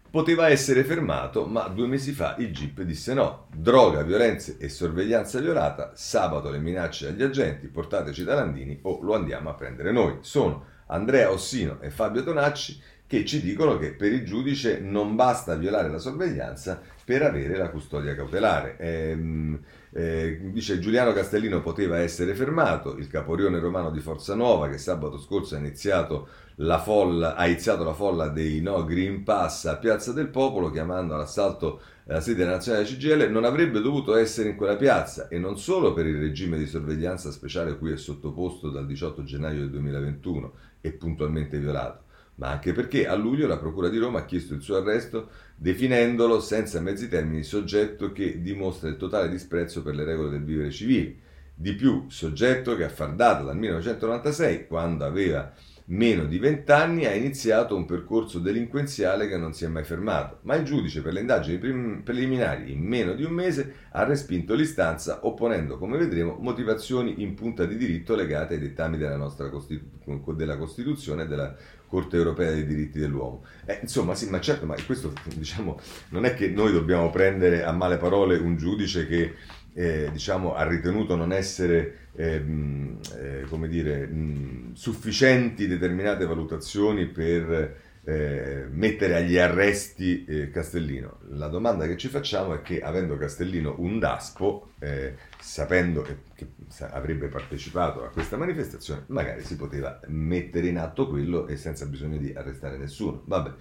poteva 0.09 0.49
essere 0.49 0.83
fermato, 0.83 1.45
ma 1.45 1.67
due 1.67 1.87
mesi 1.87 2.13
fa 2.13 2.35
il 2.39 2.51
GIP 2.51 2.81
disse 2.81 3.13
no. 3.13 3.47
Droga, 3.53 4.01
violenze 4.03 4.57
e 4.57 4.69
sorveglianza 4.69 5.39
violata, 5.39 5.91
sabato 5.95 6.49
le 6.49 6.59
minacce 6.59 7.09
agli 7.09 7.23
agenti, 7.23 7.67
portateci 7.67 8.23
da 8.23 8.35
Landini 8.35 8.79
o 8.83 8.99
lo 9.01 9.15
andiamo 9.15 9.49
a 9.49 9.53
prendere 9.53 9.91
noi. 9.91 10.17
Sono 10.21 10.65
Andrea 10.87 11.31
Ossino 11.31 11.79
e 11.81 11.89
Fabio 11.89 12.23
Tonacci 12.23 12.81
che 13.09 13.25
ci 13.25 13.41
dicono 13.41 13.79
che 13.79 13.93
per 13.93 14.13
il 14.13 14.23
giudice 14.23 14.79
non 14.79 15.15
basta 15.15 15.55
violare 15.55 15.89
la 15.89 15.97
sorveglianza 15.97 16.79
per 17.03 17.23
avere 17.23 17.57
la 17.57 17.71
custodia 17.71 18.13
cautelare. 18.13 18.77
Eh, 18.77 19.59
eh, 19.91 20.39
dice 20.51 20.77
Giuliano 20.77 21.11
Castellino 21.11 21.63
poteva 21.63 21.97
essere 21.97 22.35
fermato, 22.35 22.95
il 22.97 23.07
caporione 23.07 23.57
romano 23.57 23.89
di 23.89 23.99
Forza 23.99 24.35
Nuova 24.35 24.69
che 24.69 24.77
sabato 24.77 25.17
scorso 25.17 25.55
ha 25.55 25.57
iniziato 25.57 26.27
la 26.57 26.79
folla, 26.79 27.33
ha 27.33 27.47
iniziato 27.47 27.83
la 27.83 27.95
folla 27.95 28.27
dei 28.27 28.61
no 28.61 28.85
Green 28.85 29.23
Pass 29.23 29.65
a 29.65 29.77
Piazza 29.77 30.11
del 30.11 30.27
Popolo 30.27 30.69
chiamando 30.69 31.15
all'assalto 31.15 31.81
la 32.03 32.21
sede 32.21 32.45
nazionale 32.45 32.85
CGL 32.85 33.31
non 33.31 33.43
avrebbe 33.43 33.81
dovuto 33.81 34.15
essere 34.15 34.49
in 34.49 34.55
quella 34.55 34.75
piazza 34.75 35.29
e 35.29 35.39
non 35.39 35.57
solo 35.57 35.93
per 35.93 36.05
il 36.05 36.19
regime 36.19 36.59
di 36.59 36.67
sorveglianza 36.67 37.31
speciale 37.31 37.75
cui 37.75 37.91
è 37.91 37.97
sottoposto 37.97 38.69
dal 38.69 38.85
18 38.85 39.23
gennaio 39.23 39.61
del 39.61 39.71
2021 39.71 40.53
e 40.81 40.91
puntualmente 40.91 41.57
violato, 41.57 42.03
ma 42.39 42.51
anche 42.51 42.71
perché 42.71 43.05
a 43.05 43.15
luglio 43.15 43.47
la 43.47 43.57
Procura 43.57 43.89
di 43.89 43.97
Roma 43.97 44.19
ha 44.19 44.25
chiesto 44.25 44.53
il 44.53 44.61
suo 44.61 44.77
arresto 44.77 45.29
definendolo 45.55 46.39
senza 46.39 46.79
mezzi 46.79 47.09
termini 47.09 47.43
soggetto 47.43 48.13
che 48.13 48.41
dimostra 48.41 48.87
il 48.87 48.95
totale 48.95 49.29
disprezzo 49.29 49.83
per 49.83 49.93
le 49.93 50.05
regole 50.05 50.29
del 50.29 50.43
vivere 50.43 50.71
civile. 50.71 51.27
Di 51.53 51.73
più, 51.73 52.05
soggetto 52.07 52.77
che 52.77 52.85
a 52.85 52.89
far 52.89 53.15
data 53.15 53.43
dal 53.43 53.57
1996, 53.57 54.67
quando 54.67 55.03
aveva 55.03 55.53
meno 55.87 56.23
di 56.23 56.39
20 56.39 56.71
anni, 56.71 57.05
ha 57.05 57.13
iniziato 57.13 57.75
un 57.75 57.83
percorso 57.83 58.39
delinquenziale 58.39 59.27
che 59.27 59.35
non 59.35 59.53
si 59.53 59.65
è 59.65 59.67
mai 59.67 59.83
fermato, 59.83 60.39
ma 60.43 60.55
il 60.55 60.63
giudice 60.63 61.01
per 61.01 61.11
le 61.11 61.19
indagini 61.19 61.57
preliminari 62.01 62.71
in 62.71 62.79
meno 62.79 63.13
di 63.13 63.25
un 63.25 63.33
mese 63.33 63.73
ha 63.91 64.05
respinto 64.05 64.53
l'istanza 64.53 65.25
opponendo, 65.25 65.77
come 65.77 65.97
vedremo, 65.97 66.37
motivazioni 66.39 67.21
in 67.21 67.33
punta 67.33 67.65
di 67.65 67.75
diritto 67.75 68.15
legate 68.15 68.53
ai 68.53 68.61
dettami 68.61 68.97
della 68.97 69.17
nostra 69.17 69.49
Costitu- 69.49 70.33
della 70.33 70.57
Costituzione 70.57 71.23
e 71.23 71.27
della 71.27 71.53
Corte 71.89 72.15
europea 72.15 72.51
dei 72.51 72.65
diritti 72.65 72.99
dell'uomo. 72.99 73.43
Eh, 73.65 73.79
insomma, 73.81 74.13
sì, 74.15 74.29
ma 74.29 74.39
certo, 74.39 74.65
ma 74.65 74.75
questo 74.85 75.11
diciamo, 75.35 75.79
non 76.09 76.25
è 76.25 76.35
che 76.35 76.47
noi 76.47 76.71
dobbiamo 76.71 77.09
prendere 77.09 77.63
a 77.63 77.71
male 77.71 77.97
parole 77.97 78.37
un 78.37 78.55
giudice 78.55 79.07
che 79.07 79.33
eh, 79.73 80.09
diciamo, 80.11 80.53
ha 80.53 80.67
ritenuto 80.67 81.15
non 81.15 81.33
essere 81.33 82.09
ehm, 82.15 82.99
eh, 83.17 83.45
come 83.49 83.67
dire, 83.67 84.05
mh, 84.05 84.73
sufficienti 84.73 85.67
determinate 85.67 86.25
valutazioni 86.25 87.07
per 87.07 87.87
eh, 88.03 88.65
mettere 88.71 89.15
agli 89.15 89.37
arresti 89.37 90.25
eh, 90.25 90.49
Castellino. 90.49 91.19
La 91.29 91.47
domanda 91.47 91.85
che 91.85 91.97
ci 91.97 92.07
facciamo 92.07 92.55
è 92.55 92.61
che 92.61 92.81
avendo 92.81 93.17
Castellino 93.17 93.75
un 93.77 93.99
DASPO, 93.99 94.71
eh, 94.79 95.15
sapendo 95.39 96.01
che, 96.01 96.17
che, 96.33 96.47
avrebbe 96.91 97.27
partecipato 97.27 98.03
a 98.03 98.09
questa 98.09 98.37
manifestazione, 98.37 99.03
magari 99.07 99.43
si 99.43 99.55
poteva 99.55 99.99
mettere 100.07 100.67
in 100.67 100.77
atto 100.77 101.07
quello 101.07 101.47
e 101.47 101.57
senza 101.57 101.85
bisogno 101.85 102.17
di 102.17 102.33
arrestare 102.33 102.77
nessuno. 102.77 103.23
Vabbè. 103.25 103.53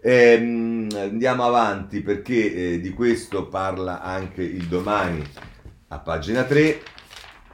Ehm, 0.00 0.88
andiamo 0.94 1.44
avanti 1.44 2.02
perché 2.02 2.74
eh, 2.74 2.80
di 2.80 2.90
questo 2.90 3.48
parla 3.48 4.02
anche 4.02 4.42
il 4.42 4.66
domani 4.66 5.24
a 5.88 5.98
pagina 5.98 6.44
3 6.44 6.80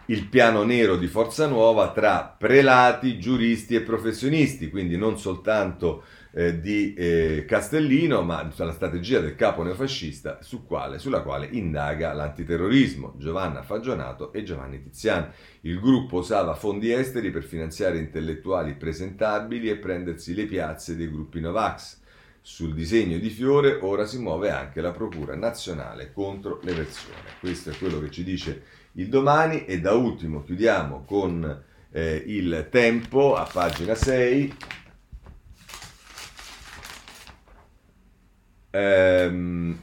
il 0.06 0.26
piano 0.26 0.64
nero 0.64 0.96
di 0.96 1.06
Forza 1.06 1.46
Nuova 1.46 1.90
tra 1.92 2.34
prelati, 2.36 3.18
giuristi 3.18 3.74
e 3.74 3.80
professionisti, 3.80 4.68
quindi 4.68 4.98
non 4.98 5.18
soltanto 5.18 6.04
eh, 6.36 6.60
di 6.60 6.94
eh, 6.94 7.44
Castellino, 7.46 8.22
ma 8.22 8.50
la 8.56 8.72
strategia 8.72 9.20
del 9.20 9.36
capo 9.36 9.62
neofascista 9.62 10.38
su 10.42 10.64
quale, 10.64 10.98
sulla 10.98 11.22
quale 11.22 11.48
indaga 11.52 12.12
l'antiterrorismo, 12.12 13.14
Giovanna 13.18 13.62
Fagionato 13.62 14.32
e 14.32 14.42
Giovanni 14.42 14.82
Tiziani. 14.82 15.28
Il 15.60 15.78
gruppo 15.78 16.18
usava 16.18 16.54
fondi 16.54 16.92
esteri 16.92 17.30
per 17.30 17.44
finanziare 17.44 17.98
intellettuali 17.98 18.74
presentabili 18.74 19.70
e 19.70 19.76
prendersi 19.76 20.34
le 20.34 20.46
piazze 20.46 20.96
dei 20.96 21.08
gruppi 21.08 21.38
Novax. 21.38 22.02
Sul 22.40 22.74
disegno 22.74 23.16
di 23.16 23.30
Fiore 23.30 23.78
ora 23.80 24.04
si 24.04 24.18
muove 24.18 24.50
anche 24.50 24.80
la 24.80 24.90
Procura 24.90 25.36
nazionale 25.36 26.12
contro 26.12 26.58
l'eversione. 26.62 27.30
Questo 27.40 27.70
è 27.70 27.78
quello 27.78 28.00
che 28.00 28.10
ci 28.10 28.24
dice 28.24 28.62
il 28.96 29.08
domani 29.08 29.64
e 29.64 29.80
da 29.80 29.92
ultimo 29.92 30.42
chiudiamo 30.42 31.04
con 31.06 31.62
eh, 31.90 32.22
il 32.26 32.68
tempo 32.70 33.34
a 33.36 33.48
pagina 33.50 33.94
6. 33.94 34.82
Ehm, 38.74 39.78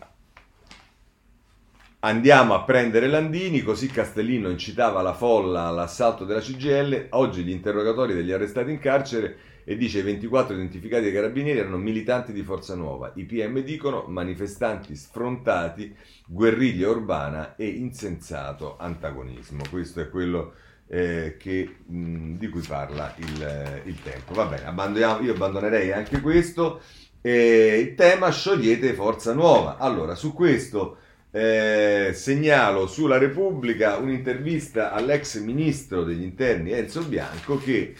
andiamo 1.99 2.53
a 2.53 2.63
prendere 2.63 3.07
Landini, 3.07 3.61
così 3.61 3.87
Castellino 3.87 4.49
incitava 4.49 5.01
la 5.01 5.13
folla 5.13 5.63
all'assalto 5.67 6.25
della 6.25 6.41
CGL. 6.41 7.07
Oggi 7.11 7.43
gli 7.43 7.51
interrogatori 7.51 8.13
degli 8.13 8.31
arrestati 8.31 8.71
in 8.71 8.79
carcere 8.79 9.37
e 9.63 9.77
dice 9.77 9.99
i 9.99 10.01
24 10.01 10.55
identificati 10.55 11.03
dai 11.03 11.13
carabinieri 11.13 11.59
erano 11.59 11.77
militanti 11.77 12.33
di 12.33 12.43
Forza 12.43 12.75
Nuova. 12.75 13.11
I 13.15 13.23
PM 13.23 13.59
dicono 13.59 14.03
manifestanti 14.07 14.93
sfrontati, 14.95 15.95
guerriglia 16.27 16.89
urbana 16.89 17.55
e 17.55 17.67
insensato 17.67 18.75
antagonismo. 18.77 19.63
Questo 19.69 20.01
è 20.01 20.09
quello 20.09 20.53
eh, 20.87 21.37
che, 21.39 21.77
mh, 21.85 22.33
di 22.33 22.49
cui 22.49 22.61
parla 22.67 23.13
il, 23.17 23.41
eh, 23.41 23.81
il 23.85 24.01
tempo. 24.01 24.33
Va 24.33 24.45
bene, 24.47 25.21
io 25.23 25.31
abbandonerei 25.33 25.93
anche 25.93 26.19
questo. 26.19 26.81
Eh, 27.21 27.77
il 27.79 27.95
tema 27.95 28.31
sciogliete 28.31 28.93
Forza 28.93 29.33
Nuova. 29.33 29.77
Allora, 29.77 30.15
su 30.15 30.33
questo 30.33 30.97
eh, 31.31 32.11
segnalo 32.13 32.87
sulla 32.87 33.19
Repubblica 33.19 33.97
un'intervista 33.97 34.91
all'ex 34.91 35.39
ministro 35.39 36.03
degli 36.03 36.23
interni 36.23 36.71
Enzo 36.71 37.03
Bianco 37.03 37.57
che 37.59 37.93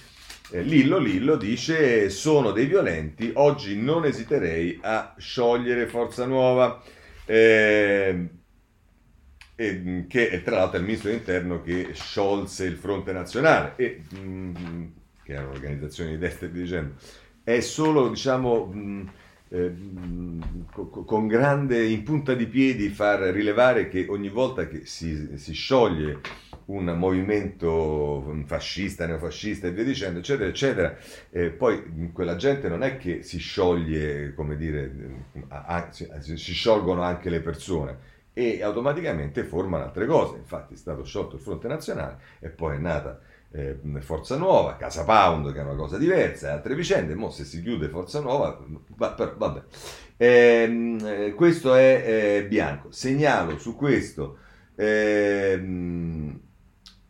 eh, 0.52 0.62
Lillo 0.64 0.98
Lillo 0.98 1.38
dice 1.38 2.10
sono 2.10 2.52
dei 2.52 2.66
violenti, 2.66 3.32
oggi 3.36 3.78
non 3.78 4.06
esiterei 4.06 4.80
a 4.82 5.14
sciogliere 5.18 5.88
Forza 5.88 6.26
Nuova. 6.26 6.82
Eh, 7.26 8.28
che 9.56 10.30
è 10.30 10.42
tra 10.42 10.56
l'altro 10.56 10.80
il 10.80 10.86
ministro 10.86 11.10
dell'interno 11.10 11.62
che 11.62 11.90
sciolse 11.94 12.66
il 12.66 12.78
fronte 12.78 13.12
nazionale 13.12 13.74
e, 13.76 14.02
mh, 14.10 14.18
mm, 14.18 14.86
che 15.24 15.36
è 15.36 15.40
un'organizzazione 15.40 16.10
di 16.10 16.18
destra 16.18 16.48
e 16.48 16.52
di 16.52 16.66
genere 16.66 16.94
è 17.44 17.60
solo 17.60 18.10
diciamo 18.10 18.66
mh, 18.66 19.12
eh, 19.50 19.74
con 20.72 21.28
grande 21.28 21.86
in 21.86 22.04
punta 22.04 22.34
di 22.34 22.48
piedi 22.48 22.90
far 22.90 23.20
rilevare 23.20 23.90
che 23.90 24.06
ogni 24.10 24.30
volta 24.30 24.68
che 24.68 24.86
si, 24.86 25.38
si 25.38 25.54
scioglie 25.54 26.22
un 26.66 26.86
movimento 26.98 28.34
fascista, 28.46 29.06
neofascista 29.06 29.68
e 29.68 29.72
via 29.72 29.84
dicendo, 29.84 30.20
eccetera, 30.20 30.48
eccetera, 30.48 30.98
eh, 31.32 31.50
poi 31.50 32.12
quella 32.14 32.38
gente 32.38 32.70
non 32.70 32.82
è 32.84 32.98
che 32.98 33.24
si 33.24 33.40
scioglie, 33.40 34.34
come 34.34 34.56
dire, 34.56 34.94
a, 35.50 35.90
si, 35.92 36.08
si 36.36 36.54
sciolgono 36.54 37.02
anche 37.02 37.30
le 37.30 37.42
persone 37.42 38.10
e 38.34 38.64
automaticamente 38.64 39.44
formano 39.44 39.84
altre 39.84 40.06
cose. 40.06 40.38
Infatti 40.38 40.76
è 40.76 40.78
stato 40.78 41.04
sciolto 41.04 41.36
il 41.36 41.42
Fronte 41.42 41.68
Nazionale 41.68 42.20
e 42.40 42.48
poi 42.50 42.78
è 42.78 42.80
nata 42.80 43.20
eh, 43.54 43.80
Forza 44.00 44.38
Nuova, 44.38 44.78
Casa 44.78 45.04
Pound, 45.04 45.52
che 45.52 45.60
è 45.60 45.64
una 45.64 45.76
cosa 45.76 45.98
diversa, 45.98 46.54
altre 46.54 46.76
vicende. 46.76 47.16
Mo 47.16 47.30
se 47.30 47.44
si 47.44 47.62
chiude 47.62 47.90
Forza 47.90 48.20
Nuova, 48.20 48.58
va, 48.96 49.12
per, 49.12 49.36
vabbè. 49.38 49.62
Ehm, 50.18 51.00
eh, 51.04 51.34
questo 51.34 51.76
è 51.76 52.04
eh, 52.06 52.46
bianco. 52.48 52.92
Segnalo 52.92 53.58
su 53.58 53.76
questo 53.76 54.38
ehm, 54.76 56.40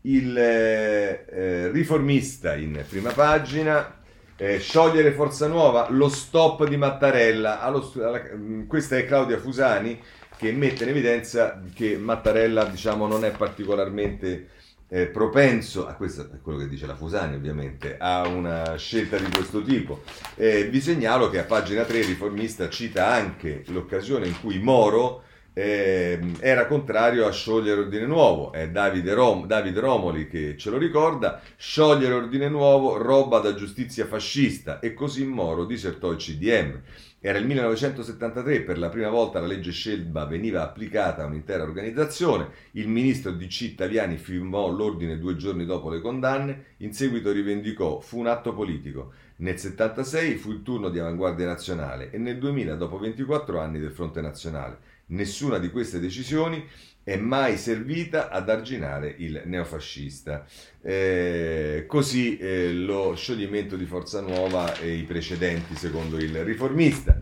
il 0.02 0.38
eh, 0.38 1.26
eh, 1.30 1.72
riformista 1.72 2.56
in 2.56 2.84
prima 2.88 3.12
pagina. 3.12 4.00
Eh, 4.36 4.58
sciogliere 4.58 5.12
Forza 5.12 5.48
Nuova, 5.48 5.88
lo 5.92 6.10
stop 6.10 6.68
di 6.68 6.76
Mattarella. 6.76 7.62
Allo, 7.62 7.92
alla, 7.98 8.22
questa 8.66 8.98
è 8.98 9.06
Claudia 9.06 9.38
Fusani 9.38 10.02
che 10.36 10.52
mette 10.52 10.84
in 10.84 10.90
evidenza 10.90 11.62
che 11.76 11.98
Mattarella 11.98 12.64
diciamo, 12.66 13.06
non 13.06 13.24
è 13.24 13.30
particolarmente 13.30 14.48
eh, 14.94 15.08
propenso, 15.08 15.88
a 15.88 15.94
questo 15.94 16.30
è 16.34 16.42
quello 16.42 16.60
che 16.60 16.68
dice 16.68 16.86
la 16.86 16.98
Fusani 16.98 17.36
ovviamente, 17.36 17.96
a 17.98 18.28
una 18.28 18.76
scelta 18.76 19.18
di 19.18 19.32
questo 19.32 19.62
tipo. 19.62 20.02
Eh, 20.36 20.66
vi 20.66 20.82
segnalo 20.82 21.30
che 21.30 21.40
a 21.40 21.46
pagina 21.46 21.86
3 21.86 22.00
il 22.00 22.06
riformista 22.08 22.68
cita 22.68 23.08
anche 23.08 23.64
l'occasione 23.68 24.28
in 24.28 24.38
cui 24.42 24.60
Moro 24.60 25.24
eh, 25.54 26.20
era 26.40 26.66
contrario 26.66 27.26
a 27.26 27.32
sciogliere 27.32 27.82
Ordine 27.82 28.06
Nuovo, 28.06 28.52
è 28.52 28.70
Davide, 28.70 29.14
Rom, 29.14 29.48
Davide 29.48 29.80
Romoli 29.80 30.28
che 30.28 30.58
ce 30.58 30.70
lo 30.70 30.78
ricorda, 30.78 31.42
sciogliere 31.56 32.14
Ordine 32.14 32.50
Nuovo 32.50 32.98
roba 32.98 33.40
da 33.40 33.54
giustizia 33.54 34.06
fascista 34.06 34.80
e 34.80 34.94
così 34.94 35.24
Moro 35.24 35.64
disertò 35.64 36.12
il 36.12 36.18
CDM. 36.18 36.82
Era 37.24 37.38
il 37.38 37.46
1973, 37.46 38.62
per 38.62 38.80
la 38.80 38.90
prima 38.90 39.10
volta 39.10 39.40
la 39.40 39.46
legge 39.46 39.72
Scelba 39.72 40.26
veniva 40.26 40.64
applicata 40.64 41.22
a 41.22 41.28
un'intera 41.28 41.62
organizzazione, 41.62 42.50
il 42.72 42.88
ministro 42.88 43.32
DC 43.32 43.76
Taviani 43.76 44.18
firmò 44.18 44.72
l'ordine 44.72 45.20
due 45.20 45.36
giorni 45.36 45.68
dopo 45.68 45.92
le 45.92 46.02
condanne, 46.02 46.64
in 46.78 46.94
seguito 46.94 47.32
rivendicò, 47.32 48.00
fu 48.00 48.18
un 48.18 48.26
atto 48.26 48.56
politico. 48.56 49.14
Nel 49.36 49.54
1976 49.54 50.36
fu 50.38 50.50
il 50.50 50.64
turno 50.64 50.90
di 50.90 50.98
Avanguardia 50.98 51.46
Nazionale 51.46 52.10
e 52.10 52.18
nel 52.18 52.40
2000, 52.40 52.74
dopo 52.74 52.98
24 52.98 53.60
anni 53.60 53.78
del 53.78 53.92
Fronte 53.92 54.20
Nazionale. 54.20 54.80
Nessuna 55.12 55.60
di 55.60 55.70
queste 55.70 56.00
decisioni 56.00 56.66
è 57.04 57.16
mai 57.18 57.58
servita 57.58 58.30
ad 58.30 58.50
arginare 58.50 59.14
il 59.18 59.42
neofascista. 59.46 60.46
Eh, 60.82 61.86
così 61.88 62.38
eh, 62.38 62.74
lo 62.74 63.16
scioglimento 63.16 63.76
di 63.76 63.86
Forza 63.86 64.22
Nuova 64.22 64.78
e 64.78 64.94
i 64.94 65.04
precedenti 65.04 65.76
secondo 65.76 66.18
il 66.18 66.44
riformista. 66.44 67.20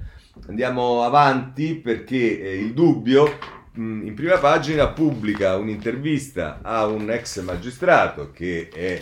Andiamo 0.48 1.04
avanti 1.04 1.76
perché 1.76 2.42
eh, 2.42 2.60
il 2.60 2.74
dubbio 2.74 3.38
mh, 3.74 4.08
in 4.08 4.14
prima 4.14 4.38
pagina 4.38 4.88
pubblica 4.90 5.56
un'intervista 5.58 6.60
a 6.62 6.86
un 6.86 7.10
ex 7.10 7.42
magistrato 7.42 8.32
che 8.32 8.70
è 8.74 9.02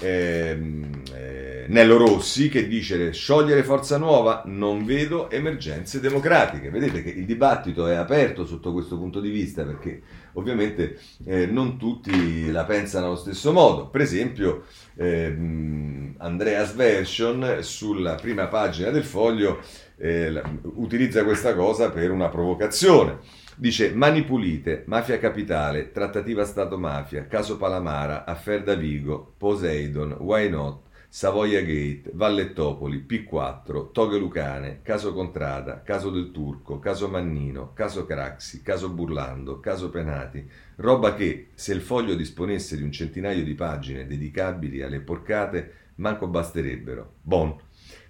ehm, 0.00 1.02
eh, 1.14 1.66
Nello 1.68 1.96
Rossi 1.96 2.48
che 2.48 2.66
dice 2.66 3.12
sciogliere 3.12 3.62
Forza 3.62 3.96
Nuova 3.96 4.42
non 4.46 4.84
vedo 4.84 5.30
emergenze 5.30 6.00
democratiche. 6.00 6.70
Vedete 6.70 7.02
che 7.02 7.10
il 7.10 7.24
dibattito 7.24 7.86
è 7.86 7.94
aperto 7.94 8.44
sotto 8.44 8.72
questo 8.72 8.96
punto 8.96 9.20
di 9.20 9.30
vista 9.30 9.64
perché 9.64 10.02
ovviamente 10.32 10.98
eh, 11.24 11.46
non 11.46 11.76
tutti 11.76 12.50
la 12.50 12.64
pensano 12.64 13.06
allo 13.06 13.16
stesso 13.16 13.52
modo. 13.52 13.88
Per 13.88 14.00
esempio 14.00 14.64
ehm, 14.96 16.14
Andreas 16.18 16.74
Version 16.74 17.58
sulla 17.60 18.16
prima 18.16 18.48
pagina 18.48 18.90
del 18.90 19.04
foglio 19.04 19.60
eh, 19.96 20.42
utilizza 20.74 21.24
questa 21.24 21.54
cosa 21.54 21.90
per 21.90 22.10
una 22.10 22.28
provocazione 22.28 23.18
Dice 23.60 23.92
Mani 23.92 24.24
Pulite, 24.24 24.84
Mafia 24.86 25.18
Capitale, 25.18 25.92
Trattativa 25.92 26.46
Stato-Mafia, 26.46 27.26
Caso 27.26 27.58
Palamara, 27.58 28.24
Affair 28.24 28.62
da 28.62 28.74
Vigo, 28.74 29.34
Poseidon, 29.36 30.16
Why 30.18 30.48
Not, 30.48 30.84
Savoia 31.10 31.60
Gate, 31.60 32.10
Vallettopoli, 32.14 33.04
P4, 33.06 33.92
Toghe 33.92 34.16
Lucane, 34.16 34.80
Caso 34.80 35.12
Contrada, 35.12 35.82
Caso 35.82 36.08
del 36.08 36.30
Turco, 36.30 36.78
Caso 36.78 37.10
Mannino, 37.10 37.74
Caso 37.74 38.06
Craxi, 38.06 38.62
Caso 38.62 38.88
Burlando, 38.88 39.60
Caso 39.60 39.90
Penati, 39.90 40.42
roba 40.76 41.12
che, 41.12 41.48
se 41.52 41.74
il 41.74 41.82
foglio 41.82 42.14
disponesse 42.14 42.78
di 42.78 42.82
un 42.82 42.92
centinaio 42.92 43.44
di 43.44 43.54
pagine 43.54 44.06
dedicabili 44.06 44.80
alle 44.80 45.00
porcate, 45.00 45.72
manco 45.96 46.28
basterebbero. 46.28 47.16
Bon 47.20 47.54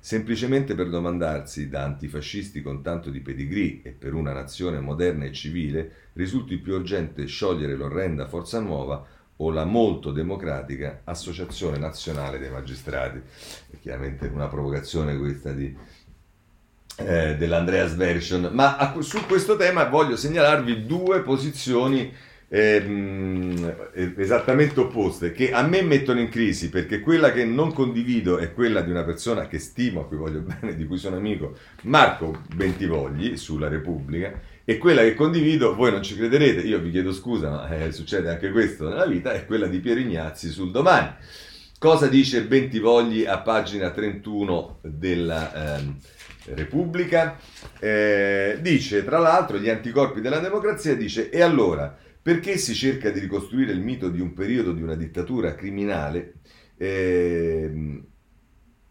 semplicemente 0.01 0.75
per 0.75 0.89
domandarsi 0.89 1.69
da 1.69 1.85
antifascisti 1.85 2.63
con 2.63 2.83
tanto 2.83 3.11
di 3.11 3.21
pedigree 3.21 3.81
e 3.83 3.91
per 3.91 4.15
una 4.15 4.33
nazione 4.33 4.81
moderna 4.81 5.27
e 5.27 5.33
civile 5.33 5.93
risulti 6.15 6.57
più 6.57 6.75
urgente 6.75 7.27
sciogliere 7.27 7.77
l'orrenda 7.77 8.27
Forza 8.27 8.59
Nuova 8.61 9.07
o 9.37 9.51
la 9.51 9.65
molto 9.65 10.11
democratica 10.11 11.03
Associazione 11.05 11.79
Nazionale 11.79 12.39
dei 12.39 12.51
Magistrati. 12.51 13.21
È 13.71 13.79
chiaramente 13.79 14.27
una 14.27 14.49
provocazione 14.49 15.17
questa 15.19 15.53
di, 15.53 15.75
eh, 16.97 17.37
dell'Andreas 17.37 17.95
Version, 17.95 18.51
ma 18.53 18.77
a, 18.77 19.01
su 19.01 19.25
questo 19.27 19.57
tema 19.57 19.85
voglio 19.85 20.17
segnalarvi 20.17 20.87
due 20.87 21.21
posizioni 21.23 22.13
ehm, 22.53 24.15
esattamente 24.17 24.81
opposte, 24.81 25.33
che 25.33 25.53
a 25.53 25.63
me 25.63 25.83
mettono 25.83 26.21
in 26.21 26.29
crisi, 26.29 26.69
perché 26.69 27.01
quella 27.01 27.33
che 27.33 27.45
non 27.45 27.73
condivido 27.73 28.39
è 28.39 28.53
quella 28.53 28.81
di 28.81 28.91
una 28.91 29.05
persona 29.05 29.47
che 29.47 29.59
stimo, 29.59 30.01
a 30.01 30.07
cui 30.07 30.17
voglio 30.17 30.41
bene, 30.61 30.75
di 30.75 30.87
cui 30.87 30.99
sono 30.99 31.17
amico, 31.17 31.57
Marco 31.83 32.43
Bentivogli, 32.55 33.37
sulla 33.37 33.69
Repubblica, 33.69 34.49
E 34.65 34.79
quella 34.79 35.03
che 35.03 35.15
condivido, 35.15 35.75
voi 35.75 35.91
non 35.91 36.03
ci 36.03 36.15
crederete, 36.17 36.61
io 36.61 36.79
vi 36.81 36.91
chiedo 36.91 37.13
scusa, 37.13 37.51
ma 37.51 37.69
eh, 37.69 37.93
succede 37.93 38.29
anche 38.29 38.51
questo 38.51 38.89
nella 38.89 39.07
vita, 39.07 39.33
è 39.33 39.47
quella 39.47 39.67
di 39.67 39.79
Piero 39.79 40.01
Ignazzi 40.01 40.49
sul 40.51 40.71
domani. 40.71 41.13
Cosa 41.79 42.09
dice 42.09 42.45
Bentivogli 42.45 43.25
a 43.25 43.39
pagina 43.39 43.91
31 43.91 44.81
della 44.83 45.79
eh, 45.79 45.95
Repubblica? 46.55 47.39
Eh, 47.79 48.59
dice, 48.61 49.03
tra 49.03 49.19
l'altro, 49.19 49.59
gli 49.59 49.71
anticorpi 49.71 50.21
della 50.21 50.41
democrazia, 50.41 50.95
dice, 50.95 51.31
e 51.31 51.41
allora, 51.41 51.97
perché 52.23 52.59
si 52.59 52.75
cerca 52.75 53.11
di 53.11 53.21
ricostruire 53.21 53.73
il 53.73 53.81
mito 53.81 54.09
di 54.11 54.21
un 54.21 54.33
periodo 54.35 54.73
di 54.73 54.83
una 54.83 54.95
dittatura 54.95 55.55
criminale? 55.55 56.35
Eh, 56.77 58.03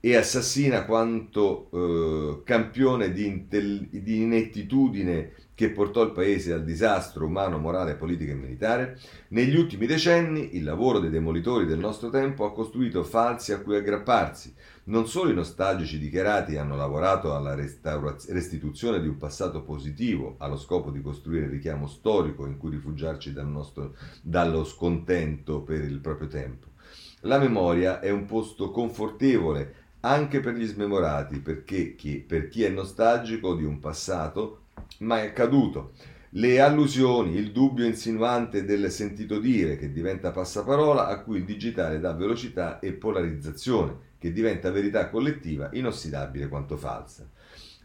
e 0.02 0.16
assassina 0.16 0.86
quanto 0.86 1.70
eh, 2.40 2.44
campione 2.44 3.12
di, 3.12 3.26
intel- 3.26 3.90
di 3.90 4.22
inettitudine 4.22 5.34
che 5.60 5.72
portò 5.72 6.04
il 6.04 6.12
paese 6.12 6.54
al 6.54 6.64
disastro 6.64 7.26
umano, 7.26 7.58
morale, 7.58 7.96
politico 7.96 8.32
e 8.32 8.36
militare? 8.36 8.98
Negli 9.32 9.58
ultimi 9.58 9.88
decenni 9.88 10.56
il 10.56 10.64
lavoro 10.64 11.00
dei 11.00 11.10
demolitori 11.10 11.66
del 11.66 11.80
nostro 11.80 12.10
tempo 12.10 12.46
ha 12.46 12.54
costruito 12.54 13.04
falsi 13.04 13.52
a 13.52 13.60
cui 13.60 13.76
aggrapparsi. 13.76 14.56
Non 14.86 15.06
solo 15.06 15.32
i 15.32 15.36
nostalgici 15.36 16.00
dichiarati 16.00 16.56
hanno 16.56 16.78
lavorato 16.78 17.36
alla 17.36 17.56
restituzione 17.56 19.02
di 19.02 19.10
un 19.10 19.18
passato 19.18 19.62
positivo 19.62 20.36
allo 20.38 20.56
scopo 20.56 20.92
di 20.92 21.02
costruire 21.02 21.48
il 21.48 21.52
richiamo 21.52 21.88
storico 21.88 22.46
in 22.46 22.58
cui 22.58 22.70
rifugiarci 22.70 23.34
dal 23.34 23.50
nostro, 23.50 23.96
dallo 24.22 24.64
scontento 24.64 25.60
per 25.60 25.84
il 25.84 26.00
proprio 26.00 26.30
tempo. 26.30 26.68
La 27.24 27.38
memoria 27.38 28.00
è 28.00 28.10
un 28.12 28.24
posto 28.24 28.72
confortevole 28.72 29.76
anche 30.00 30.40
per 30.40 30.54
gli 30.54 30.66
smemorati, 30.66 31.40
perché 31.40 31.96
chi, 31.96 32.24
per 32.26 32.48
chi 32.48 32.64
è 32.64 32.70
nostalgico 32.70 33.56
di 33.56 33.66
un 33.66 33.80
passato 33.80 34.62
mai 35.00 35.28
accaduto. 35.28 35.94
Le 36.34 36.60
allusioni, 36.60 37.36
il 37.36 37.52
dubbio 37.52 37.86
insinuante 37.86 38.64
del 38.64 38.92
sentito 38.92 39.40
dire 39.40 39.78
che 39.78 39.92
diventa 39.92 40.32
passaparola 40.32 41.08
a 41.08 41.22
cui 41.22 41.38
il 41.38 41.46
digitale 41.46 42.00
dà 42.00 42.14
velocità 42.14 42.80
e 42.80 42.94
polarizzazione, 42.94 44.08
che 44.20 44.32
diventa 44.32 44.70
verità 44.70 45.10
collettiva 45.10 45.70
inossidabile 45.74 46.48
quanto 46.48 46.78
falsa. 46.78 47.28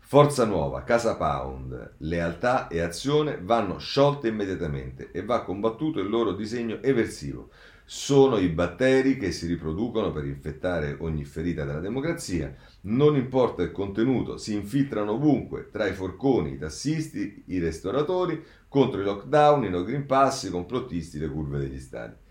Forza 0.00 0.44
Nuova, 0.44 0.82
Casa 0.82 1.16
Pound, 1.16 1.94
lealtà 1.98 2.68
e 2.68 2.80
azione 2.80 3.38
vanno 3.40 3.78
sciolte 3.78 4.28
immediatamente 4.28 5.10
e 5.10 5.24
va 5.24 5.42
combattuto 5.42 6.00
il 6.00 6.10
loro 6.10 6.32
disegno 6.32 6.82
eversivo 6.82 7.48
sono 7.86 8.38
i 8.38 8.48
batteri 8.48 9.18
che 9.18 9.30
si 9.30 9.46
riproducono 9.46 10.10
per 10.10 10.24
infettare 10.24 10.96
ogni 11.00 11.24
ferita 11.24 11.64
della 11.64 11.80
democrazia. 11.80 12.54
Non 12.82 13.14
importa 13.14 13.62
il 13.62 13.72
contenuto, 13.72 14.38
si 14.38 14.54
infiltrano 14.54 15.12
ovunque, 15.12 15.68
tra 15.70 15.86
i 15.86 15.92
forconi, 15.92 16.52
i 16.52 16.58
tassisti, 16.58 17.44
i 17.46 17.58
ristoratori, 17.58 18.42
contro 18.68 19.00
i 19.00 19.04
lockdown, 19.04 19.64
i 19.64 19.70
no 19.70 19.84
green 19.84 20.06
pass, 20.06 20.44
i 20.44 20.50
complottisti, 20.50 21.18
le 21.18 21.28
curve 21.28 21.58
degli 21.58 21.78
stati. 21.78 22.22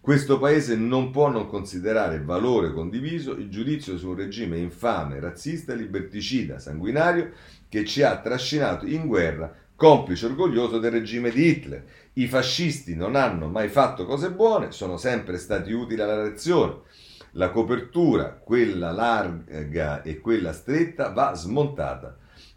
Questo 0.00 0.38
paese 0.38 0.76
non 0.76 1.10
può 1.10 1.28
non 1.28 1.46
considerare 1.46 2.22
valore 2.22 2.72
condiviso 2.72 3.32
il 3.32 3.50
giudizio 3.50 3.98
su 3.98 4.08
un 4.08 4.14
regime 4.14 4.56
infame, 4.56 5.20
razzista, 5.20 5.74
liberticida, 5.74 6.58
sanguinario 6.58 7.32
che 7.68 7.84
ci 7.84 8.02
ha 8.02 8.18
trascinato 8.18 8.86
in 8.86 9.06
guerra 9.06 9.54
complice 9.80 10.26
orgoglioso 10.26 10.78
del 10.78 10.90
regime 10.90 11.30
di 11.30 11.46
Hitler. 11.46 11.82
I 12.12 12.26
fascisti 12.26 12.94
non 12.94 13.16
hanno 13.16 13.48
mai 13.48 13.68
fatto 13.68 14.04
cose 14.04 14.30
buone, 14.30 14.72
sono 14.72 14.98
sempre 14.98 15.38
stati 15.38 15.72
utili 15.72 16.02
alla 16.02 16.22
lezione. 16.22 16.80
La 17.32 17.48
copertura, 17.48 18.34
quella 18.34 18.92
larga 18.92 20.02
e 20.02 20.20
quella 20.20 20.52
stretta, 20.52 21.08
va 21.12 21.34
smontata. 21.34 22.14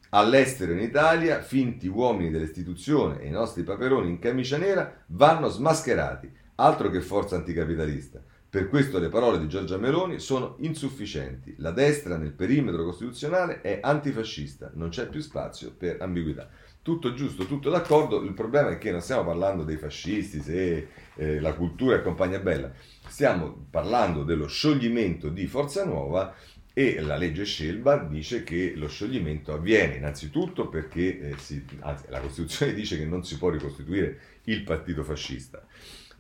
All'estero 0.09 0.73
in 0.73 0.81
Italia, 0.81 1.39
finti 1.39 1.87
uomini 1.87 2.29
dell'istituzione 2.29 3.21
e 3.21 3.27
i 3.27 3.31
nostri 3.31 3.63
paperoni 3.63 4.09
in 4.09 4.19
camicia 4.19 4.57
nera 4.57 4.93
vanno 5.05 5.47
smascherati, 5.47 6.29
altro 6.55 6.89
che 6.89 6.99
forza 6.99 7.37
anticapitalista. 7.37 8.21
Per 8.49 8.67
questo 8.67 8.99
le 8.99 9.07
parole 9.07 9.39
di 9.39 9.47
Giorgia 9.47 9.77
Meloni 9.77 10.19
sono 10.19 10.57
insufficienti. 10.59 11.55
La 11.59 11.71
destra 11.71 12.17
nel 12.17 12.33
perimetro 12.33 12.83
costituzionale 12.83 13.61
è 13.61 13.79
antifascista, 13.81 14.71
non 14.73 14.89
c'è 14.89 15.07
più 15.07 15.21
spazio 15.21 15.73
per 15.75 16.01
ambiguità 16.01 16.49
tutto 16.83 17.13
giusto, 17.13 17.45
tutto 17.45 17.69
d'accordo, 17.69 18.21
il 18.21 18.33
problema 18.33 18.69
è 18.69 18.77
che 18.77 18.91
non 18.91 19.01
stiamo 19.01 19.23
parlando 19.23 19.63
dei 19.63 19.77
fascisti, 19.77 20.41
se 20.41 20.89
eh, 21.15 21.39
la 21.39 21.53
cultura 21.53 21.95
è 21.95 22.01
compagnia 22.01 22.39
bella, 22.39 22.71
stiamo 23.07 23.67
parlando 23.69 24.23
dello 24.23 24.47
scioglimento 24.47 25.29
di 25.29 25.47
Forza 25.47 25.85
Nuova 25.85 26.35
e 26.73 26.99
la 26.99 27.15
legge 27.15 27.45
Scelba 27.45 27.97
dice 27.97 28.43
che 28.43 28.73
lo 28.75 28.89
scioglimento 28.89 29.53
avviene 29.53 29.95
innanzitutto 29.95 30.67
perché 30.67 31.19
eh, 31.19 31.37
si, 31.37 31.63
anzi, 31.79 32.05
la 32.09 32.19
Costituzione 32.19 32.73
dice 32.75 32.97
che 32.97 33.05
non 33.05 33.23
si 33.23 33.37
può 33.37 33.49
ricostituire 33.49 34.19
il 34.45 34.63
partito 34.63 35.03
fascista. 35.03 35.65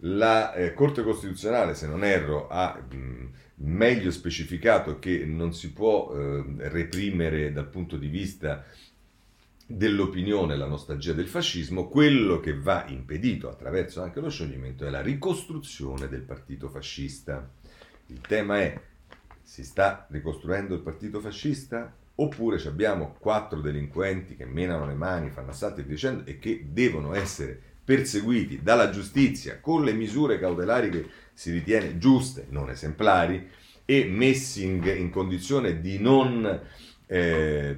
La 0.05 0.53
eh, 0.53 0.73
Corte 0.73 1.03
Costituzionale, 1.03 1.75
se 1.75 1.87
non 1.87 2.03
erro, 2.05 2.47
ha 2.47 2.77
mh, 2.77 3.29
meglio 3.55 4.11
specificato 4.11 4.99
che 4.99 5.25
non 5.25 5.53
si 5.53 5.71
può 5.71 6.13
eh, 6.13 6.43
reprimere 6.69 7.51
dal 7.51 7.67
punto 7.67 7.97
di 7.97 8.07
vista 8.07 8.63
dell'opinione, 9.65 10.55
la 10.55 10.67
nostalgia 10.67 11.13
del 11.13 11.27
fascismo, 11.27 11.87
quello 11.87 12.39
che 12.39 12.57
va 12.57 12.85
impedito 12.87 13.49
attraverso 13.49 14.01
anche 14.01 14.19
lo 14.19 14.29
scioglimento 14.29 14.85
è 14.85 14.89
la 14.89 15.01
ricostruzione 15.01 16.07
del 16.09 16.21
partito 16.21 16.69
fascista. 16.69 17.49
Il 18.07 18.19
tema 18.21 18.59
è, 18.59 18.79
si 19.41 19.63
sta 19.63 20.05
ricostruendo 20.09 20.75
il 20.75 20.81
partito 20.81 21.19
fascista? 21.19 21.95
Oppure 22.15 22.61
abbiamo 22.67 23.15
quattro 23.17 23.59
delinquenti 23.59 24.35
che 24.35 24.45
menano 24.45 24.85
le 24.85 24.93
mani, 24.93 25.31
fanno 25.31 25.49
assalti 25.49 25.81
e 25.81 25.85
dicendo 25.85 26.23
e 26.25 26.37
che 26.37 26.67
devono 26.69 27.15
essere 27.15 27.59
perseguiti 27.83 28.61
dalla 28.61 28.91
giustizia 28.91 29.59
con 29.59 29.83
le 29.83 29.93
misure 29.93 30.39
cautelari 30.39 30.89
che 30.89 31.09
si 31.33 31.51
ritiene 31.51 31.97
giuste, 31.97 32.45
non 32.49 32.69
esemplari, 32.69 33.49
e 33.85 34.05
messi 34.05 34.63
in, 34.65 34.83
in 34.85 35.09
condizione 35.09 35.79
di 35.79 35.99
non... 35.99 36.61
Eh, 37.05 37.77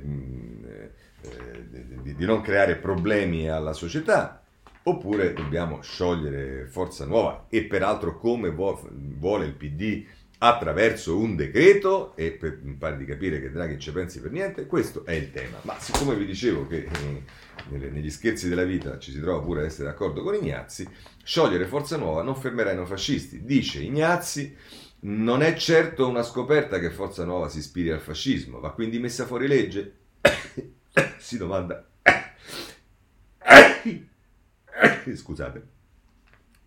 di, 2.01 2.15
di 2.15 2.25
non 2.25 2.41
creare 2.41 2.75
problemi 2.75 3.49
alla 3.49 3.73
società, 3.73 4.41
oppure 4.83 5.33
dobbiamo 5.33 5.81
sciogliere 5.81 6.67
Forza 6.67 7.05
Nuova 7.05 7.45
e 7.49 7.63
peraltro 7.63 8.17
come 8.17 8.49
vuole 8.49 9.45
il 9.45 9.53
PD 9.53 10.05
attraverso 10.37 11.17
un 11.17 11.35
decreto 11.35 12.15
e 12.15 12.31
per, 12.31 12.59
mi 12.61 12.73
pare 12.73 12.97
di 12.97 13.05
capire 13.05 13.41
che 13.41 13.51
Draghi 13.51 13.79
ci 13.79 13.91
pensi 13.91 14.21
per 14.21 14.31
niente, 14.31 14.67
questo 14.67 15.05
è 15.05 15.13
il 15.13 15.31
tema. 15.31 15.57
Ma 15.61 15.79
siccome 15.79 16.15
vi 16.15 16.25
dicevo 16.25 16.67
che 16.67 16.87
eh, 16.87 17.89
negli 17.89 18.11
scherzi 18.11 18.49
della 18.49 18.63
vita 18.63 18.99
ci 18.99 19.11
si 19.11 19.19
trova 19.19 19.41
pure 19.41 19.61
a 19.61 19.65
essere 19.65 19.87
d'accordo 19.87 20.21
con 20.21 20.35
Ignazzi, 20.35 20.87
sciogliere 21.23 21.65
Forza 21.65 21.97
Nuova 21.97 22.21
non 22.21 22.35
fermerà 22.35 22.71
i 22.71 22.85
fascisti. 22.85 23.43
Dice 23.43 23.81
Ignazzi, 23.81 24.55
non 25.01 25.41
è 25.41 25.55
certo 25.55 26.07
una 26.07 26.23
scoperta 26.23 26.79
che 26.79 26.91
Forza 26.91 27.23
Nuova 27.23 27.49
si 27.49 27.59
ispiri 27.59 27.91
al 27.91 27.99
fascismo, 27.99 28.59
va 28.59 28.71
quindi 28.71 28.99
messa 28.99 29.25
fuori 29.25 29.47
legge? 29.47 29.93
si 31.17 31.37
domanda... 31.37 31.87
Scusate. 35.15 35.67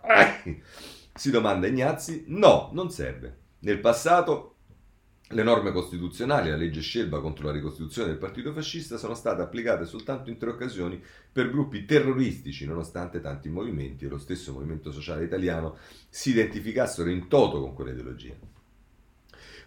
Si 1.18 1.32
domanda 1.32 1.66
Ignazzi, 1.66 2.26
no, 2.28 2.70
non 2.72 2.92
serve. 2.92 3.38
Nel 3.60 3.80
passato 3.80 4.58
le 5.30 5.42
norme 5.42 5.72
costituzionali 5.72 6.48
la 6.48 6.56
legge 6.56 6.80
Scelba 6.80 7.20
contro 7.20 7.46
la 7.46 7.52
ricostituzione 7.52 8.08
del 8.08 8.18
partito 8.18 8.52
fascista 8.52 8.96
sono 8.96 9.14
state 9.14 9.42
applicate 9.42 9.84
soltanto 9.84 10.30
in 10.30 10.38
tre 10.38 10.50
occasioni 10.50 11.02
per 11.32 11.50
gruppi 11.50 11.84
terroristici, 11.84 12.66
nonostante 12.66 13.20
tanti 13.20 13.48
movimenti 13.48 14.04
e 14.04 14.08
lo 14.08 14.18
stesso 14.18 14.52
movimento 14.52 14.92
sociale 14.92 15.24
italiano 15.24 15.76
si 16.08 16.30
identificassero 16.30 17.10
in 17.10 17.26
toto 17.26 17.60
con 17.60 17.74
quell'ideologia. 17.74 18.34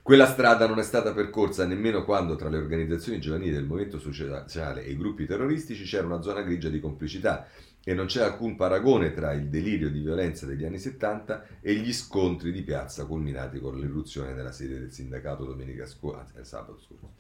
Quella 0.04 0.26
strada 0.26 0.66
non 0.66 0.80
è 0.80 0.84
stata 0.84 1.14
percorsa 1.14 1.64
nemmeno 1.68 2.04
quando 2.04 2.36
tra 2.36 2.50
le 2.50 2.58
organizzazioni 2.58 3.20
giovanili 3.20 3.52
del 3.52 3.66
movimento 3.66 4.00
sociale 4.00 4.84
e 4.84 4.90
i 4.90 4.98
gruppi 4.98 5.28
terroristici 5.28 5.84
c'era 5.84 6.08
una 6.08 6.24
zona 6.24 6.42
grigia 6.42 6.70
di 6.70 6.80
complicità 6.80 7.48
e 7.84 7.94
non 7.94 8.08
c'è 8.08 8.24
alcun 8.24 8.56
paragone 8.56 9.14
tra 9.14 9.32
il 9.34 9.48
delirio 9.48 9.92
di 9.92 10.00
violenza 10.00 10.48
degli 10.48 10.66
anni 10.66 10.80
70 10.80 11.60
e 11.62 11.76
gli 11.76 11.94
scontri 11.94 12.52
di 12.52 12.64
piazza 12.64 13.06
culminati 13.06 13.60
con 13.60 13.78
l'irruzione 13.78 14.34
della 14.34 14.52
sede 14.52 14.80
del 14.80 14.92
sindacato 14.92 15.46
domenica 15.46 15.86
scorsa, 15.86 16.44
sabato 16.44 16.80
scorso. 16.80 17.14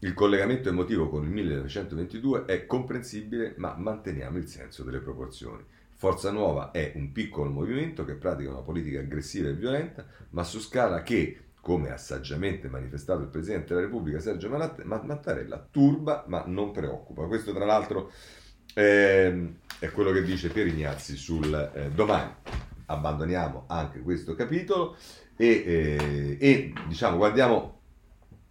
Il 0.00 0.12
collegamento 0.12 0.68
emotivo 0.68 1.08
con 1.08 1.24
il 1.24 1.30
1922 1.30 2.44
è 2.44 2.66
comprensibile, 2.66 3.54
ma 3.56 3.74
manteniamo 3.74 4.36
il 4.36 4.48
senso 4.48 4.84
delle 4.84 5.00
proporzioni. 5.00 5.64
Forza 5.94 6.30
Nuova 6.30 6.70
è 6.70 6.92
un 6.94 7.10
piccolo 7.10 7.50
movimento 7.50 8.04
che 8.04 8.14
pratica 8.14 8.50
una 8.50 8.60
politica 8.60 9.00
aggressiva 9.00 9.48
e 9.48 9.54
violenta, 9.54 10.06
ma 10.30 10.44
su 10.44 10.60
scala 10.60 11.02
che, 11.02 11.47
come 11.68 11.92
ha 11.92 11.98
saggiamente 11.98 12.66
manifestato 12.70 13.20
il 13.20 13.28
Presidente 13.28 13.74
della 13.74 13.82
Repubblica 13.82 14.20
Sergio 14.20 14.48
Mattarella, 14.48 15.68
turba 15.70 16.24
ma 16.26 16.42
non 16.46 16.70
preoccupa. 16.70 17.26
Questo 17.26 17.52
tra 17.52 17.66
l'altro 17.66 18.10
eh, 18.72 19.52
è 19.78 19.90
quello 19.90 20.10
che 20.10 20.22
dice 20.22 20.48
Pier 20.48 20.66
Ignazzi 20.66 21.14
sul 21.14 21.52
eh, 21.74 21.90
domani. 21.90 22.32
Abbandoniamo 22.86 23.64
anche 23.66 24.00
questo 24.00 24.34
capitolo 24.34 24.96
e, 25.36 25.46
eh, 25.46 26.38
e 26.40 26.72
diciamo 26.86 27.18
guardiamo 27.18 27.80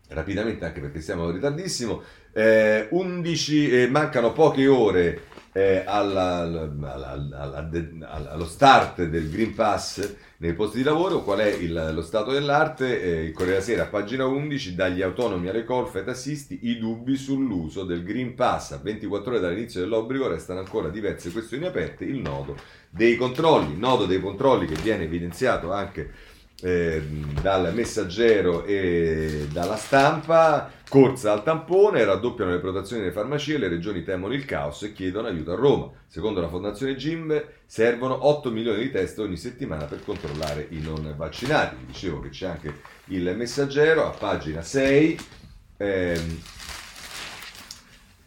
rapidamente 0.10 0.66
anche 0.66 0.80
perché 0.80 1.02
siamo 1.02 1.26
in 1.26 1.34
ritardissimo 1.34 2.04
Eh, 2.34 2.88
11, 2.92 3.70
eh, 3.72 3.88
mancano 3.88 4.32
poche 4.32 4.68
ore 4.68 5.22
eh, 5.54 5.82
alla, 5.88 6.42
alla, 6.42 7.10
alla, 7.32 8.32
allo 8.32 8.46
start 8.46 9.06
del 9.06 9.32
Green 9.32 9.56
Pass 9.56 10.27
nei 10.38 10.54
posti 10.54 10.78
di 10.78 10.84
lavoro. 10.84 11.24
Qual 11.24 11.40
è 11.40 11.48
il, 11.48 11.92
lo 11.94 12.02
stato 12.02 12.32
dell'arte? 12.32 13.02
Eh, 13.02 13.24
il 13.26 13.32
Corriere 13.32 13.60
della 13.60 13.64
Sera, 13.64 13.86
pagina 13.86 14.26
11, 14.26 14.76
dagli 14.76 15.02
autonomi 15.02 15.48
alle 15.48 15.64
colfe 15.64 16.00
ai 16.00 16.06
tassisti, 16.06 16.60
i 16.64 16.78
dubbi 16.78 17.16
sull'uso 17.16 17.84
del 17.84 18.04
Green 18.04 18.36
Pass. 18.36 18.72
A 18.72 18.80
24 18.82 19.32
ore 19.32 19.40
dall'inizio 19.40 19.80
dell'obbligo 19.80 20.28
restano 20.28 20.60
ancora 20.60 20.90
diverse 20.90 21.32
questioni 21.32 21.66
aperte. 21.66 22.06
Il 22.06 22.20
nodo 22.20 22.56
dei 22.90 23.16
controlli, 23.16 23.78
nodo 23.78 24.06
dei 24.06 24.20
controlli 24.20 24.66
che 24.66 24.82
viene 24.82 25.04
evidenziato 25.04 25.72
anche 25.72 26.12
eh, 26.62 27.02
dal 27.42 27.74
messaggero 27.74 28.66
e 28.66 29.48
dalla 29.52 29.76
stampa, 29.76 30.72
corsa 30.90 31.32
al 31.32 31.44
tampone, 31.44 32.04
raddoppiano 32.04 32.52
le 32.52 32.60
protezioni 32.60 33.02
delle 33.02 33.14
farmacie, 33.14 33.58
le 33.58 33.68
regioni 33.68 34.04
temono 34.04 34.34
il 34.34 34.46
caos 34.46 34.84
e 34.84 34.94
chiedono 34.94 35.28
aiuto 35.28 35.52
a 35.52 35.56
Roma. 35.56 35.92
Secondo 36.08 36.42
la 36.42 36.48
Fondazione 36.48 36.96
Jim 36.96 37.44
servono 37.66 38.26
8 38.28 38.50
milioni 38.52 38.84
di 38.84 38.92
test 38.92 39.20
ogni 39.20 39.38
settimana 39.38 39.86
per 39.86 40.04
controllare 40.04 40.68
i 40.72 40.82
non 40.82 41.14
vaccinati. 41.16 41.76
Vi 41.76 41.86
dicevo 41.86 42.22
che 42.22 42.30
c'è 42.30 42.48
anche 42.48 42.74
il 43.06 43.36
messaggero 43.36 44.06
a 44.06 44.10
pagina 44.10 44.62
6. 44.62 45.20
Ehm, 45.78 46.42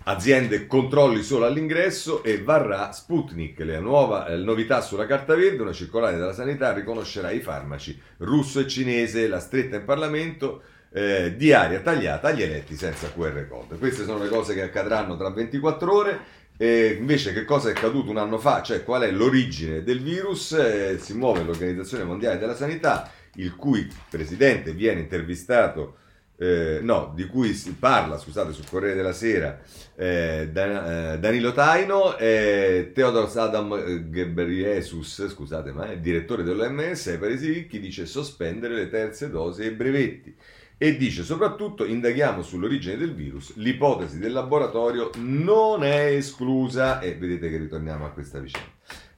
aziende 0.04 0.66
controlli 0.66 1.22
solo 1.22 1.44
all'ingresso 1.44 2.22
e 2.22 2.42
varrà 2.42 2.92
Sputnik, 2.92 3.60
la 3.60 3.80
nuova 3.80 4.26
eh, 4.26 4.36
novità 4.36 4.80
sulla 4.80 5.06
carta 5.06 5.34
verde, 5.34 5.62
una 5.62 5.72
circolare 5.72 6.16
della 6.16 6.32
sanità 6.32 6.72
riconoscerà 6.72 7.30
i 7.30 7.40
farmaci 7.40 8.00
russo 8.18 8.60
e 8.60 8.66
cinese, 8.66 9.28
la 9.28 9.40
stretta 9.40 9.76
in 9.76 9.84
Parlamento, 9.84 10.62
eh, 10.92 11.34
diaria 11.36 11.80
tagliata 11.80 12.28
agli 12.28 12.42
eletti 12.42 12.76
senza 12.76 13.12
QR 13.12 13.46
code. 13.46 13.76
Queste 13.76 14.04
sono 14.04 14.22
le 14.22 14.28
cose 14.28 14.54
che 14.54 14.62
accadranno 14.62 15.16
tra 15.16 15.30
24 15.30 15.94
ore. 15.94 16.20
E 16.56 16.96
invece 16.98 17.32
che 17.32 17.46
cosa 17.46 17.70
è 17.70 17.72
accaduto 17.72 18.10
un 18.10 18.18
anno 18.18 18.36
fa, 18.36 18.60
cioè 18.60 18.84
qual 18.84 19.00
è 19.00 19.10
l'origine 19.10 19.82
del 19.82 20.02
virus, 20.02 20.52
eh, 20.52 20.98
si 21.00 21.14
muove 21.14 21.42
l'Organizzazione 21.42 22.04
Mondiale 22.04 22.38
della 22.38 22.54
Sanità, 22.54 23.10
il 23.36 23.56
cui 23.56 23.90
presidente 24.10 24.72
viene 24.72 25.00
intervistato 25.00 25.99
eh, 26.40 26.78
no, 26.80 27.12
di 27.14 27.26
cui 27.26 27.52
si 27.52 27.74
parla, 27.74 28.16
scusate, 28.16 28.54
sul 28.54 28.64
Corriere 28.66 28.94
della 28.94 29.12
Sera, 29.12 29.60
eh, 29.94 30.48
Dan, 30.50 30.70
eh, 30.70 31.18
Danilo 31.18 31.52
Taino, 31.52 32.16
eh, 32.16 32.92
Teodoros 32.94 33.36
Adam 33.36 34.08
Ghebreyesus, 34.08 35.28
scusate, 35.28 35.70
ma 35.72 35.90
è 35.90 35.98
direttore 35.98 36.42
dell'OMS, 36.42 37.08
ai 37.08 37.18
paesi 37.18 37.52
ricchi, 37.52 37.78
dice 37.78 38.06
sospendere 38.06 38.74
le 38.74 38.88
terze 38.88 39.28
dosi 39.28 39.64
e 39.64 39.72
brevetti. 39.72 40.34
E 40.78 40.96
dice 40.96 41.24
soprattutto 41.24 41.84
indaghiamo 41.84 42.40
sull'origine 42.40 42.96
del 42.96 43.12
virus, 43.12 43.54
l'ipotesi 43.56 44.18
del 44.18 44.32
laboratorio 44.32 45.10
non 45.18 45.84
è 45.84 46.06
esclusa 46.06 47.00
e 47.00 47.16
vedete 47.16 47.50
che 47.50 47.58
ritorniamo 47.58 48.06
a 48.06 48.12
questa 48.12 48.38
vicenda. 48.38 48.66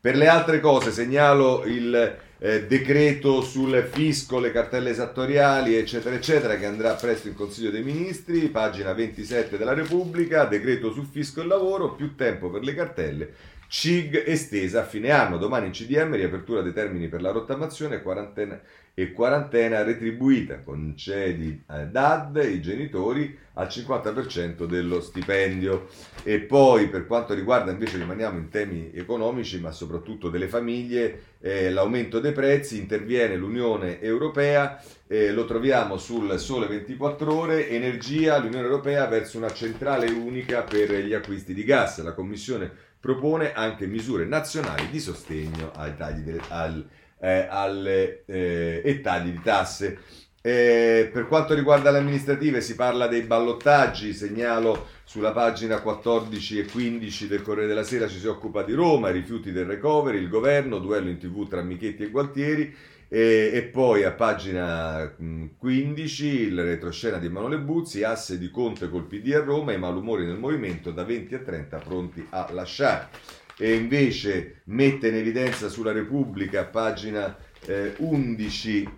Per 0.01 0.17
le 0.17 0.27
altre 0.27 0.59
cose 0.59 0.91
segnalo 0.91 1.63
il 1.67 2.17
eh, 2.45 2.67
decreto 2.67 3.41
sul 3.41 3.89
fisco, 3.89 4.41
le 4.41 4.51
cartelle 4.51 4.91
esattoriali, 4.91 5.77
eccetera, 5.77 6.17
eccetera, 6.17 6.57
che 6.57 6.67
andrà 6.67 6.95
presto 6.95 7.29
in 7.29 7.35
Consiglio 7.35 7.71
dei 7.71 7.85
Ministri, 7.85 8.49
pagina 8.49 8.93
27 8.93 9.57
della 9.57 9.75
Repubblica, 9.75 10.45
decreto 10.47 10.93
sul 10.93 11.07
fisco 11.07 11.41
e 11.41 11.47
lavoro, 11.47 11.95
più 11.95 12.17
tempo 12.17 12.51
per 12.51 12.65
le 12.65 12.75
cartelle, 12.75 13.35
CIG 13.69 14.25
estesa 14.27 14.81
a 14.81 14.85
fine 14.85 15.13
anno, 15.13 15.39
domani 15.39 15.67
in 15.67 15.73
CDM 15.73 16.17
riapertura 16.17 16.63
dei 16.63 16.73
termini 16.73 17.07
per 17.07 17.23
la 17.23 17.31
rottamazione 17.31 18.03
quarantena 18.03 18.61
e 18.93 19.13
quarantena 19.13 19.83
retribuita, 19.83 20.61
concedi 20.61 21.63
eh, 21.71 21.87
DAD 21.87 22.37
i 22.45 22.61
genitori 22.61 23.39
al 23.55 23.69
50% 23.69 24.67
dello 24.67 25.01
stipendio. 25.01 25.89
E 26.23 26.41
poi 26.41 26.89
per 26.89 27.07
quanto 27.07 27.33
riguarda 27.33 27.71
invece 27.71 27.97
rimaniamo 27.97 28.37
in 28.37 28.51
temi 28.51 28.91
economici, 28.93 29.59
ma 29.61 29.73
soprattutto 29.73 30.29
delle 30.29 30.49
famiglie, 30.49 31.32
eh, 31.43 31.71
l'aumento 31.71 32.21
dei 32.21 32.33
prezzi, 32.33 32.79
interviene 32.79 33.37
l'Unione 33.37 34.01
Europea, 34.01 34.81
eh, 35.07 35.33
lo 35.33 35.45
troviamo 35.45 35.99
sul 35.99 36.39
Sole 36.39 36.67
24 36.69 37.35
ore, 37.35 37.69
energia, 37.69 38.39
l'Unione 38.39 38.65
Europea 38.65 39.07
verso 39.07 39.37
una 39.37 39.53
centrale 39.53 40.09
unica 40.11 40.63
per 40.63 40.91
gli 40.93 41.13
acquisti 41.13 41.53
di 41.53 41.65
gas. 41.65 42.03
La 42.03 42.15
Commissione 42.15 42.71
propone 42.99 43.53
anche 43.53 43.87
misure 43.87 44.25
nazionali 44.25 44.89
di 44.89 45.01
sostegno 45.01 45.73
ai 45.75 45.97
tagli 45.97 46.21
del, 46.21 46.41
al 46.49 46.87
eh, 47.23 47.47
alle, 47.49 48.25
eh, 48.27 48.83
e 48.85 49.01
tagli 49.01 49.31
di 49.31 49.41
tasse. 49.43 49.99
Eh, 50.45 51.09
per 51.13 51.29
quanto 51.29 51.55
riguarda 51.55 51.93
le 51.93 51.99
amministrative 51.99 52.61
si 52.61 52.75
parla 52.75 53.07
dei 53.07 53.23
ballottaggi, 53.23 54.13
segnalo 54.13 54.89
sulla 55.05 55.31
pagina 55.31 55.81
14 55.81 56.59
e 56.59 56.65
15 56.65 57.29
del 57.29 57.43
Corriere 57.43 57.69
della 57.69 57.85
Sera 57.85 58.09
ci 58.09 58.19
si 58.19 58.27
occupa 58.27 58.65
di 58.65 58.73
Roma, 58.73 59.11
rifiuti 59.11 59.53
del 59.53 59.67
recovery, 59.67 60.19
il 60.19 60.29
governo, 60.29 60.81
duello 60.81 61.11
in 61.11 61.19
tv 61.19 61.49
tra 61.49 61.63
Michetti 61.63 62.03
e 62.03 62.11
Gualtieri 62.11 62.75
e, 63.07 63.51
e 63.55 63.63
poi 63.63 64.03
a 64.03 64.11
pagina 64.11 65.15
15 65.59 66.27
il 66.27 66.61
retroscena 66.61 67.19
di 67.19 67.27
Emanuele 67.27 67.59
Buzzi, 67.59 68.03
asse 68.03 68.37
di 68.37 68.51
Conte 68.51 68.89
col 68.89 69.07
PD 69.07 69.35
a 69.35 69.45
Roma, 69.45 69.73
i 69.73 69.79
malumori 69.79 70.27
nel 70.27 70.39
movimento 70.39 70.91
da 70.91 71.05
20 71.05 71.37
a 71.37 71.39
30 71.39 71.77
pronti 71.79 72.27
a 72.31 72.49
lasciare. 72.51 73.11
E 73.57 73.75
invece 73.75 74.63
mette 74.65 75.07
in 75.07 75.15
evidenza 75.15 75.69
sulla 75.69 75.93
Repubblica, 75.93 76.65
pagina 76.65 77.37
eh, 77.65 77.95
11, 77.99 78.89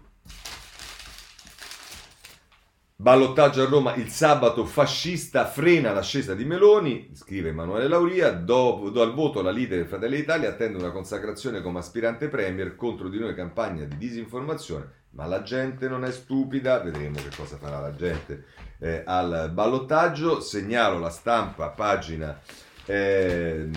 ballottaggio 3.04 3.60
a 3.60 3.66
Roma, 3.66 3.94
il 3.96 4.08
sabato 4.08 4.64
fascista 4.64 5.44
frena 5.44 5.92
l'ascesa 5.92 6.34
di 6.34 6.46
Meloni, 6.46 7.10
scrive 7.12 7.50
Emanuele 7.50 7.86
Lauria, 7.86 8.30
dopo, 8.30 8.88
do 8.88 9.02
al 9.02 9.12
voto 9.12 9.42
la 9.42 9.50
leader 9.50 9.76
del 9.76 9.86
Fratelli 9.86 10.16
d'Italia, 10.16 10.48
attende 10.48 10.78
una 10.78 10.90
consacrazione 10.90 11.60
come 11.60 11.80
aspirante 11.80 12.28
premier 12.28 12.74
contro 12.76 13.10
di 13.10 13.18
noi 13.18 13.34
campagna 13.34 13.84
di 13.84 13.98
disinformazione, 13.98 14.90
ma 15.10 15.26
la 15.26 15.42
gente 15.42 15.86
non 15.86 16.06
è 16.06 16.10
stupida, 16.10 16.78
vedremo 16.78 17.16
che 17.16 17.28
cosa 17.36 17.58
farà 17.58 17.78
la 17.78 17.94
gente 17.94 18.46
eh, 18.78 19.02
al 19.04 19.50
ballottaggio, 19.52 20.40
segnalo 20.40 20.98
la 20.98 21.10
stampa, 21.10 21.68
pagina 21.68 22.40
eh, 22.86 23.68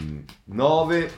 9, 0.45 1.11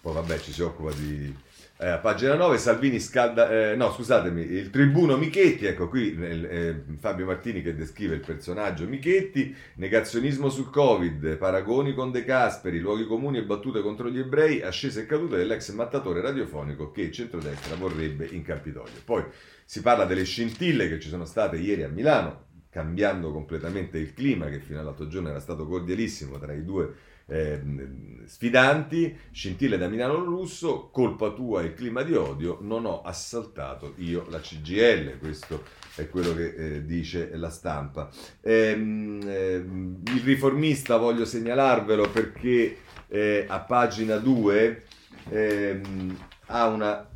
poi 0.00 0.14
vabbè 0.14 0.40
ci 0.40 0.52
si 0.52 0.62
occupa 0.62 0.90
di... 0.94 1.50
Eh, 1.82 1.98
pagina 2.00 2.36
9 2.36 2.58
Salvini 2.58 3.00
scalda, 3.00 3.72
eh, 3.72 3.74
no 3.74 3.90
scusatemi, 3.90 4.40
il 4.40 4.70
tribuno 4.70 5.16
Michetti, 5.16 5.66
ecco 5.66 5.88
qui 5.88 6.16
eh, 6.16 6.84
Fabio 7.00 7.26
Martini 7.26 7.60
che 7.60 7.74
descrive 7.74 8.14
il 8.14 8.20
personaggio 8.20 8.86
Michetti, 8.86 9.52
negazionismo 9.74 10.48
sul 10.48 10.70
Covid, 10.70 11.38
paragoni 11.38 11.92
con 11.92 12.12
De 12.12 12.24
Casperi, 12.24 12.78
luoghi 12.78 13.04
comuni 13.04 13.38
e 13.38 13.42
battute 13.42 13.82
contro 13.82 14.08
gli 14.10 14.20
ebrei, 14.20 14.62
ascesa 14.62 15.00
e 15.00 15.06
caduta 15.06 15.34
dell'ex 15.34 15.72
mattatore 15.72 16.20
radiofonico 16.20 16.92
che 16.92 17.00
il 17.00 17.10
centrodestra 17.10 17.74
vorrebbe 17.74 18.26
in 18.30 18.42
Campidoglio. 18.42 19.00
Poi 19.04 19.24
si 19.64 19.82
parla 19.82 20.04
delle 20.04 20.22
scintille 20.22 20.88
che 20.88 21.00
ci 21.00 21.08
sono 21.08 21.24
state 21.24 21.56
ieri 21.56 21.82
a 21.82 21.88
Milano, 21.88 22.44
cambiando 22.70 23.32
completamente 23.32 23.98
il 23.98 24.14
clima 24.14 24.46
che 24.46 24.60
fino 24.60 24.78
all'altro 24.78 25.08
giorno 25.08 25.30
era 25.30 25.40
stato 25.40 25.66
cordialissimo 25.66 26.38
tra 26.38 26.52
i 26.52 26.64
due 26.64 26.94
eh, 27.26 27.60
sfidanti, 28.24 29.16
scintille 29.30 29.78
da 29.78 29.88
Milano 29.88 30.24
Russo, 30.24 30.88
colpa 30.90 31.30
tua 31.30 31.62
il 31.62 31.74
clima 31.74 32.02
di 32.02 32.14
odio, 32.14 32.58
non 32.60 32.84
ho 32.84 33.02
assaltato 33.02 33.94
io 33.98 34.26
la 34.28 34.40
CGL, 34.40 35.18
questo 35.18 35.64
è 35.94 36.08
quello 36.08 36.34
che 36.34 36.54
eh, 36.54 36.84
dice 36.84 37.30
la 37.34 37.50
stampa. 37.50 38.10
Ehm, 38.40 39.20
ehm, 39.24 40.02
il 40.06 40.22
riformista 40.22 40.96
voglio 40.96 41.24
segnalarvelo 41.24 42.10
perché 42.10 42.78
eh, 43.08 43.44
a 43.46 43.60
pagina 43.60 44.16
2 44.16 44.82
ehm, 45.30 46.16
ha 46.46 46.66
una 46.68 47.08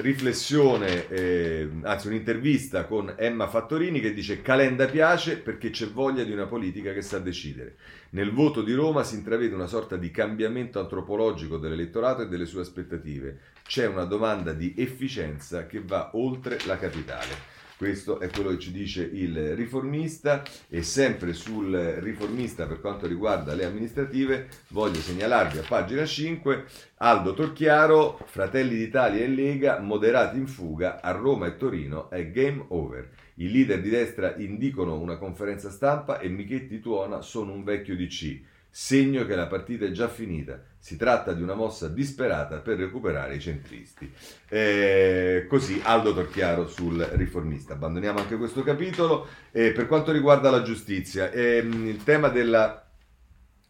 riflessione, 0.00 1.08
eh, 1.08 1.68
anzi 1.82 2.08
un'intervista 2.08 2.84
con 2.84 3.14
Emma 3.16 3.48
Fattorini 3.48 4.00
che 4.00 4.12
dice 4.12 4.42
Calenda 4.42 4.86
piace 4.86 5.38
perché 5.38 5.70
c'è 5.70 5.88
voglia 5.88 6.24
di 6.24 6.32
una 6.32 6.46
politica 6.46 6.92
che 6.92 7.02
sa 7.02 7.18
decidere. 7.18 7.76
Nel 8.16 8.32
voto 8.32 8.62
di 8.62 8.72
Roma 8.72 9.04
si 9.04 9.14
intravede 9.14 9.54
una 9.54 9.66
sorta 9.66 9.98
di 9.98 10.10
cambiamento 10.10 10.80
antropologico 10.80 11.58
dell'elettorato 11.58 12.22
e 12.22 12.28
delle 12.28 12.46
sue 12.46 12.62
aspettative. 12.62 13.40
C'è 13.62 13.86
una 13.86 14.04
domanda 14.04 14.54
di 14.54 14.72
efficienza 14.74 15.66
che 15.66 15.82
va 15.84 16.12
oltre 16.14 16.56
la 16.64 16.78
capitale. 16.78 17.54
Questo 17.76 18.18
è 18.18 18.30
quello 18.30 18.48
che 18.52 18.58
ci 18.58 18.72
dice 18.72 19.02
il 19.02 19.54
riformista 19.54 20.42
e 20.66 20.82
sempre 20.82 21.34
sul 21.34 21.76
riformista 21.98 22.64
per 22.64 22.80
quanto 22.80 23.06
riguarda 23.06 23.52
le 23.52 23.66
amministrative 23.66 24.48
voglio 24.68 24.98
segnalarvi 24.98 25.58
a 25.58 25.64
pagina 25.68 26.06
5 26.06 26.64
Aldo 26.96 27.34
Torchiaro, 27.34 28.18
Fratelli 28.24 28.76
d'Italia 28.76 29.22
e 29.22 29.28
Lega 29.28 29.78
moderati 29.78 30.38
in 30.38 30.46
fuga 30.46 31.02
a 31.02 31.10
Roma 31.10 31.48
e 31.48 31.56
Torino 31.58 32.08
è 32.08 32.30
game 32.30 32.64
over. 32.68 33.10
I 33.38 33.50
leader 33.50 33.80
di 33.80 33.90
destra 33.90 34.34
indicano 34.36 34.98
una 34.98 35.18
conferenza 35.18 35.70
stampa 35.70 36.18
e 36.20 36.28
Michetti 36.28 36.80
tuona 36.80 37.20
sono 37.20 37.52
un 37.52 37.64
vecchio 37.64 37.96
DC. 37.96 38.40
segno 38.70 39.24
che 39.24 39.34
la 39.34 39.46
partita 39.46 39.86
è 39.86 39.90
già 39.90 40.08
finita. 40.08 40.62
Si 40.78 40.96
tratta 40.96 41.32
di 41.32 41.42
una 41.42 41.54
mossa 41.54 41.88
disperata 41.88 42.58
per 42.58 42.76
recuperare 42.78 43.36
i 43.36 43.40
centristi. 43.40 44.10
Eh, 44.48 45.46
così 45.48 45.80
Aldo 45.82 46.12
Torchiaro 46.14 46.68
sul 46.68 46.98
riformista. 47.12 47.72
Abbandoniamo 47.72 48.18
anche 48.18 48.36
questo 48.36 48.62
capitolo. 48.62 49.26
Eh, 49.50 49.72
per 49.72 49.86
quanto 49.86 50.12
riguarda 50.12 50.50
la 50.50 50.62
giustizia, 50.62 51.30
ehm, 51.30 51.86
il 51.86 52.04
tema 52.04 52.28
della 52.28 52.86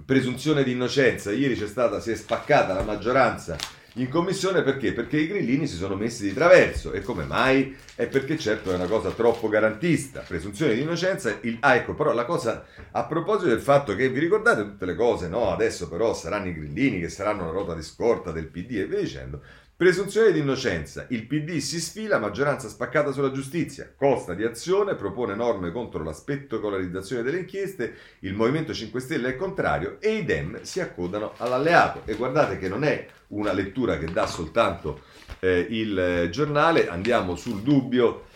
presunzione 0.05 0.63
di 0.65 0.73
innocenza, 0.73 1.33
ieri 1.33 1.57
c'è 1.57 1.69
stata, 1.69 2.01
si 2.01 2.11
è 2.11 2.17
spaccata 2.17 2.75
la 2.75 2.83
maggioranza 2.83 3.57
in 3.99 4.09
commissione 4.11 4.63
perché? 4.63 4.93
Perché 4.93 5.19
i 5.19 5.27
grillini 5.27 5.67
si 5.67 5.77
sono 5.77 5.95
messi 5.95 6.25
di 6.25 6.35
traverso 6.35 6.93
e 6.93 7.01
come 7.01 7.25
mai? 7.25 7.75
È 7.95 8.07
perché 8.07 8.37
certo 8.37 8.71
è 8.71 8.75
una 8.75 8.87
cosa 8.87 9.11
troppo 9.11 9.49
garantista, 9.49 10.21
presunzione 10.21 10.75
di 10.75 10.83
innocenza. 10.83 11.39
Il, 11.43 11.57
ah 11.61 11.77
ecco 11.77 11.95
però 11.95 12.13
la 12.13 12.27
cosa 12.27 12.65
a 12.91 13.05
proposito 13.05 13.49
del 13.49 13.61
fatto 13.61 13.95
che 13.95 14.11
vi 14.11 14.21
ricordate 14.21 14.63
tutte 14.63 14.85
le 14.85 14.95
cose, 14.95 15.29
no? 15.29 15.51
Adesso 15.51 15.89
però 15.89 16.13
saranno 16.13 16.49
i 16.49 16.55
grillini 16.55 17.01
che 17.01 17.09
saranno 17.09 17.47
la 17.47 17.53
ruota 17.53 17.75
di 17.75 17.83
scorta 17.83 18.33
del 18.33 18.49
PD 18.49 18.73
e 18.73 18.87
via 18.87 19.01
dicendo. 19.01 19.41
Presunzione 19.79 20.33
di 20.33 20.39
innocenza. 20.39 21.05
Il 21.11 21.27
PD 21.27 21.59
si 21.59 21.79
sfila, 21.83 22.19
maggioranza 22.19 22.67
spaccata 22.67 23.13
sulla 23.13 23.31
giustizia. 23.31 23.93
Costa 23.95 24.33
di 24.33 24.43
azione, 24.43 24.95
propone 24.95 25.35
norme 25.35 25.71
contro 25.71 26.03
la 26.03 26.15
spettacolarizzazione 26.15 27.23
delle 27.23 27.41
inchieste. 27.41 27.95
Il 28.21 28.33
Movimento 28.33 28.73
5 28.73 28.99
Stelle 29.01 29.29
è 29.29 29.37
contrario 29.37 29.99
e 30.01 30.15
i 30.15 30.25
Dem 30.25 30.63
si 30.63 30.81
accodano 30.81 31.35
all'alleato. 31.37 32.01
E 32.07 32.15
guardate 32.15 32.57
che 32.57 32.71
non 32.71 32.85
è 32.85 33.07
una 33.29 33.53
lettura 33.53 33.99
che 33.99 34.07
dà 34.07 34.27
soltanto 34.27 35.03
eh, 35.41 35.67
il 35.69 36.29
giornale. 36.31 36.89
Andiamo 36.89 37.37
sul 37.37 37.61
dubbio 37.61 38.29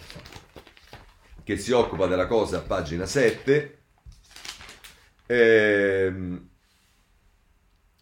che 1.42 1.56
si 1.56 1.72
occupa 1.72 2.06
della 2.06 2.26
cosa 2.26 2.58
a 2.58 2.60
pagina 2.60 3.06
7. 3.06 3.78
Ehm 5.24 6.49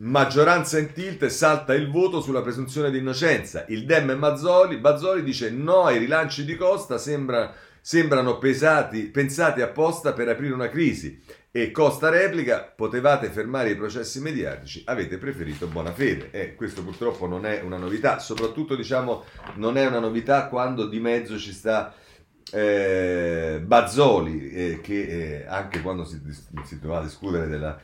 Maggioranza 0.01 0.78
in 0.78 0.92
tilt 0.92 1.24
e 1.24 1.28
salta 1.28 1.74
il 1.74 1.90
voto 1.90 2.20
sulla 2.20 2.40
presunzione 2.40 2.90
di 2.92 2.99
innocenza. 2.99 3.64
Il 3.66 3.84
Dem 3.84 4.11
e 4.11 4.14
Mazzoli, 4.14 4.76
Bazzoli 4.76 5.24
dice 5.24 5.51
no 5.51 5.86
ai 5.86 5.99
rilanci 5.99 6.44
di 6.44 6.55
Costa, 6.55 6.99
sembra, 6.99 7.53
sembrano 7.80 8.38
pesati, 8.38 9.09
pensati 9.09 9.61
apposta 9.61 10.12
per 10.12 10.28
aprire 10.28 10.55
una 10.55 10.68
crisi. 10.68 11.20
E 11.51 11.72
Costa 11.72 12.11
replica, 12.11 12.61
potevate 12.61 13.28
fermare 13.30 13.70
i 13.70 13.76
processi 13.76 14.20
mediatici, 14.20 14.82
avete 14.86 15.18
preferito 15.18 15.66
buona 15.66 15.92
fede. 15.92 16.30
Eh, 16.30 16.55
questo 16.55 16.84
purtroppo 16.84 17.26
non 17.26 17.44
è 17.44 17.61
una 17.62 17.76
novità, 17.76 18.20
soprattutto 18.20 18.76
diciamo 18.76 19.24
non 19.57 19.76
è 19.76 19.84
una 19.84 19.99
novità 19.99 20.46
quando 20.46 20.86
di 20.86 21.01
mezzo 21.01 21.36
ci 21.38 21.53
sta 21.53 21.92
eh, 22.53 23.61
Bazzoli, 23.64 24.51
eh, 24.53 24.80
che 24.80 25.01
eh, 25.40 25.46
anche 25.49 25.82
quando 25.82 26.05
si, 26.05 26.20
si 26.64 26.78
doveva 26.78 27.03
discutere 27.03 27.49
della 27.49 27.80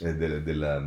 eh, 0.00 0.14
della, 0.14 0.38
della, 0.38 0.84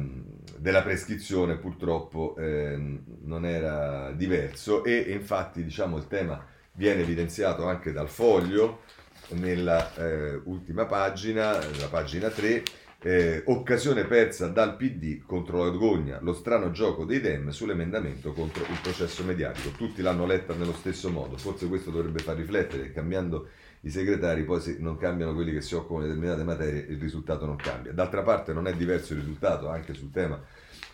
della, 0.57 0.81
prescrizione 0.81 1.57
purtroppo 1.57 2.35
eh, 2.37 2.77
non 3.23 3.45
era 3.45 4.11
diverso 4.11 4.83
e, 4.83 4.97
infatti 5.09 5.63
diciamo 5.63 5.97
il 5.97 6.07
tema 6.07 6.45
viene 6.73 7.01
evidenziato 7.01 7.65
anche 7.65 7.91
dal 7.91 8.09
foglio 8.09 8.81
nella 9.29 9.93
eh, 9.95 10.41
ultima 10.45 10.85
pagina, 10.85 11.53
la 11.53 11.87
pagina 11.89 12.29
3, 12.29 12.63
eh, 12.99 13.43
occasione 13.45 14.05
persa 14.05 14.47
dal 14.47 14.75
PD 14.75 15.21
contro 15.23 15.63
la 15.63 15.69
Gogna, 15.69 16.19
lo 16.21 16.33
strano 16.33 16.71
gioco 16.71 17.05
dei 17.05 17.19
Dem 17.19 17.49
sull'emendamento 17.49 18.33
contro 18.33 18.63
il 18.63 18.79
processo 18.81 19.23
mediatico. 19.23 19.69
Tutti 19.69 20.01
l'hanno 20.01 20.25
letta 20.25 20.53
nello 20.53 20.73
stesso 20.73 21.09
modo, 21.09 21.37
forse 21.37 21.67
questo 21.67 21.91
dovrebbe 21.91 22.19
far 22.19 22.35
riflettere, 22.35 22.91
cambiando 22.91 23.49
i 23.81 23.89
segretari 23.89 24.43
poi 24.43 24.59
se 24.59 24.77
non 24.79 24.97
cambiano 24.97 25.33
quelli 25.33 25.53
che 25.53 25.61
si 25.61 25.75
occupano 25.75 26.01
di 26.01 26.07
determinate 26.07 26.43
materie, 26.43 26.85
il 26.89 26.99
risultato 26.99 27.45
non 27.45 27.55
cambia. 27.55 27.91
D'altra 27.91 28.21
parte 28.21 28.53
non 28.53 28.67
è 28.67 28.73
diverso 28.73 29.13
il 29.13 29.19
risultato 29.19 29.69
anche 29.69 29.93
sul 29.93 30.11
tema 30.11 30.41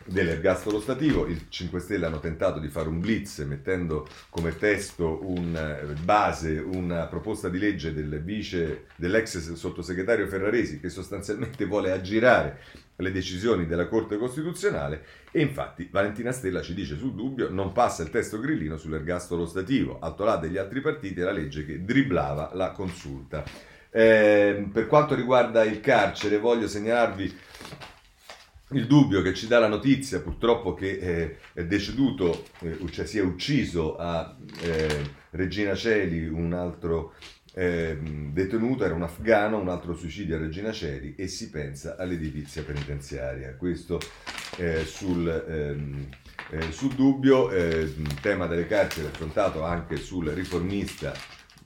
dell'ergastolo 0.06 0.80
stativo. 0.80 1.28
I 1.28 1.46
5 1.50 1.80
Stelle 1.80 2.06
hanno 2.06 2.20
tentato 2.20 2.60
di 2.60 2.68
fare 2.68 2.90
un 2.90 3.00
blitz 3.00 3.40
mettendo 3.40 4.08
come 4.30 4.56
testo 4.58 5.20
un 5.24 5.56
eh, 5.56 5.94
base 6.02 6.60
una 6.60 7.08
proposta 7.08 7.50
di 7.50 7.58
legge 7.58 7.94
del 7.94 8.22
vice, 8.22 8.88
dell'ex 8.96 9.54
sottosegretario 9.54 10.28
Ferraresi 10.28 10.80
che 10.80 10.90
sostanzialmente 10.90 11.66
vuole 11.66 11.92
aggirare 11.92 12.60
le 12.98 13.12
decisioni 13.12 13.66
della 13.66 13.88
Corte 13.88 14.18
Costituzionale 14.18 15.06
e 15.32 15.42
infatti 15.42 15.90
Valentina 15.92 16.32
Stella 16.32 16.62
ci 16.62 16.74
dice 16.74 16.96
sul 16.96 17.16
dubbio 17.16 17.50
non 17.50 17.72
passa 17.72 18.04
il 18.04 18.10
testo 18.10 18.40
grillino 18.40 18.78
sull'ergastolo 18.78 19.46
stativo, 19.46 20.00
altro 20.00 20.26
là 20.26 20.38
degli 20.38 20.58
altri 20.58 20.82
partiti 20.82 21.20
la 21.20 21.32
legge 21.32 21.66
che 21.66 21.84
dribblava 21.84 22.52
la 22.54 22.72
consulta. 22.72 23.44
Eh, 23.90 24.68
per 24.72 24.88
quanto 24.88 25.14
riguarda 25.14 25.64
il 25.64 25.80
carcere 25.80 26.40
voglio 26.40 26.68
segnalarvi 26.68 27.38
il 28.74 28.88
dubbio 28.88 29.22
che 29.22 29.34
ci 29.34 29.48
dà 29.48 29.60
la 29.60 29.68
notizia 29.68 30.20
purtroppo 30.20 30.74
che 30.74 30.98
eh, 30.98 31.38
è 31.54 31.64
deceduto, 31.64 32.46
eh, 32.62 32.80
cioè 32.90 33.06
si 33.06 33.20
è 33.20 33.22
ucciso 33.22 33.96
a 33.98 34.36
eh, 34.62 35.12
Regina 35.32 35.76
Celi 35.76 36.28
un 36.28 36.54
altro 36.54 37.14
eh, 37.54 37.98
detenuto, 38.32 38.84
era 38.84 38.96
un 38.96 39.04
afgano, 39.04 39.60
un 39.60 39.70
altro 39.70 39.94
suicidio 39.94 40.36
a 40.36 40.40
Regina 40.40 40.72
Celi 40.72 41.16
e 41.16 41.28
si 41.28 41.50
pensa 41.50 41.96
all'edilizia 41.98 42.64
penitenziaria. 42.64 43.56
Questo 43.56 44.00
eh, 44.58 44.84
sul, 44.86 45.28
ehm, 45.28 46.08
eh, 46.52 46.72
sul, 46.72 46.94
dubbio, 46.96 47.52
il 47.52 47.94
ehm, 47.98 48.22
tema 48.22 48.48
delle 48.48 48.66
carceri 48.66 49.08
affrontato 49.08 49.64
anche 49.64 49.98
sul 49.98 50.30
riformista. 50.30 51.14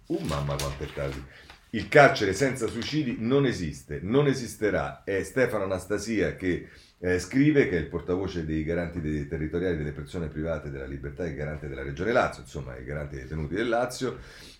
Uh, 0.07 0.23
mamma 0.23 0.55
quanto 0.55 0.83
è 0.83 0.87
tardi. 0.93 1.23
Il 1.71 1.89
carcere 1.89 2.33
senza 2.33 2.67
suicidi 2.67 3.17
non 3.19 3.45
esiste, 3.45 3.99
non 4.01 4.27
esisterà. 4.27 5.03
È 5.03 5.21
Stefano 5.23 5.65
Anastasia 5.65 6.35
che 6.35 6.69
eh, 6.99 7.19
scrive 7.19 7.67
che 7.69 7.77
è 7.77 7.79
il 7.79 7.87
portavoce 7.87 8.45
dei 8.45 8.63
garanti 8.63 9.01
dei 9.01 9.27
territoriali 9.27 9.77
delle 9.77 9.91
persone 9.91 10.27
private 10.27 10.69
della 10.69 10.85
libertà 10.85 11.25
e 11.25 11.35
garante 11.35 11.67
della 11.67 11.83
Regione 11.83 12.11
Lazio, 12.11 12.41
insomma 12.41 12.77
i 12.77 12.83
garanti 12.83 13.17
dei 13.17 13.27
tenuti 13.27 13.53
del 13.53 13.67
Lazio, 13.67 14.17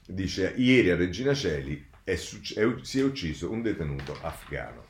dice 0.08 0.54
ieri 0.56 0.90
a 0.90 0.96
Regina 0.96 1.34
Celi 1.34 1.86
è, 2.04 2.12
è, 2.14 2.16
si 2.16 3.00
è 3.00 3.04
ucciso 3.04 3.52
un 3.52 3.62
detenuto 3.62 4.18
afghano. 4.22 4.86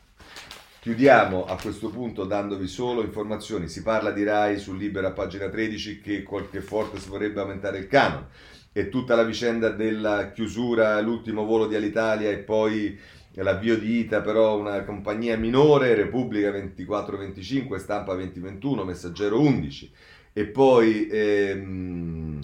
Chiudiamo 0.80 1.45
a 1.45 1.57
questo 1.59 1.89
punto 1.89 2.24
dandovi 2.24 2.68
solo 2.68 3.01
informazioni. 3.01 3.68
Si 3.68 3.82
parla 3.82 4.11
di 4.11 4.24
RAI 4.24 4.57
sul 4.59 4.78
Libero 4.78 5.07
a 5.07 5.11
pagina 5.11 5.49
13 5.49 5.99
che 5.99 6.24
qualche 6.24 6.61
forte 6.61 6.99
si 6.99 7.09
vorrebbe 7.09 7.41
aumentare 7.41 7.80
il 7.80 7.88
canone 7.88 8.28
e 8.72 8.89
tutta 8.89 9.15
la 9.15 9.24
vicenda 9.24 9.70
della 9.70 10.32
chiusura, 10.32 11.01
l'ultimo 11.01 11.43
volo 11.45 11.65
di 11.65 11.76
Alitalia 11.76 12.30
e 12.30 12.38
poi 12.38 12.97
l'avvio 13.34 13.78
di 13.78 13.99
ITA 13.99 14.22
però 14.22 14.57
una 14.57 14.84
compagnia 14.84 15.36
minore, 15.36 15.95
Repubblica 15.95 16.51
2425, 16.51 17.80
Stampa 17.80 18.13
2021, 18.13 18.84
Messaggero 18.84 19.41
11 19.41 19.91
e 20.32 20.45
poi 20.45 21.07
ehm, 21.09 22.39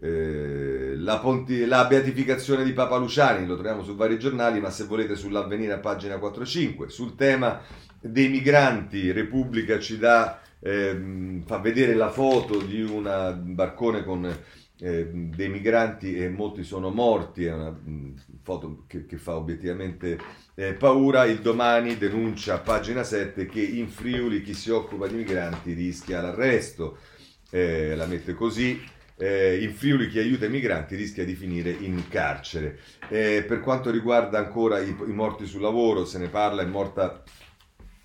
eh, 0.00 0.94
la, 0.96 1.18
ponti- 1.18 1.64
la, 1.64 1.86
beatificazione 1.86 2.64
di 2.64 2.72
Papa 2.72 2.96
Luciani, 2.96 3.46
lo 3.46 3.54
troviamo 3.54 3.82
su 3.82 3.96
vari 3.96 4.18
giornali, 4.18 4.60
ma 4.60 4.70
se 4.70 4.84
volete 4.84 5.16
sull'avvenire 5.16 5.72
a 5.72 5.78
pagina 5.78 6.16
4-5. 6.16 6.86
Sul 6.86 7.14
tema 7.16 7.60
dei 8.00 8.28
migranti, 8.28 9.10
Repubblica 9.10 9.78
ci 9.78 9.98
dà, 9.98 10.40
ehm, 10.60 11.42
fa 11.44 11.58
vedere 11.58 11.94
la 11.94 12.10
foto 12.10 12.60
di 12.62 12.80
un 12.80 13.40
barcone 13.54 14.04
con 14.04 14.36
eh, 14.80 15.08
dei 15.10 15.48
migranti 15.48 16.16
e 16.16 16.28
molti 16.28 16.62
sono 16.62 16.90
morti, 16.90 17.44
è 17.44 17.52
una 17.52 17.70
mh, 17.70 18.14
foto 18.42 18.84
che, 18.86 19.06
che, 19.06 19.16
fa 19.16 19.34
obiettivamente 19.34 20.16
eh, 20.54 20.74
paura. 20.74 21.24
Il 21.24 21.40
domani 21.40 21.98
denuncia 21.98 22.54
a 22.54 22.58
pagina 22.58 23.02
7 23.02 23.46
che 23.46 23.60
in 23.60 23.88
Friuli 23.88 24.42
chi 24.42 24.54
si 24.54 24.70
occupa 24.70 25.08
di 25.08 25.16
migranti 25.16 25.72
rischia 25.72 26.22
l'arresto, 26.22 26.98
eh, 27.50 27.96
la 27.96 28.06
mette 28.06 28.34
così. 28.34 28.96
Eh, 29.20 29.62
in 29.62 29.74
Friuli 29.74 30.08
chi 30.08 30.20
aiuta 30.20 30.46
i 30.46 30.50
migranti 30.50 30.94
rischia 30.94 31.24
di 31.24 31.34
finire 31.34 31.70
in 31.70 32.06
carcere. 32.08 32.78
Eh, 33.08 33.44
per 33.46 33.60
quanto 33.60 33.90
riguarda 33.90 34.38
ancora 34.38 34.78
i, 34.78 34.90
i, 34.90 35.12
morti 35.12 35.44
sul 35.44 35.60
lavoro, 35.60 36.04
se 36.04 36.18
ne 36.18 36.28
parla, 36.28 36.62
è 36.62 36.66
morta 36.66 37.22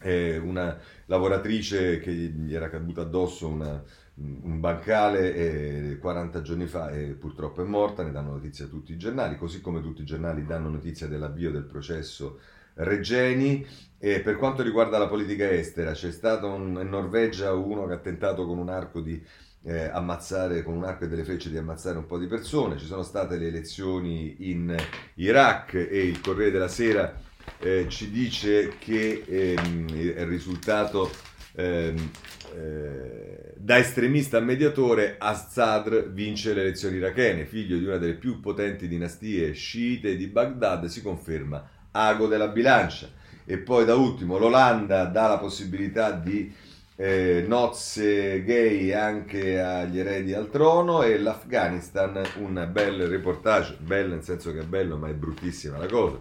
eh, 0.01 0.37
una 0.37 0.75
lavoratrice 1.05 1.99
che 1.99 2.11
gli 2.11 2.55
era 2.55 2.67
caduta 2.67 3.01
addosso 3.01 3.47
una, 3.47 3.83
un 4.15 4.59
bancale 4.59 5.33
eh, 5.33 5.97
40 5.99 6.41
giorni 6.41 6.67
fa 6.67 6.91
e 6.91 7.13
purtroppo 7.13 7.61
è 7.63 7.65
morta, 7.65 8.03
ne 8.03 8.11
danno 8.11 8.31
notizia 8.31 8.65
tutti 8.65 8.91
i 8.91 8.97
giornali, 8.97 9.37
così 9.37 9.61
come 9.61 9.81
tutti 9.81 10.01
i 10.01 10.05
giornali 10.05 10.45
danno 10.45 10.69
notizia 10.69 11.07
dell'avvio 11.07 11.51
del 11.51 11.65
processo 11.65 12.39
Regeni. 12.75 13.65
E 13.99 14.19
per 14.19 14.35
quanto 14.35 14.63
riguarda 14.63 14.97
la 14.97 15.07
politica 15.07 15.49
estera, 15.49 15.93
c'è 15.93 16.11
stato 16.11 16.47
un, 16.47 16.77
in 16.81 16.89
Norvegia 16.89 17.53
uno 17.53 17.85
che 17.85 17.93
ha 17.93 17.99
tentato 17.99 18.45
con 18.45 18.57
un 18.57 18.69
arco 18.69 18.99
di 18.99 19.23
eh, 19.65 19.85
ammazzare, 19.85 20.63
con 20.63 20.75
un 20.75 20.83
arco 20.83 21.05
e 21.05 21.07
delle 21.07 21.23
frecce 21.23 21.49
di 21.49 21.57
ammazzare 21.57 21.97
un 21.97 22.05
po' 22.05 22.17
di 22.17 22.27
persone, 22.27 22.77
ci 22.77 22.85
sono 22.85 23.03
state 23.03 23.37
le 23.37 23.47
elezioni 23.47 24.49
in 24.49 24.75
Iraq 25.15 25.73
e 25.73 26.05
il 26.05 26.19
Corriere 26.21 26.51
della 26.51 26.67
Sera 26.67 27.13
eh, 27.59 27.85
ci 27.89 28.11
dice 28.11 28.77
che 28.77 29.23
ehm, 29.25 29.87
il 29.89 30.25
risultato 30.25 31.09
ehm, 31.55 32.09
eh, 32.55 33.53
da 33.55 33.77
estremista 33.77 34.37
a 34.37 34.41
mediatore, 34.41 35.15
Assad 35.17 36.09
vince 36.11 36.53
le 36.53 36.61
elezioni 36.61 36.97
irachene, 36.97 37.45
figlio 37.45 37.77
di 37.77 37.85
una 37.85 37.97
delle 37.97 38.15
più 38.15 38.41
potenti 38.41 38.87
dinastie 38.87 39.53
sciite 39.53 40.17
di 40.17 40.27
Baghdad, 40.27 40.85
si 40.85 41.01
conferma 41.01 41.69
ago 41.91 42.27
della 42.27 42.49
bilancia. 42.49 43.07
E 43.45 43.57
poi 43.57 43.85
da 43.85 43.95
ultimo 43.95 44.37
l'Olanda 44.37 45.05
dà 45.05 45.27
la 45.27 45.37
possibilità 45.37 46.11
di 46.11 46.53
eh, 46.95 47.43
nozze 47.47 48.43
gay 48.43 48.91
anche 48.91 49.59
agli 49.59 49.99
eredi 49.99 50.33
al 50.33 50.49
trono 50.49 51.01
e 51.01 51.17
l'Afghanistan 51.17 52.21
un 52.39 52.69
bel 52.71 53.07
reportage, 53.07 53.77
bello 53.79 54.13
nel 54.13 54.23
senso 54.23 54.51
che 54.53 54.59
è 54.59 54.65
bello 54.65 54.97
ma 54.97 55.07
è 55.07 55.13
bruttissima 55.13 55.77
la 55.77 55.87
cosa, 55.87 56.19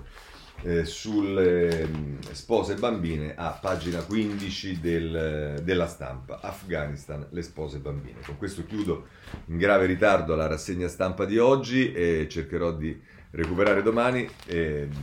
eh, 0.62 0.84
sulle 0.84 1.80
eh, 1.80 1.88
spose 2.30 2.76
bambine 2.76 3.34
a 3.36 3.50
pagina 3.50 4.02
15 4.02 4.80
del, 4.80 5.60
della 5.62 5.86
stampa, 5.86 6.40
Afghanistan, 6.40 7.26
le 7.30 7.42
spose 7.42 7.78
bambine. 7.78 8.20
Con 8.24 8.38
questo 8.38 8.64
chiudo 8.64 9.08
in 9.46 9.58
grave 9.58 9.86
ritardo 9.86 10.34
la 10.34 10.46
rassegna 10.46 10.88
stampa 10.88 11.26
di 11.26 11.38
oggi 11.38 11.92
e 11.92 12.26
cercherò 12.30 12.72
di 12.72 12.98
recuperare 13.32 13.82
domani 13.82 14.28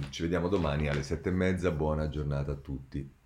ci 0.09 0.22
vediamo 0.22 0.47
domani 0.47 0.88
alle 0.88 1.03
sette 1.03 1.30
e 1.30 1.34
mezza, 1.34 1.72
buona 1.72 2.09
giornata 2.09 2.51
a 2.51 2.55
tutti. 2.55 3.17